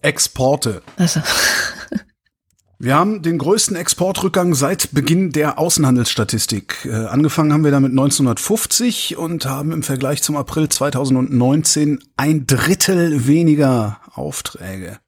[0.01, 0.81] Exporte.
[0.97, 1.21] Also,
[2.79, 6.85] Wir haben den größten Exportrückgang seit Beginn der Außenhandelsstatistik.
[6.85, 13.25] Äh, angefangen haben wir damit 1950 und haben im Vergleich zum April 2019 ein Drittel
[13.25, 14.99] weniger Aufträge.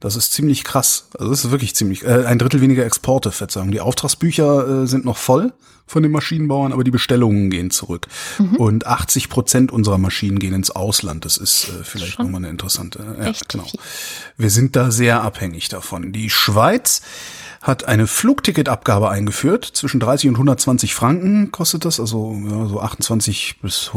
[0.00, 1.08] Das ist ziemlich krass.
[1.18, 3.70] Also das ist wirklich ziemlich, äh, ein Drittel weniger Exporte, Verzeihung.
[3.70, 5.52] Die Auftragsbücher äh, sind noch voll
[5.86, 8.08] von den Maschinenbauern, aber die Bestellungen gehen zurück.
[8.58, 11.24] Und 80 Prozent unserer Maschinen gehen ins Ausland.
[11.24, 13.16] Das ist äh, vielleicht Schon nochmal eine interessante.
[13.18, 13.64] Ja, echt genau.
[13.64, 13.80] viel.
[14.36, 16.12] Wir sind da sehr abhängig davon.
[16.12, 17.02] Die Schweiz
[17.62, 19.64] hat eine Flugticketabgabe eingeführt.
[19.64, 23.92] Zwischen 30 und 120 Franken kostet das, also ja, so 28 bis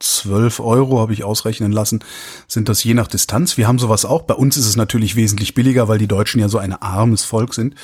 [0.00, 2.02] 112 Euro habe ich ausrechnen lassen,
[2.48, 3.56] sind das je nach Distanz.
[3.56, 4.22] Wir haben sowas auch.
[4.22, 7.54] Bei uns ist es natürlich wesentlich billiger, weil die Deutschen ja so ein armes Volk
[7.54, 7.74] sind.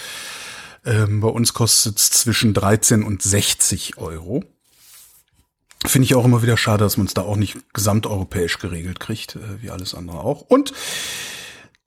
[0.84, 4.44] Ähm, bei uns kostet es zwischen 13 und 60 Euro.
[5.84, 9.36] Finde ich auch immer wieder schade, dass man es da auch nicht gesamteuropäisch geregelt kriegt,
[9.36, 10.40] äh, wie alles andere auch.
[10.40, 10.72] Und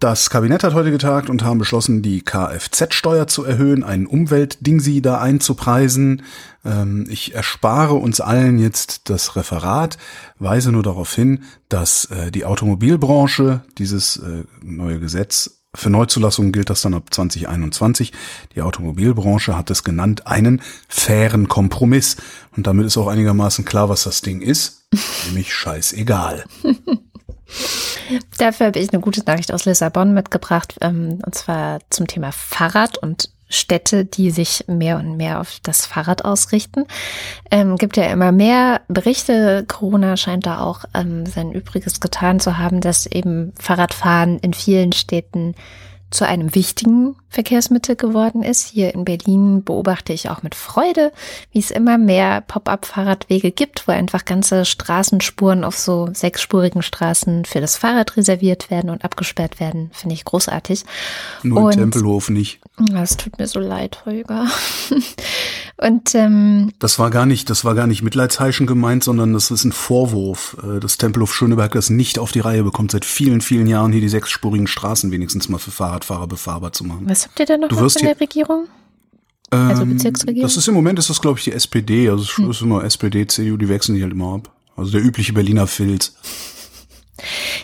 [0.02, 5.20] Das Kabinett hat heute getagt und haben beschlossen, die Kfz-Steuer zu erhöhen, einen Umweltdingsi da
[5.20, 6.22] einzupreisen.
[6.64, 9.97] Ähm, ich erspare uns allen jetzt das Referat,
[10.38, 16.70] weise nur darauf hin, dass äh, die Automobilbranche dieses äh, neue Gesetz für Neuzulassungen gilt
[16.70, 18.14] das dann ab 2021.
[18.56, 22.16] Die Automobilbranche hat es genannt einen fairen Kompromiss.
[22.56, 24.88] Und damit ist auch einigermaßen klar, was das Ding ist.
[25.26, 26.45] Nämlich scheißegal.
[28.38, 32.97] Dafür habe ich eine gute Nachricht aus Lissabon mitgebracht, ähm, und zwar zum Thema Fahrrad
[32.97, 36.86] und Städte, die sich mehr und mehr auf das Fahrrad ausrichten.
[37.49, 39.65] Ähm, gibt ja immer mehr Berichte.
[39.67, 44.91] Corona scheint da auch ähm, sein Übriges getan zu haben, dass eben Fahrradfahren in vielen
[44.91, 45.55] Städten
[46.12, 48.68] zu einem wichtigen Verkehrsmittel geworden ist.
[48.70, 51.12] Hier in Berlin beobachte ich auch mit Freude,
[51.51, 57.62] wie es immer mehr Pop-up-Fahrradwege gibt, wo einfach ganze Straßenspuren auf so sechsspurigen Straßen für
[57.62, 59.91] das Fahrrad reserviert werden und abgesperrt werden.
[59.93, 60.86] Finde ich großartig.
[61.43, 62.60] Nur und, Tempelhof nicht.
[62.95, 64.47] Es tut mir so leid, Holger.
[65.78, 69.66] und ähm, das war gar nicht, das war gar nicht Mitleidsheischen gemeint, sondern das ist
[69.66, 73.68] ein Vorwurf, äh, dass Tempelhof Schöneberg das nicht auf die Reihe bekommt, seit vielen, vielen
[73.68, 75.72] Jahren hier die sechsspurigen Straßen wenigstens mal für
[76.06, 77.10] Fahrradfahrer befahrbar zu machen.
[77.10, 78.68] Was habt ihr denn noch von der Regierung?
[79.52, 80.43] Also ähm, Bezirksregierung?
[80.43, 82.10] Das ist im Moment ist das, glaube ich, die SPD.
[82.10, 82.52] Also es hm.
[82.52, 84.52] ist immer SPD, CDU, die wechseln sich halt immer ab.
[84.76, 86.16] Also der übliche Berliner Filz.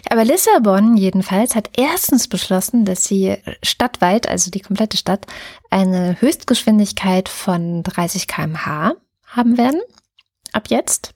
[0.09, 5.25] Aber Lissabon jedenfalls hat erstens beschlossen, dass sie stadtweit, also die komplette Stadt,
[5.69, 9.79] eine Höchstgeschwindigkeit von 30 km/h haben werden.
[10.51, 11.13] Ab jetzt.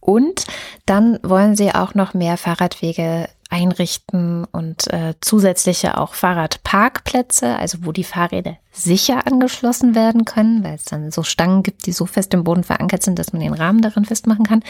[0.00, 0.46] Und
[0.86, 7.92] dann wollen sie auch noch mehr Fahrradwege einrichten und äh, zusätzliche auch Fahrradparkplätze, also wo
[7.92, 12.32] die Fahrräder sicher angeschlossen werden können, weil es dann so Stangen gibt, die so fest
[12.34, 14.62] im Boden verankert sind, dass man den Rahmen darin festmachen kann.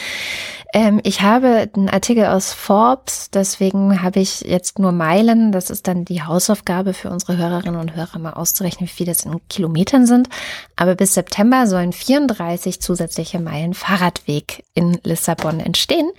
[0.73, 5.53] Ähm, ich habe einen Artikel aus Forbes, deswegen habe ich jetzt nur Meilen.
[5.53, 9.27] Das ist dann die Hausaufgabe für unsere Hörerinnen und Hörer mal auszurechnen, wie viel das
[9.27, 10.31] in Kilometern sind.
[10.77, 16.11] Aber bis September sollen 34 zusätzliche Meilen Fahrradweg in Lissabon entstehen.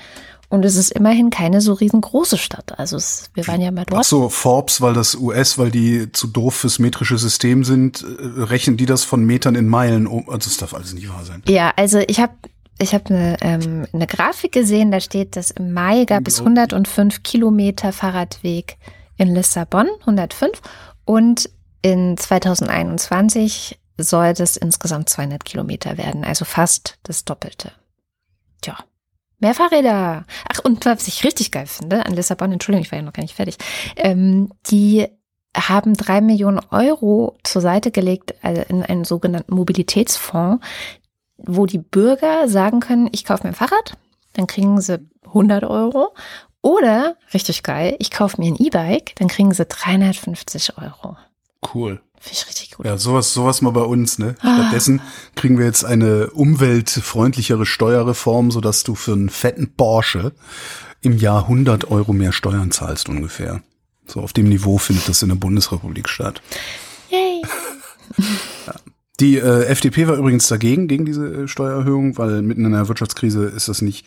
[0.51, 2.77] Und es ist immerhin keine so riesengroße Stadt.
[2.77, 4.01] Also es, wir waren ja mal dort.
[4.01, 8.41] Ach so, Forbes, weil das US, weil die zu doof fürs metrische System sind, äh,
[8.43, 10.29] rechnen die das von Metern in Meilen um.
[10.29, 11.41] Also das darf alles nicht wahr sein.
[11.47, 12.33] Ja, also ich habe
[12.79, 17.23] ich hab eine, ähm, eine Grafik gesehen, da steht, dass im Mai gab es 105
[17.23, 18.75] Kilometer Fahrradweg
[19.15, 20.61] in Lissabon, 105.
[21.05, 21.49] Und
[21.81, 27.71] in 2021 soll das insgesamt 200 Kilometer werden, also fast das Doppelte.
[28.59, 28.77] Tja.
[29.41, 30.25] Mehr Fahrräder.
[30.47, 33.23] Ach, und was ich richtig geil finde an Lissabon, Entschuldigung, ich war ja noch gar
[33.23, 33.57] nicht fertig,
[33.97, 35.07] ähm, die
[35.57, 40.65] haben drei Millionen Euro zur Seite gelegt also in einen sogenannten Mobilitätsfonds,
[41.37, 43.97] wo die Bürger sagen können, ich kaufe mir ein Fahrrad,
[44.33, 46.13] dann kriegen sie 100 Euro.
[46.61, 51.17] Oder, richtig geil, ich kaufe mir ein E-Bike, dann kriegen sie 350 Euro.
[51.73, 51.99] Cool.
[52.21, 52.85] Finde ich richtig gut.
[52.85, 54.35] Ja, sowas, sowas mal bei uns, ne?
[54.41, 54.53] Ah.
[54.53, 55.01] Stattdessen
[55.35, 60.31] kriegen wir jetzt eine umweltfreundlichere Steuerreform, sodass du für einen fetten Porsche
[61.01, 63.63] im Jahr 100 Euro mehr Steuern zahlst ungefähr.
[64.05, 66.43] So auf dem Niveau findet das in der Bundesrepublik statt.
[67.09, 67.41] Yay.
[68.67, 68.75] ja.
[69.19, 73.45] Die äh, FDP war übrigens dagegen, gegen diese äh, Steuererhöhung, weil mitten in einer Wirtschaftskrise
[73.45, 74.05] ist das nicht,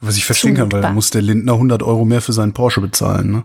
[0.00, 2.80] was ich verstehen kann, weil dann muss der Lindner 100 Euro mehr für seinen Porsche
[2.80, 3.44] bezahlen, ne?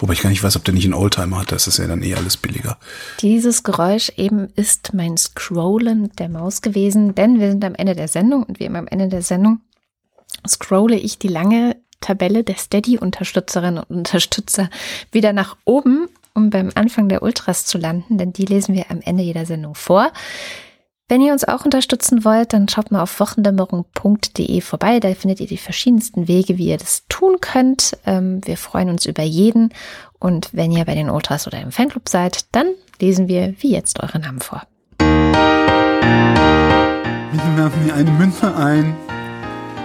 [0.00, 2.02] Wobei ich gar nicht weiß, ob der nicht einen Oldtimer hat, das ist ja dann
[2.02, 2.78] eh alles billiger.
[3.20, 8.08] Dieses Geräusch eben ist mein Scrollen der Maus gewesen, denn wir sind am Ende der
[8.08, 9.60] Sendung und wie immer am Ende der Sendung
[10.48, 14.70] scrolle ich die lange Tabelle der Steady-Unterstützerinnen und Unterstützer
[15.12, 19.00] wieder nach oben, um beim Anfang der Ultras zu landen, denn die lesen wir am
[19.02, 20.12] Ende jeder Sendung vor.
[21.10, 25.00] Wenn ihr uns auch unterstützen wollt, dann schaut mal auf wochendämmerung.de vorbei.
[25.00, 27.98] Da findet ihr die verschiedensten Wege, wie ihr das tun könnt.
[28.06, 29.70] Ähm, wir freuen uns über jeden.
[30.20, 32.68] Und wenn ihr bei den Ultras oder im Fanclub seid, dann
[33.00, 34.62] lesen wir wie jetzt eure Namen vor.
[34.98, 35.08] Bitte
[37.56, 38.94] werfen wir eine Münze ein.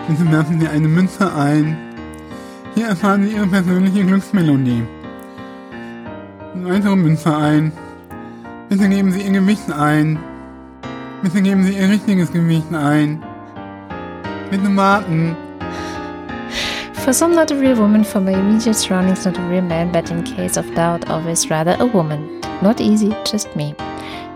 [0.07, 1.75] Bitte werfen wir eine Münze ein.
[2.75, 4.83] Hier erfahren Sie Ihre persönliche Glücksmelodie.
[6.53, 7.71] Eine weitere Münze ein.
[8.69, 10.19] Bitte geben Sie Ihr Gewicht ein.
[11.25, 13.19] Bitte geben Sie Ihr richtiges Gewicht ein.
[14.51, 15.35] Bitte warten.
[16.93, 20.11] For some, not a real woman, for my immediate surroundings, not a real man, but
[20.11, 22.29] in case of doubt, always rather a woman.
[22.61, 23.75] Not easy, just me.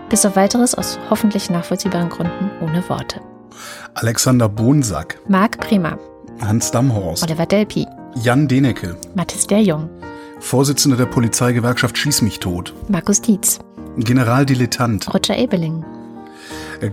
[0.08, 3.20] Bis auf weiteres aus hoffentlich nachvollziehbaren Gründen ohne Worte.
[3.94, 5.20] Alexander Bonsack.
[5.28, 5.96] Marc Prima.
[6.40, 7.22] Hans Damhorst.
[7.22, 7.86] Oliver Delpi.
[8.16, 8.96] Jan Denecke.
[9.14, 9.88] Mathis der Jung.
[10.40, 12.74] Vorsitzender der Polizeigewerkschaft Schieß mich tot.
[12.88, 13.60] Markus Dietz.
[13.96, 15.14] Generaldilettant.
[15.14, 15.84] Roger Ebeling.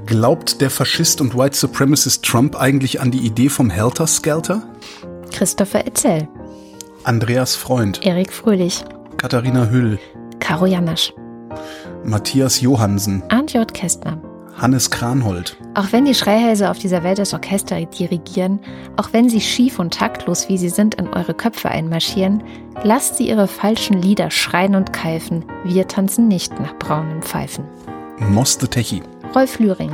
[0.05, 4.63] Glaubt der Faschist und White Supremacist Trump eigentlich an die Idee vom Helter Skelter?
[5.31, 6.27] Christopher Etzel.
[7.05, 8.83] Andreas Freund, Erik Fröhlich,
[9.15, 9.97] Katharina Hüll,
[10.39, 11.13] Karo Janasch,
[12.03, 13.73] Matthias Johansen, Arndt J.
[13.73, 14.21] Kästner.
[14.57, 18.59] Hannes Kranhold, Auch wenn die Schreihälse auf dieser Welt das Orchester dirigieren,
[18.97, 22.43] auch wenn sie schief und taktlos, wie sie sind, in eure Köpfe einmarschieren,
[22.83, 25.45] lasst sie ihre falschen Lieder schreien und keifen.
[25.63, 27.65] Wir tanzen nicht nach braunen Pfeifen.
[28.19, 29.03] Moste Techi.
[29.35, 29.91] Rolf Lühring,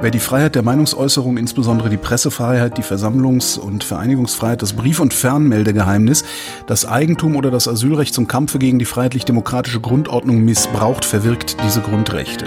[0.00, 5.14] Wer die Freiheit der Meinungsäußerung, insbesondere die Pressefreiheit, die Versammlungs- und Vereinigungsfreiheit, das Brief- und
[5.14, 6.24] Fernmeldegeheimnis,
[6.66, 12.46] das Eigentum oder das Asylrecht zum Kampfe gegen die freiheitlich-demokratische Grundordnung missbraucht, verwirkt diese Grundrechte.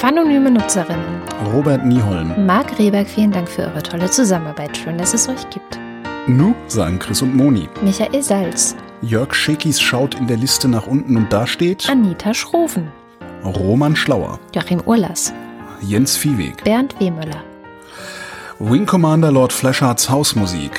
[0.00, 1.22] Phanonyme Nutzerinnen,
[1.54, 2.46] Robert Nieholm.
[2.46, 4.76] Marc Rehberg, vielen Dank für eure tolle Zusammenarbeit.
[4.76, 5.78] Schön, dass es euch gibt.
[6.26, 7.68] Nu, sagen Chris und Moni.
[7.82, 12.88] Michael Salz, Jörg Schekis schaut in der Liste nach unten und da steht Anita Schroven,
[13.44, 15.32] Roman Schlauer, Joachim Urlas,
[15.82, 17.42] Jens Viehweg, Bernd Wehmüller,
[18.58, 20.78] Wing Commander Lord Fleshards Hausmusik.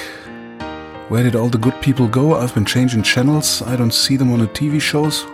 [1.09, 2.35] Where did all the good people go?
[2.35, 3.61] I've been changing channels.
[3.67, 5.25] I don't see them on the TV shows.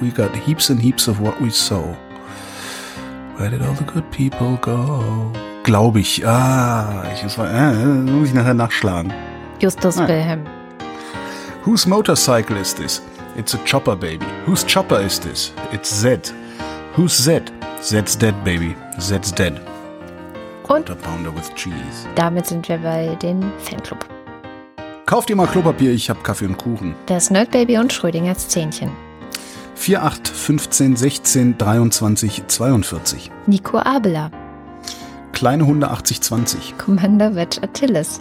[0.00, 1.94] We got heaps and heaps of what we sow.
[3.36, 5.30] Where did all the good people go?
[5.62, 6.22] Glaube ich.
[6.26, 7.74] Ah, ich muss, mal, äh,
[8.10, 9.12] muss ich nachher nachschlagen.
[9.60, 10.08] Justus Ah.
[10.08, 10.46] Wilhelm,
[11.66, 13.02] Whose motorcycle is this?
[13.36, 14.24] It's a chopper, baby.
[14.46, 15.52] Whose chopper is this?
[15.72, 16.32] It's Z.
[16.96, 17.42] Who's Z?
[17.82, 18.74] Z's dead, baby.
[18.98, 19.54] Z's dead.
[19.54, 22.06] Und Quarter pounder with cheese.
[22.14, 24.06] damit sind wir bei den Fanclub.
[25.06, 26.94] Kauft ihr mal Klopapier, ich hab Kaffee und Kuchen.
[27.06, 28.90] Das Nerdbaby und Schrödingers Zähnchen.
[29.74, 33.30] 4, 8, 15, 16, 23, 42.
[33.46, 34.30] Nico Abela,
[35.32, 36.78] Kleine Hunde 80, 20.
[36.78, 38.20] Commander Wedge Attilis,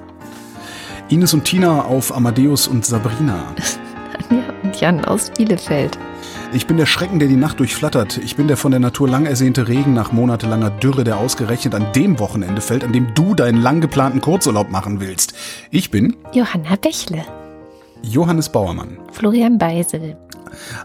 [1.10, 3.54] Ines und Tina auf Amadeus und Sabrina.
[4.30, 6.00] Anja und Jan aus Bielefeld.
[6.52, 8.18] Ich bin der Schrecken, der die Nacht durchflattert.
[8.18, 11.94] Ich bin der von der Natur lang ersehnte Regen nach monatelanger Dürre, der ausgerechnet an
[11.94, 15.34] dem Wochenende fällt, an dem du deinen lang geplanten Kurzurlaub machen willst.
[15.70, 17.24] Ich bin Johanna Bächle,
[18.02, 18.98] Johannes Bauermann.
[19.12, 20.18] Florian Beisel,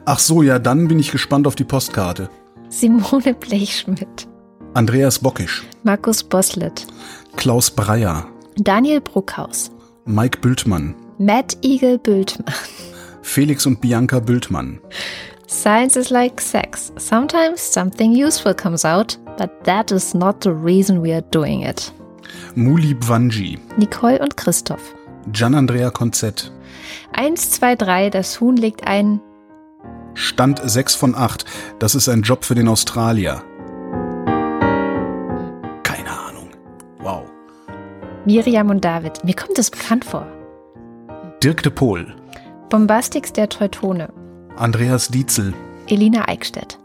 [0.05, 2.29] Ach so, ja, dann bin ich gespannt auf die Postkarte.
[2.69, 4.29] Simone Blechschmidt,
[4.75, 6.87] Andreas Bockisch, Markus Boslett,
[7.37, 8.27] Klaus Breyer,
[8.57, 9.71] Daniel Bruckhaus,
[10.05, 12.55] Mike Bültmann, Matt Eagle Bültmann.
[13.23, 14.81] Felix und Bianca Bültmann,
[15.47, 16.93] Science is like sex.
[16.97, 21.93] Sometimes something useful comes out, but that is not the reason we are doing it.
[22.55, 24.95] Muli Bwanji, Nicole und Christoph.
[25.33, 26.51] Gian Andrea Konzett,
[27.13, 29.21] Eins, zwei, drei, das Huhn legt ein.
[30.15, 31.45] Stand 6 von 8.
[31.79, 33.43] Das ist ein Job für den Australier.
[35.83, 36.51] Keine Ahnung.
[37.01, 37.25] Wow.
[38.25, 39.25] Miriam und David.
[39.25, 40.27] Mir kommt es bekannt vor.
[41.43, 42.15] Dirk de Pohl,
[42.71, 44.09] Bombastix der Teutone.
[44.57, 45.53] Andreas Dietzel,
[45.89, 46.79] Elina Eickstedt.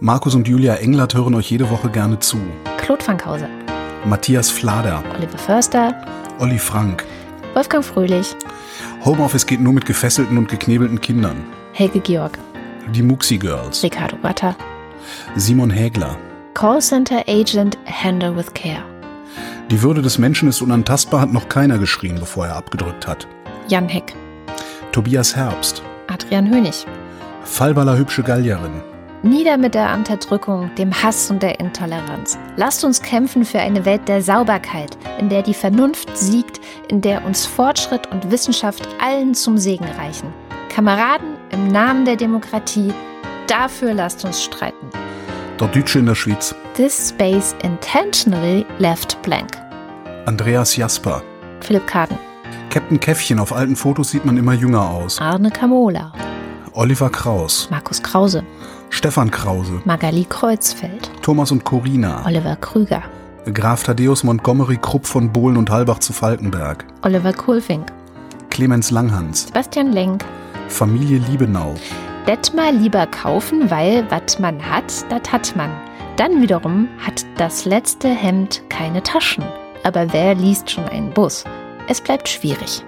[0.00, 2.36] Markus und Julia Englert hören euch jede Woche gerne zu.
[2.76, 3.48] Claude Fankhauser.
[4.04, 6.04] Matthias Flader, Oliver Förster.
[6.38, 7.04] Olli Frank.
[7.54, 8.36] Wolfgang Fröhlich.
[9.06, 11.36] Homeoffice geht nur mit gefesselten und geknebelten Kindern.
[11.72, 12.38] Helge Georg.
[12.92, 13.82] Die Muxi Girls.
[13.82, 14.54] Ricardo Watter.
[15.34, 16.18] Simon Hägler.
[16.52, 18.84] Callcenter Agent Handle with Care.
[19.70, 23.26] Die Würde des Menschen ist unantastbar, hat noch keiner geschrien, bevor er abgedrückt hat.
[23.68, 24.14] Jan Heck.
[24.92, 25.82] Tobias Herbst.
[26.08, 26.86] Adrian Hönig.
[27.44, 28.82] Fallballer hübsche Gallierin.
[29.22, 32.38] Nieder mit der Unterdrückung, dem Hass und der Intoleranz.
[32.56, 37.24] Lasst uns kämpfen für eine Welt der Sauberkeit, in der die Vernunft siegt, in der
[37.24, 40.32] uns Fortschritt und Wissenschaft allen zum Segen reichen.
[40.68, 42.92] Kameraden, im Namen der Demokratie,
[43.46, 44.90] dafür lasst uns streiten.
[45.58, 46.54] Der Deutsche in der Schweiz.
[46.74, 49.56] This space intentionally left blank.
[50.26, 51.22] Andreas Jasper.
[51.60, 52.18] Philipp Kaden,
[52.74, 55.20] Captain Käffchen, auf alten Fotos sieht man immer jünger aus.
[55.20, 56.12] Arne Kamola,
[56.76, 57.68] Oliver Kraus.
[57.70, 58.42] Markus Krause,
[58.90, 59.80] Stefan Krause.
[59.84, 62.26] Magali Kreuzfeld, Thomas und Corina.
[62.26, 63.04] Oliver Krüger,
[63.52, 66.84] Graf Thaddeus Montgomery Krupp von Bohlen und Halbach zu Falkenberg.
[67.02, 67.92] Oliver Kohlfink,
[68.50, 69.46] Clemens Langhans.
[69.46, 70.24] Sebastian Lenk,
[70.68, 71.76] Familie Liebenau.
[72.26, 75.70] Det mal lieber kaufen, weil was man hat, das hat man.
[76.16, 79.44] Dann wiederum hat das letzte Hemd keine Taschen.
[79.84, 81.44] Aber wer liest schon einen Bus?
[81.86, 82.82] Es bleibt schwierig.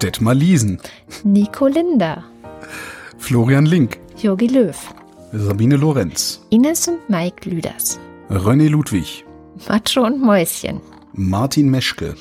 [0.00, 0.78] Detmar Liesen.
[1.24, 2.24] Nico Linder,
[3.24, 4.00] Florian Link.
[4.18, 4.76] Jogi Löw,
[5.32, 6.42] Sabine Lorenz.
[6.50, 7.98] Ines und Mike Lüders,
[8.28, 9.24] René Ludwig.
[9.66, 10.82] Macho und Mäuschen,
[11.14, 12.16] Martin Meschke.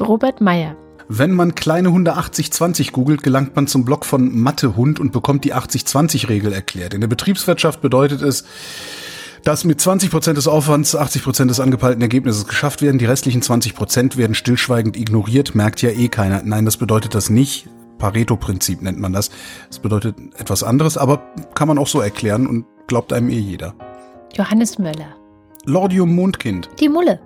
[0.00, 0.74] Robert Meyer,
[1.06, 5.54] Wenn man kleine Hunde 80-20 googelt, gelangt man zum Blog von Mathehund und bekommt die
[5.54, 6.94] 80-20-Regel erklärt.
[6.94, 8.42] In der Betriebswirtschaft bedeutet es,
[9.44, 12.98] dass mit 20% des Aufwands 80% des angepeilten Ergebnisses geschafft werden.
[12.98, 16.42] Die restlichen 20% werden stillschweigend ignoriert, merkt ja eh keiner.
[16.44, 17.68] Nein, das bedeutet das nicht.
[18.00, 19.30] Pareto-Prinzip nennt man das.
[19.68, 21.22] Das bedeutet etwas anderes, aber
[21.54, 23.74] kann man auch so erklären und glaubt einem eh jeder.
[24.34, 25.14] Johannes Möller,
[25.66, 27.20] Lordium Mondkind, die Mulle,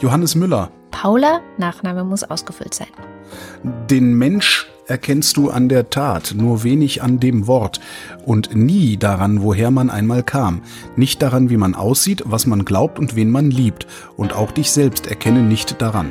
[0.00, 2.88] Johannes Müller, Paula, Nachname muss ausgefüllt sein.
[3.88, 7.80] den Mensch erkennst du an der Tat, nur wenig an dem Wort
[8.26, 10.62] und nie daran, woher man einmal kam,
[10.96, 14.70] nicht daran, wie man aussieht, was man glaubt und wen man liebt, und auch dich
[14.70, 16.10] selbst erkenne nicht daran.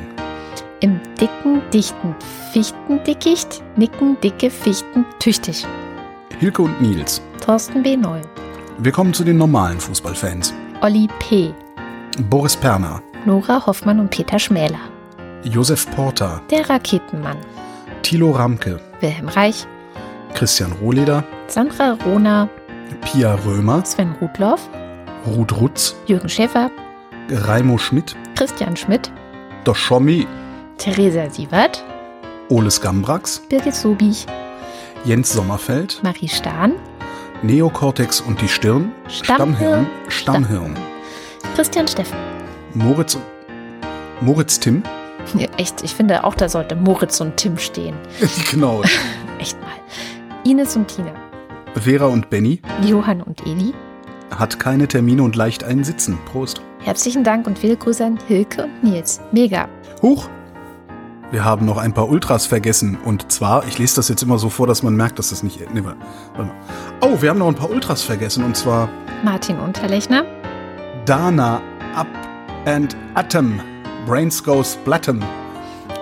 [0.80, 2.16] Im dicken, dichten
[2.52, 5.66] Fichtendickicht nicken dicke Fichten tüchtig.
[6.38, 7.22] Hilke und Nils.
[7.42, 7.96] Thorsten B.
[7.96, 8.20] Neu.
[8.78, 10.52] Wir kommen zu den normalen Fußballfans.
[10.82, 11.54] Olli P.
[12.28, 14.80] Boris Perner, Nora Hoffmann und Peter Schmäler.
[15.44, 17.38] Josef Porter, Der Raketenmann.
[18.02, 19.66] Thilo Ramke, Wilhelm Reich.
[20.34, 22.50] Christian Rohleder, Sandra Rohner.
[23.00, 24.68] Pia Römer, Sven Rudloff.
[25.26, 26.70] Ruth Rutz, Jürgen Schäfer.
[27.30, 29.10] Raimo Schmidt, Christian Schmidt.
[29.64, 30.26] Doschomi,
[30.76, 31.82] Theresa Sievert.
[32.52, 34.26] Oles Gambrax, Birgit Sobich.
[35.06, 36.74] Jens Sommerfeld, Marie Stahn.
[37.42, 40.76] Neokortex und die Stirn, Stammhirn, Stammhirn,
[41.54, 42.18] Christian Steffen.
[42.74, 43.16] Moritz,
[44.20, 44.82] Moritz Tim,
[45.34, 47.96] Ja, echt, ich finde auch, da sollte Moritz und Tim stehen.
[48.50, 48.82] genau,
[49.38, 49.70] Echt mal.
[50.44, 51.14] Ines und Tina.
[51.74, 53.72] Vera und Benny, Johann und Eli.
[54.36, 56.18] hat keine Termine und leicht einen Sitzen.
[56.30, 56.60] Prost.
[56.80, 59.22] Herzlichen Dank und viele Grüße an Hilke und Nils.
[59.32, 59.70] Mega.
[60.02, 60.28] Huch!
[61.32, 62.98] Wir haben noch ein paar Ultras vergessen.
[63.02, 65.60] Und zwar, ich lese das jetzt immer so vor, dass man merkt, dass das nicht.
[65.72, 65.98] Nee, warte
[66.36, 66.50] mal.
[67.00, 68.44] Oh, wir haben noch ein paar Ultras vergessen.
[68.44, 68.90] Und zwar
[69.24, 70.26] Martin Unterlechner.
[71.06, 71.62] Dana
[71.94, 72.06] Up
[72.66, 73.60] and Atom.
[74.06, 75.24] Brains Goes Blatten.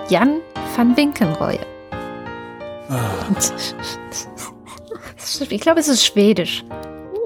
[0.08, 0.40] Jan
[0.76, 1.60] van Winkenroy.
[2.88, 2.98] Ah.
[5.48, 6.64] Ich glaube, es ist Schwedisch.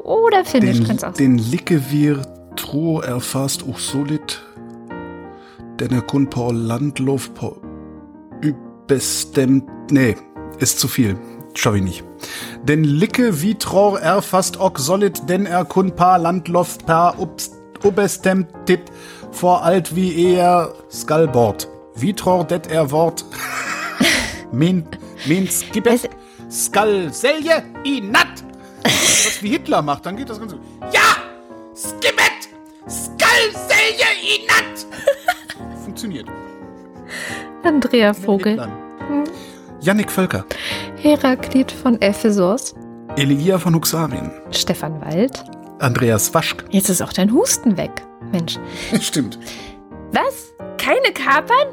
[0.03, 2.21] Oder Finnisch Den, auch den Licke wir
[2.55, 4.43] tro erfasst auch solid.
[5.81, 7.64] Denne kun på landlov på
[8.85, 9.65] ubestemt.
[9.91, 10.17] Nee,
[10.59, 11.17] ist zu viel.
[11.55, 12.05] Schau ich nicht.
[12.63, 17.15] Den Licke wie tror erfasst ok solid, denn er kun pa landlov per
[17.85, 18.81] ubestemt tit
[19.31, 21.69] vor alt wie er skalbord.
[21.95, 23.25] Wie tror det er Wort?
[24.53, 24.87] min,
[25.27, 26.11] min skibet
[26.51, 28.43] skal selje i natt.
[28.83, 30.59] Was wie Hitler macht, dann geht das Ganze.
[30.93, 31.17] Ja!
[31.75, 32.51] Skibet!
[32.87, 34.87] Skal selje i natt!
[35.85, 36.29] Funktioniert.
[37.65, 38.69] Andrea Vogel.
[39.81, 40.45] Yannick Völker.
[40.97, 42.75] Heraklit von Ephesos.
[43.17, 44.31] Eligia von Huxarien.
[44.51, 45.43] Stefan Wald.
[45.79, 46.65] Andreas Waschk.
[46.71, 47.91] Jetzt ist auch dein Husten weg.
[48.33, 48.59] Mensch.
[49.01, 49.39] Stimmt.
[50.13, 50.53] Was?
[50.79, 51.69] Keine Kapern?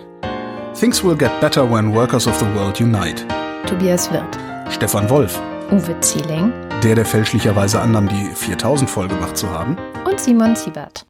[0.79, 3.25] Things will get better when workers of the world unite.
[3.65, 4.37] Tobias Wirth.
[4.69, 5.39] Stefan Wolf.
[5.71, 6.51] Uwe Zieling.
[6.83, 9.77] Der, der fälschlicherweise annahm, die 4000 voll gemacht zu haben.
[10.05, 11.05] Und Simon Siebert.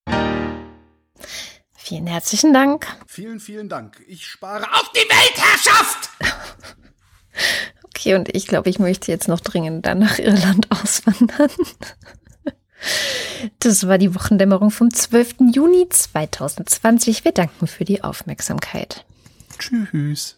[1.92, 2.88] Vielen herzlichen Dank.
[3.06, 4.02] Vielen, vielen Dank.
[4.08, 6.10] Ich spare auf die Weltherrschaft!
[7.84, 11.52] Okay, und ich glaube, ich möchte jetzt noch dringend dann nach Irland auswandern.
[13.60, 15.36] Das war die Wochendämmerung vom 12.
[15.54, 17.26] Juni 2020.
[17.26, 19.06] Wir danken für die Aufmerksamkeit.
[19.60, 20.38] Tschüss.